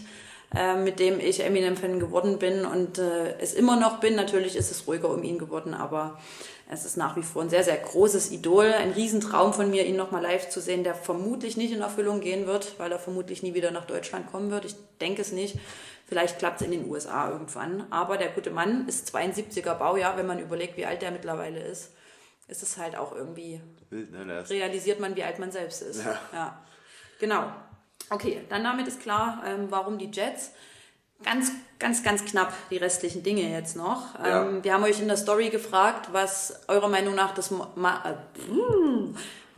[0.55, 4.15] äh, mit dem ich Eminem-Fan geworden bin und äh, es immer noch bin.
[4.15, 6.19] Natürlich ist es ruhiger um ihn geworden, aber
[6.71, 8.67] es ist nach wie vor ein sehr, sehr großes Idol.
[8.67, 12.47] Ein Riesentraum von mir, ihn nochmal live zu sehen, der vermutlich nicht in Erfüllung gehen
[12.47, 14.65] wird, weil er vermutlich nie wieder nach Deutschland kommen wird.
[14.65, 15.57] Ich denke es nicht.
[16.09, 17.87] Vielleicht klappt es in den USA irgendwann.
[17.91, 21.93] Aber der gute Mann ist 72er Baujahr, wenn man überlegt, wie alt der mittlerweile ist.
[22.49, 23.61] Ist es halt auch irgendwie,
[23.91, 24.25] Wild, ne?
[24.25, 26.03] Das- realisiert man, wie alt man selbst ist.
[26.05, 26.19] Ja.
[26.33, 26.63] ja.
[27.21, 27.53] Genau.
[28.09, 30.53] Okay, dann damit ist klar, ähm, warum die Jets.
[31.25, 34.19] Ganz, ganz, ganz knapp die restlichen Dinge jetzt noch.
[34.19, 34.45] Ja.
[34.47, 38.15] Ähm, wir haben euch in der Story gefragt, was eurer Meinung nach das Ma äh,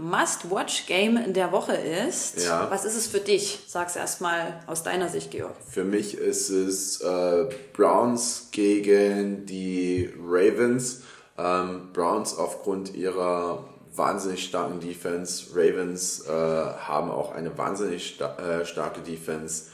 [0.00, 2.42] Must-Watch-Game der Woche ist.
[2.44, 2.70] Ja.
[2.70, 3.60] Was ist es für dich?
[3.66, 5.54] Sag's erstmal aus deiner Sicht, Georg.
[5.68, 11.02] Für mich ist es äh, Browns gegen die Ravens.
[11.36, 13.64] Ähm, Browns aufgrund ihrer
[13.94, 15.48] wahnsinnig starken Defense.
[15.54, 19.64] Ravens äh, haben auch eine wahnsinnig sta äh, starke Defense.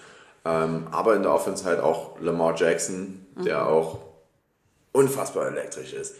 [0.44, 3.98] Ähm, aber in der Offense halt auch Lamar Jackson, der auch
[4.92, 6.14] unfassbar elektrisch ist.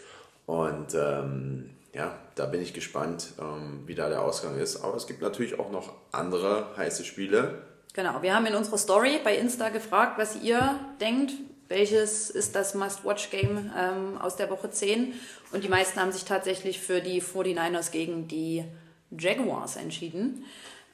[0.45, 4.83] Und ähm, ja, da bin ich gespannt, ähm, wie da der Ausgang ist.
[4.83, 7.63] Aber es gibt natürlich auch noch andere heiße Spiele.
[7.93, 11.33] Genau, wir haben in unserer Story bei Insta gefragt, was ihr denkt,
[11.67, 15.13] welches ist das Must-Watch-Game ähm, aus der Woche 10.
[15.51, 18.63] Und die meisten haben sich tatsächlich für die 49ers gegen die
[19.11, 20.45] Jaguars entschieden.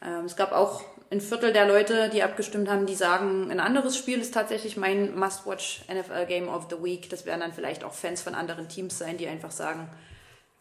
[0.01, 3.97] Ähm, es gab auch ein Viertel der Leute, die abgestimmt haben, die sagen, ein anderes
[3.97, 7.09] Spiel ist tatsächlich mein Must-Watch NFL Game of the Week.
[7.09, 9.89] Das werden dann vielleicht auch Fans von anderen Teams sein, die einfach sagen,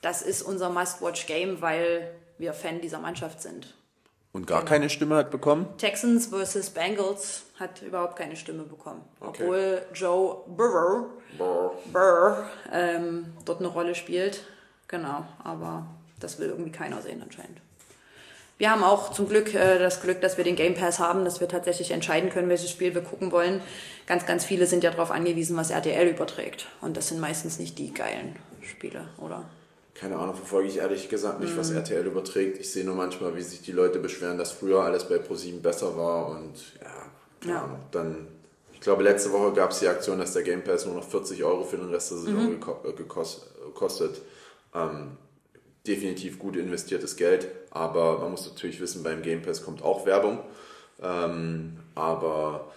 [0.03, 3.75] das ist unser Must-Watch Game, weil wir Fan dieser Mannschaft sind.
[4.33, 5.67] Und gar keine Stimme hat bekommen?
[5.79, 9.03] Texans versus Bengals hat überhaupt keine Stimme bekommen.
[9.21, 9.43] Okay.
[9.43, 11.07] Obwohl Joe Burrow,
[11.37, 11.73] Burr.
[11.93, 14.43] Burr ähm, dort eine Rolle spielt.
[14.89, 15.87] Genau, aber
[16.19, 17.61] das will irgendwie keiner sehen anscheinend.
[18.59, 21.41] Wir haben auch zum Glück äh, das Glück, dass wir den Game Pass haben, dass
[21.41, 23.61] wir tatsächlich entscheiden können, welches Spiel wir gucken wollen.
[24.07, 26.67] Ganz, ganz viele sind ja darauf angewiesen, was RTL überträgt.
[26.81, 29.45] Und das sind meistens nicht die geilen Spiele, oder?
[29.95, 31.59] Keine Ahnung, verfolge ich ehrlich gesagt nicht, mhm.
[31.59, 32.59] was RTL überträgt.
[32.59, 35.97] Ich sehe nur manchmal, wie sich die Leute beschweren, dass früher alles bei ProSieben besser
[35.97, 36.91] war und ja,
[37.41, 37.63] keine ja.
[37.65, 37.81] Ahnung.
[37.91, 38.29] Dann,
[38.73, 41.45] ich glaube, letzte Woche gab es die Aktion, dass der Game Pass nur noch 40
[41.45, 42.61] Euro für den Rest der Saison mhm.
[42.97, 44.23] gekostet.
[44.75, 45.19] Ähm,
[45.87, 50.39] definitiv gut investiertes Geld, aber man muss natürlich wissen, beim Game Pass kommt auch Werbung.
[51.03, 52.73] Ähm, aber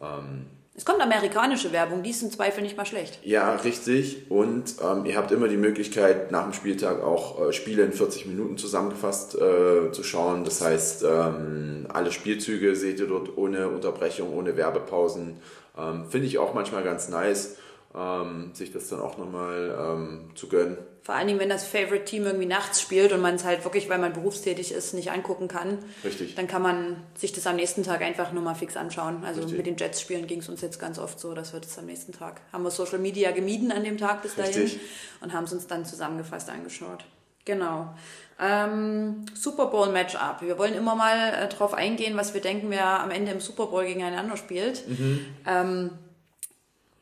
[0.00, 3.18] ähm, es kommt amerikanische Werbung, die ist im Zweifel nicht mal schlecht.
[3.24, 4.30] Ja, richtig.
[4.30, 8.26] Und ähm, ihr habt immer die Möglichkeit, nach dem Spieltag auch äh, Spiele in 40
[8.26, 10.44] Minuten zusammengefasst äh, zu schauen.
[10.44, 15.38] Das heißt, ähm, alle Spielzüge seht ihr dort ohne Unterbrechung, ohne Werbepausen.
[15.76, 17.56] Ähm, Finde ich auch manchmal ganz nice,
[17.94, 20.78] ähm, sich das dann auch nochmal ähm, zu gönnen.
[21.02, 23.88] Vor allen Dingen, wenn das Favorite Team irgendwie nachts spielt und man es halt wirklich,
[23.88, 25.78] weil man berufstätig ist, nicht angucken kann.
[26.04, 26.34] Richtig.
[26.34, 29.24] Dann kann man sich das am nächsten Tag einfach nur mal fix anschauen.
[29.24, 29.56] Also Richtig.
[29.56, 31.86] mit den Jets spielen ging es uns jetzt ganz oft so, dass wir das am
[31.86, 34.80] nächsten Tag haben wir Social Media gemieden an dem Tag bis dahin Richtig.
[35.20, 37.04] und haben es uns dann zusammengefasst angeschaut.
[37.46, 37.94] Genau.
[38.38, 40.42] Ähm, Super Bowl Matchup.
[40.42, 43.66] Wir wollen immer mal äh, drauf eingehen, was wir denken, wer am Ende im Super
[43.66, 44.86] Bowl gegeneinander spielt.
[44.88, 45.26] Mhm.
[45.46, 45.90] Ähm,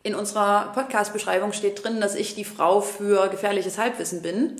[0.03, 4.57] in unserer Podcast-Beschreibung steht drin, dass ich die Frau für gefährliches Halbwissen bin.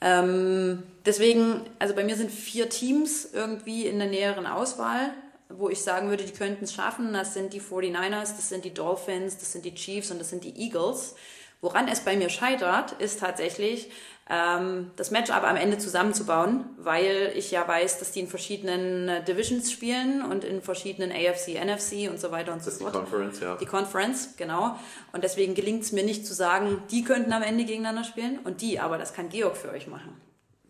[0.00, 5.12] Ähm, deswegen, also bei mir sind vier Teams irgendwie in der näheren Auswahl,
[5.50, 7.12] wo ich sagen würde, die könnten es schaffen.
[7.12, 10.44] Das sind die 49ers, das sind die Dolphins, das sind die Chiefs und das sind
[10.44, 11.14] die Eagles.
[11.60, 13.90] Woran es bei mir scheitert, ist tatsächlich,
[14.30, 19.24] ähm, das Matchup am Ende zusammenzubauen, weil ich ja weiß, dass die in verschiedenen äh,
[19.24, 22.94] Divisions spielen und in verschiedenen AFC, NFC und so weiter und so fort.
[22.94, 23.56] Die Conference, ja.
[23.56, 24.76] Die Conference, genau.
[25.12, 28.60] Und deswegen gelingt es mir nicht zu sagen, die könnten am Ende gegeneinander spielen und
[28.60, 30.16] die, aber das kann Georg für euch machen.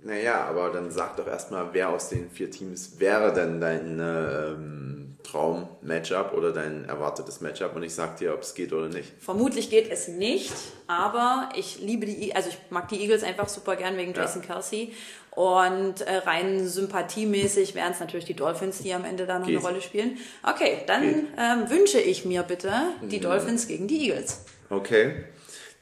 [0.02, 5.16] Naja, aber dann sag doch erstmal, wer aus den vier Teams wäre denn dein ähm,
[5.22, 9.12] Traum-Matchup oder dein erwartetes Matchup und ich sag dir, ob es geht oder nicht.
[9.20, 10.52] Vermutlich geht es nicht,
[10.86, 14.54] aber ich liebe die, also ich mag die Eagles einfach super gern wegen Jason ja.
[14.54, 14.92] Kelsey
[15.32, 19.58] und äh, rein sympathiemäßig wären es natürlich die Dolphins, die am Ende da noch geht.
[19.58, 20.18] eine Rolle spielen.
[20.42, 21.04] Okay, dann
[21.38, 22.72] ähm, wünsche ich mir bitte
[23.02, 23.22] die mhm.
[23.22, 24.44] Dolphins gegen die Eagles.
[24.70, 25.24] Okay,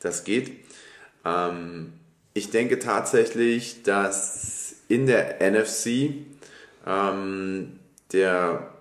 [0.00, 0.64] das geht.
[1.24, 1.92] Ähm,
[2.34, 6.14] ich denke tatsächlich, dass in der NFC
[6.86, 7.78] ähm,
[8.12, 8.72] der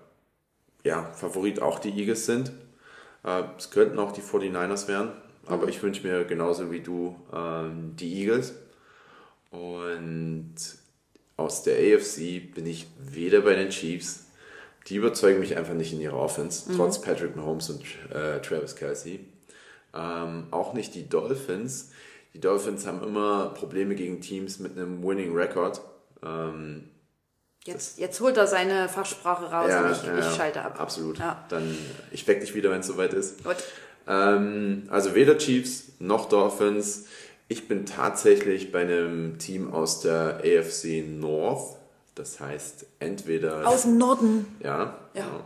[0.84, 2.52] ja, Favorit auch die Eagles sind.
[3.24, 5.10] Äh, es könnten auch die 49ers werden,
[5.46, 5.68] aber mhm.
[5.68, 8.54] ich wünsche mir genauso wie du ähm, die Eagles.
[9.50, 10.54] Und
[11.36, 14.26] aus der AFC bin ich weder bei den Chiefs,
[14.88, 16.76] die überzeugen mich einfach nicht in ihrer Offense, mhm.
[16.76, 19.20] trotz Patrick Mahomes und äh, Travis Kelsey.
[19.94, 21.92] Ähm, auch nicht die Dolphins,
[22.34, 25.80] die Dolphins haben immer Probleme gegen Teams mit einem Winning Record.
[26.22, 26.88] Ähm,
[27.64, 30.80] jetzt, jetzt holt er seine Fachsprache raus ja, und ich, ja, ich, schalte ab.
[30.80, 31.18] Absolut.
[31.18, 31.44] Ja.
[31.48, 31.76] Dann
[32.10, 33.42] ich weck dich wieder, wenn es soweit ist.
[33.44, 33.56] Gut.
[34.06, 37.06] Ähm, also weder Chiefs noch Dolphins.
[37.48, 41.76] Ich bin tatsächlich bei einem Team aus der AFC North.
[42.14, 43.66] Das heißt entweder.
[43.66, 44.46] Aus dem Norden.
[44.62, 44.98] Ja.
[45.14, 45.24] ja.
[45.24, 45.44] Genau.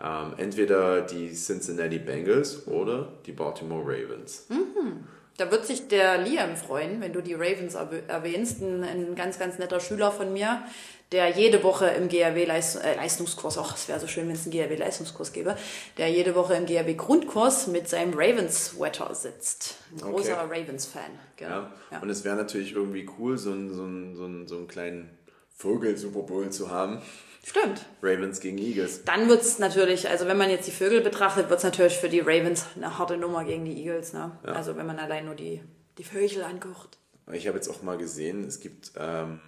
[0.00, 4.46] Ähm, entweder die Cincinnati Bengals oder die Baltimore Ravens.
[4.48, 5.04] Mhm.
[5.38, 8.60] Da wird sich der Liam freuen, wenn du die Ravens erwähnst.
[8.60, 10.64] Ein, ein ganz, ganz netter Schüler von mir,
[11.12, 15.32] der jede Woche im GRW-Leistungskurs, äh, ach, es wäre so schön, wenn es einen GRW-Leistungskurs
[15.32, 15.56] gäbe,
[15.96, 19.76] der jede Woche im GRW-Grundkurs mit seinem Ravens-Sweater sitzt.
[19.92, 20.10] Ein okay.
[20.10, 21.10] großer Ravens-Fan.
[21.38, 21.70] Ja.
[21.92, 22.00] ja.
[22.00, 25.18] Und es wäre natürlich irgendwie cool, so einen, so einen, so einen, so einen kleinen
[25.54, 27.00] Vogel-Super Bowl zu haben.
[27.44, 27.86] Stimmt.
[28.02, 29.04] Ravens gegen Eagles.
[29.04, 32.08] Dann wird es natürlich, also wenn man jetzt die Vögel betrachtet, wird es natürlich für
[32.08, 34.12] die Ravens eine harte Nummer gegen die Eagles.
[34.12, 34.32] Ne?
[34.44, 34.52] Ja.
[34.52, 35.62] Also wenn man allein nur die,
[35.96, 36.98] die Vögel anguckt.
[37.32, 39.40] Ich habe jetzt auch mal gesehen, es gibt, ähm,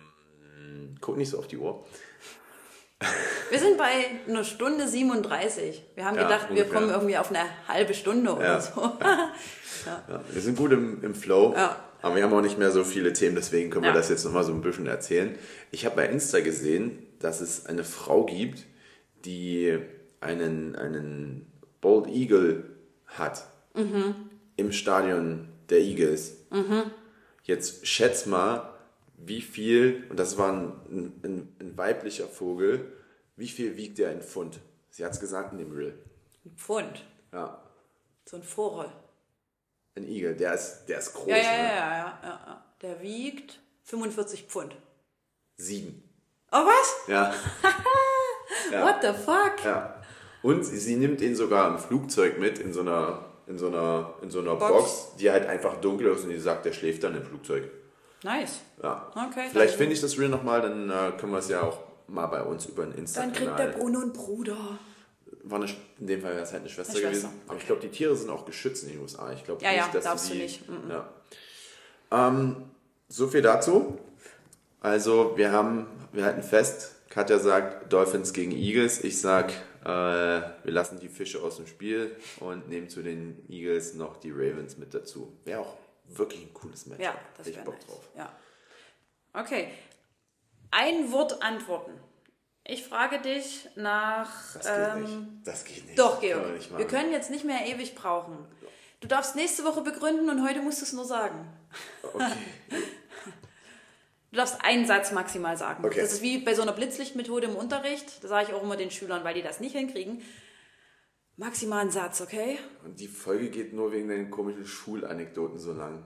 [1.01, 1.85] guck nicht so auf die Uhr.
[3.51, 3.91] Wir sind bei
[4.29, 5.83] einer Stunde 37.
[5.95, 6.67] Wir haben ja, gedacht, ungefähr.
[6.67, 8.61] wir kommen irgendwie auf eine halbe Stunde oder ja.
[8.61, 8.81] so.
[10.33, 11.55] wir sind gut im, im Flow.
[12.03, 14.45] Aber wir haben auch nicht mehr so viele Themen, deswegen können wir das jetzt nochmal
[14.45, 15.35] so ein bisschen erzählen.
[15.71, 18.67] Ich habe bei Insta gesehen, dass es eine Frau gibt,
[19.25, 19.79] die
[20.21, 21.47] einen, einen
[21.81, 22.65] Bold Eagle
[23.07, 23.47] hat
[24.57, 26.37] im Stadion der Eagles.
[27.45, 28.75] Jetzt schätz mal,
[29.17, 32.93] wie viel, und das war ein, ein, ein weiblicher Vogel,
[33.37, 34.61] wie viel wiegt der in Pfund?
[34.91, 35.95] Sie hat es gesagt in dem Reel.
[36.45, 37.05] Ein Pfund.
[37.33, 37.63] Ja,
[38.25, 38.91] So ein Vogel.
[39.97, 41.29] ein Igel, der ist, der ist groß.
[41.29, 41.59] Ja, ja, ja, ne?
[41.69, 42.65] ja, ja, ja, ja.
[42.83, 44.75] Der wiegt 45 Pfund.
[45.57, 46.03] Sieben.
[46.53, 47.09] Oh, was?
[47.09, 47.33] Ja.
[48.73, 48.85] Ja.
[48.85, 49.65] What the fuck?
[49.65, 49.95] Ja.
[50.43, 54.15] Und sie, sie nimmt ihn sogar im Flugzeug mit, in so einer, in so einer,
[54.23, 54.73] in so einer Box.
[54.73, 55.09] Box.
[55.19, 57.65] die halt einfach dunkel ist und die sagt, der schläft dann im Flugzeug.
[58.23, 58.61] Nice.
[58.83, 59.07] Ja.
[59.15, 61.79] Okay, Vielleicht dann- finde ich das Reel nochmal, dann äh, können wir es ja auch
[62.09, 63.33] mal bei uns über den Dann Instagram.
[63.33, 64.57] kriegt der Bruno einen Bruder.
[65.45, 65.71] War eine,
[66.01, 67.41] in dem Fall wäre es halt eine Schwester, Eine Schwester, gewesen.
[67.47, 67.61] Aber okay.
[67.61, 69.33] ich glaube, die Tiere sind auch geschützt in den USA.
[69.33, 70.69] Ich glaube Ja, nicht, ja, dass darfst du du die, nicht.
[70.69, 70.91] Mhm.
[70.91, 71.09] Ja.
[72.29, 72.57] Ähm,
[73.09, 73.99] so viel dazu.
[74.81, 79.05] Also wir haben, wir halten fest, Katja sagt Dolphins gegen Eagles.
[79.05, 79.53] Ich sag,
[79.85, 84.31] äh, wir lassen die Fische aus dem Spiel und nehmen zu den Eagles noch die
[84.31, 85.37] Ravens mit dazu.
[85.45, 85.77] Wäre auch
[86.07, 87.03] wirklich ein cooles Match.
[87.03, 87.87] Ja, das wäre nice.
[87.87, 88.09] drauf.
[88.17, 88.33] Ja.
[89.35, 89.69] Okay.
[90.71, 91.93] Ein Wort antworten.
[92.65, 94.55] Ich frage dich nach.
[94.55, 95.47] Das geht ähm, nicht.
[95.47, 95.99] Das geht nicht.
[95.99, 96.47] Doch, wir Georg.
[96.47, 96.89] Wir machen.
[96.89, 98.47] können jetzt nicht mehr ewig brauchen.
[99.01, 101.49] Du darfst nächste Woche begründen und heute musst du es nur sagen.
[102.03, 102.33] Okay.
[104.31, 105.85] Du darfst einen Satz maximal sagen.
[105.85, 106.01] Okay.
[106.01, 108.23] Das ist wie bei so einer Blitzlichtmethode im Unterricht.
[108.23, 110.23] Das sage ich auch immer den Schülern, weil die das nicht hinkriegen.
[111.37, 112.59] Maximal einen Satz, okay?
[112.85, 116.05] Und die Folge geht nur wegen deinen komischen Schulanekdoten so lang.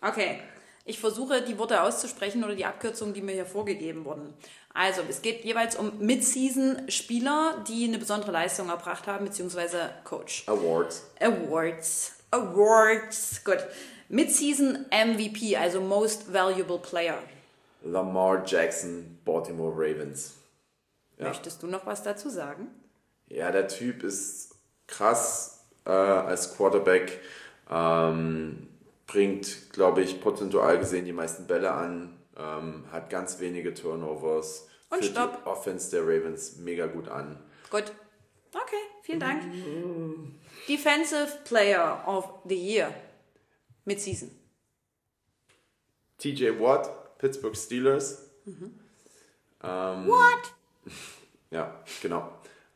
[0.00, 0.40] Okay.
[0.88, 4.34] Ich versuche, die Worte auszusprechen oder die Abkürzungen, die mir hier vorgegeben wurden.
[4.72, 10.44] Also, es geht jeweils um Mid-Season-Spieler, die eine besondere Leistung erbracht haben, beziehungsweise Coach.
[10.46, 11.10] Awards.
[11.18, 12.12] Awards.
[12.30, 13.42] Awards.
[13.44, 13.66] Gut.
[14.08, 17.18] Mid-Season MVP, also Most Valuable Player.
[17.82, 20.34] Lamar Jackson, Baltimore Ravens.
[21.18, 21.28] Ja.
[21.28, 22.68] Möchtest du noch was dazu sagen?
[23.28, 24.54] Ja, der Typ ist
[24.86, 27.20] krass äh, als Quarterback.
[27.70, 28.68] Ähm,
[29.06, 32.16] bringt, glaube ich, prozentual gesehen die meisten Bälle an.
[32.36, 34.68] Ähm, hat ganz wenige Turnovers.
[34.90, 35.42] Und Führt stopp.
[35.44, 37.38] die Offense der Ravens mega gut an.
[37.70, 37.92] Gut.
[38.52, 39.42] Okay, vielen Dank.
[40.68, 42.92] Defensive Player of the Year.
[43.86, 44.30] Mid-Season.
[46.18, 48.22] TJ Watt, Pittsburgh Steelers.
[49.60, 50.52] What?
[51.52, 51.72] Ja,
[52.02, 52.28] genau.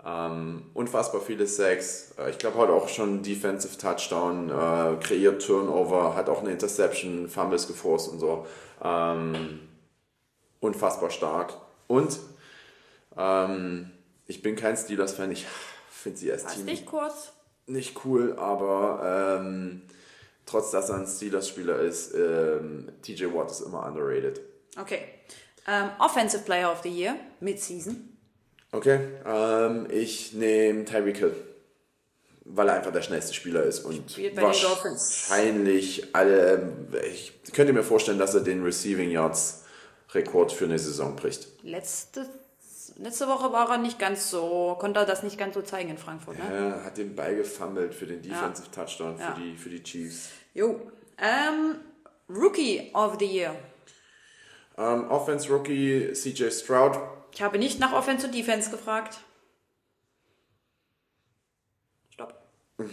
[0.04, 2.14] Ähm, unfassbar viele Sacks.
[2.16, 7.28] Äh, Ich glaube, heute auch schon Defensive Touchdown, äh, kreiert Turnover, hat auch eine Interception,
[7.28, 8.46] Fumbles geforst und so.
[8.82, 9.68] Ähm,
[10.60, 11.52] unfassbar stark.
[11.88, 12.20] Und
[13.16, 13.90] ähm,
[14.26, 15.32] ich bin kein Steelers-Fan.
[15.32, 15.46] Ich
[15.90, 17.32] finde sie als Was Team nicht kurz?
[17.66, 19.82] nicht cool, aber ähm,
[20.50, 24.40] trotz dass er ein Steelers-Spieler ist, ähm, TJ Watt ist immer underrated.
[24.80, 25.00] Okay.
[25.68, 27.16] Ähm, Offensive Player of the Year.
[27.40, 28.16] Mid-Season.
[28.72, 31.34] Okay, ähm, ich nehme Tyreek Hill,
[32.44, 36.72] weil er einfach der schnellste Spieler ist und wahrscheinlich alle.
[37.10, 39.64] Ich könnte mir vorstellen, dass er den Receiving Yards
[40.12, 41.48] Rekord für eine Saison bricht.
[41.62, 42.28] Letzte,
[42.96, 45.98] letzte Woche war er nicht ganz so, konnte er das nicht ganz so zeigen in
[45.98, 46.44] Frankfurt, ne?
[46.54, 49.36] Er hat den Ball gefummelt für den Defensive Touchdown für, Ja.
[49.36, 50.28] die, für die Chiefs.
[50.54, 50.90] Jo.
[51.18, 51.76] Ähm,
[52.28, 53.54] Rookie of the Year.
[54.78, 56.98] Ähm, Offense Rookie CJ Stroud.
[57.32, 59.20] Ich habe nicht nach Offense und Defense gefragt.
[62.10, 62.34] Stopp.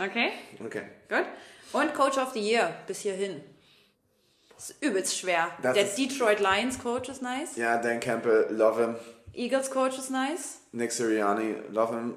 [0.00, 0.32] Okay,
[0.64, 0.82] Okay.
[1.08, 1.26] gut.
[1.72, 3.42] Und Coach of the Year bis hierhin.
[4.54, 5.50] Das ist übelst schwer.
[5.62, 7.56] Das Der Detroit Lions Coach ist nice.
[7.56, 8.96] Ja, Dan Campbell, love him.
[9.34, 10.60] Eagles Coach ist nice.
[10.72, 12.14] Nick Sirianni, love him.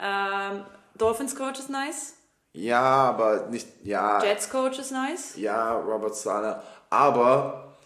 [0.00, 0.64] Ähm,
[0.96, 2.14] Dolphins Coach ist nice.
[2.52, 3.68] Ja, aber nicht.
[3.84, 5.36] Ja, Jets Coach ist nice.
[5.36, 6.62] Ja, Robert Sala.
[6.90, 7.76] Aber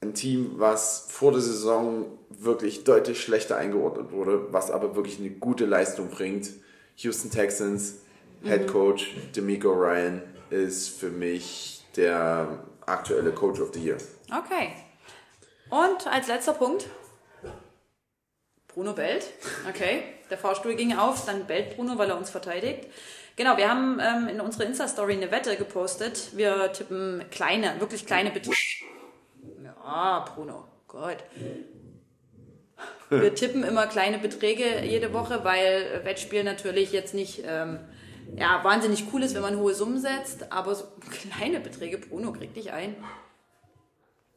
[0.00, 5.30] ein Team, was vor der Saison wirklich deutlich schlechter eingeordnet wurde, was aber wirklich eine
[5.30, 6.50] gute Leistung bringt.
[6.96, 7.96] Houston Texans,
[8.42, 13.96] Head Coach D'Amico Ryan ist für mich der aktuelle Coach of the Year.
[14.28, 14.72] Okay.
[15.70, 16.86] Und als letzter Punkt.
[18.68, 19.26] Bruno bellt.
[19.68, 20.02] Okay.
[20.30, 22.86] Der Fahrstuhl ging auf, dann bellt Bruno, weil er uns verteidigt.
[23.36, 26.30] Genau, wir haben ähm, in unserer Insta-Story eine Wette gepostet.
[26.34, 28.56] Wir tippen kleine, wirklich kleine Beträge.
[29.62, 31.18] Ja, Bruno, Gott.
[33.10, 37.78] Wir tippen immer kleine Beträge jede Woche, weil Wettspiel natürlich jetzt nicht ähm,
[38.36, 40.84] ja, wahnsinnig cool ist, wenn man hohe Summen setzt, aber so
[41.30, 42.96] kleine Beträge, Bruno, krieg dich ein.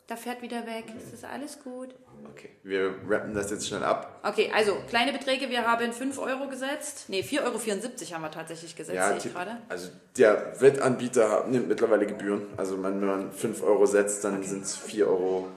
[0.10, 0.86] Da fährt wieder weg.
[0.98, 1.90] Es ist alles gut.
[2.34, 4.20] Okay, wir rappen das jetzt schnell ab.
[4.24, 5.52] Okay, also kleine Beträge.
[5.52, 7.06] Wir haben 5 Euro gesetzt.
[7.10, 9.58] Nee, 4,74 Euro haben wir tatsächlich gesetzt, Ja, sehe ich gerade.
[9.70, 12.48] also der Wettanbieter nimmt mittlerweile Gebühren.
[12.58, 15.48] Also wenn man 5 Euro setzt, dann sind es 4,74 Euro.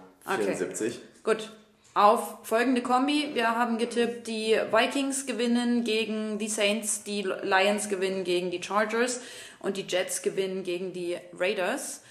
[1.25, 1.51] Gut.
[1.95, 3.31] Auf folgende Kombi.
[3.33, 9.23] Wir haben getippt, die Vikings gewinnen gegen die Saints, die Lions gewinnen gegen die Chargers
[9.61, 12.02] und die Jets gewinnen gegen die Raiders.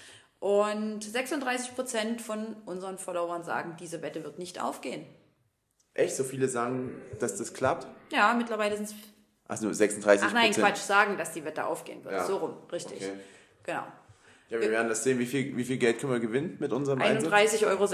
[0.42, 5.06] Und 36% von unseren Followern sagen, diese Wette wird nicht aufgehen.
[5.94, 6.16] Echt?
[6.16, 7.86] So viele sagen, dass das klappt?
[8.10, 8.94] Ja, mittlerweile sind es.
[9.46, 12.14] Also nur 36 Ach nein, Quatsch, sagen, dass die Wette aufgehen wird.
[12.14, 12.24] Ja.
[12.24, 12.96] So rum, richtig.
[12.96, 13.12] Okay.
[13.62, 13.84] Genau.
[14.48, 15.20] Ja, wir werden das sehen.
[15.20, 17.32] Wie viel, wie viel Geld können wir gewinnen mit unserem Einsatz?
[17.32, 17.88] 31,86 Euro.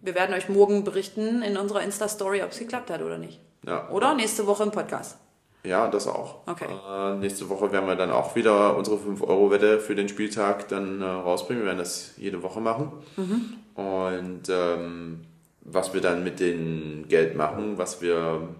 [0.00, 3.38] Wir werden euch morgen berichten in unserer Insta-Story, ob es geklappt hat oder nicht.
[3.66, 3.90] Ja.
[3.90, 5.18] Oder nächste Woche im Podcast.
[5.64, 6.46] Ja, das auch.
[6.46, 6.66] Okay.
[6.88, 11.04] Äh, nächste Woche werden wir dann auch wieder unsere 5-Euro-Wette für den Spieltag dann äh,
[11.04, 11.62] rausbringen.
[11.62, 12.92] Wir werden das jede Woche machen.
[13.16, 13.54] Mhm.
[13.74, 15.24] Und ähm,
[15.62, 18.56] was wir dann mit dem Geld machen, was wir gewinnen,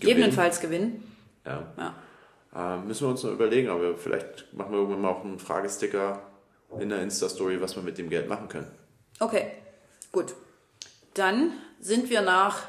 [0.00, 1.02] Gegebenenfalls gewinnen.
[1.44, 2.76] ja, Ja.
[2.76, 3.68] äh, müssen wir uns noch überlegen.
[3.68, 6.22] Aber vielleicht machen wir irgendwann mal auch einen Fragesticker
[6.78, 8.70] in der Insta-Story, was wir mit dem Geld machen können.
[9.20, 9.46] Okay,
[10.12, 10.34] gut.
[11.14, 12.62] Dann sind wir nach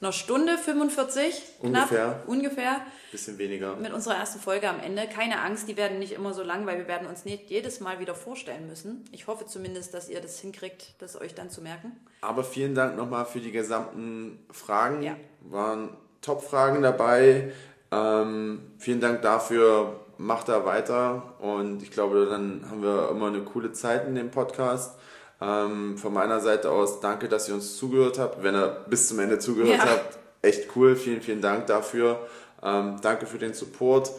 [0.00, 1.86] einer Stunde 45, Ungefähr.
[1.98, 2.80] knapp, ungefähr,
[3.10, 3.74] Bisschen weniger.
[3.76, 5.06] mit unserer ersten Folge am Ende.
[5.08, 7.98] Keine Angst, die werden nicht immer so lang, weil wir werden uns nicht jedes Mal
[7.98, 9.04] wieder vorstellen müssen.
[9.12, 11.92] Ich hoffe zumindest, dass ihr das hinkriegt, das euch dann zu merken.
[12.20, 15.02] Aber vielen Dank nochmal für die gesamten Fragen.
[15.02, 15.16] Ja.
[15.40, 17.52] Waren Top-Fragen dabei.
[17.90, 20.00] Ähm, vielen Dank dafür.
[20.18, 21.34] Macht da weiter.
[21.40, 24.97] Und ich glaube, dann haben wir immer eine coole Zeit in dem Podcast.
[25.40, 28.42] Ähm, von meiner Seite aus danke, dass ihr uns zugehört habt.
[28.42, 29.86] Wenn ihr bis zum Ende zugehört Ja.
[29.86, 30.96] habt, echt cool.
[30.96, 32.26] Vielen, vielen Dank dafür.
[32.62, 34.10] Ähm, danke für den Support.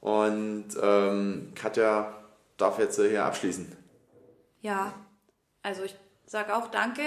[0.00, 2.14] Und ähm, Katja
[2.56, 3.76] darf jetzt hier abschließen.
[4.60, 4.92] Ja,
[5.62, 5.94] also ich
[6.26, 7.02] sage auch Danke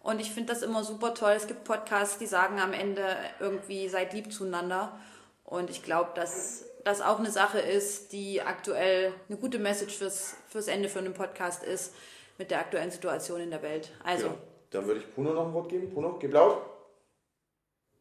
[0.00, 1.32] und ich finde das immer super toll.
[1.32, 3.04] Es gibt Podcasts, die sagen am Ende
[3.38, 4.98] irgendwie seid lieb zueinander
[5.44, 10.34] und ich glaube, dass das auch eine Sache ist, die aktuell eine gute Message fürs,
[10.48, 11.92] fürs Ende von einem Podcast ist
[12.38, 13.90] mit der aktuellen Situation in der Welt.
[14.04, 14.34] Also, Ja.
[14.70, 15.90] Dann würde ich Bruno noch ein Wort geben.
[15.92, 16.62] Bruno, gib laut.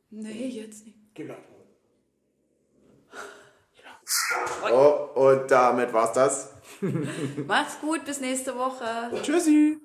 [0.09, 0.97] nee, jetzt nicht.
[1.13, 1.37] Gib laut.
[4.71, 6.53] Oh, und damit war's das.
[7.47, 8.85] Macht's gut, bis nächste Woche.
[9.21, 9.79] Tschüssi.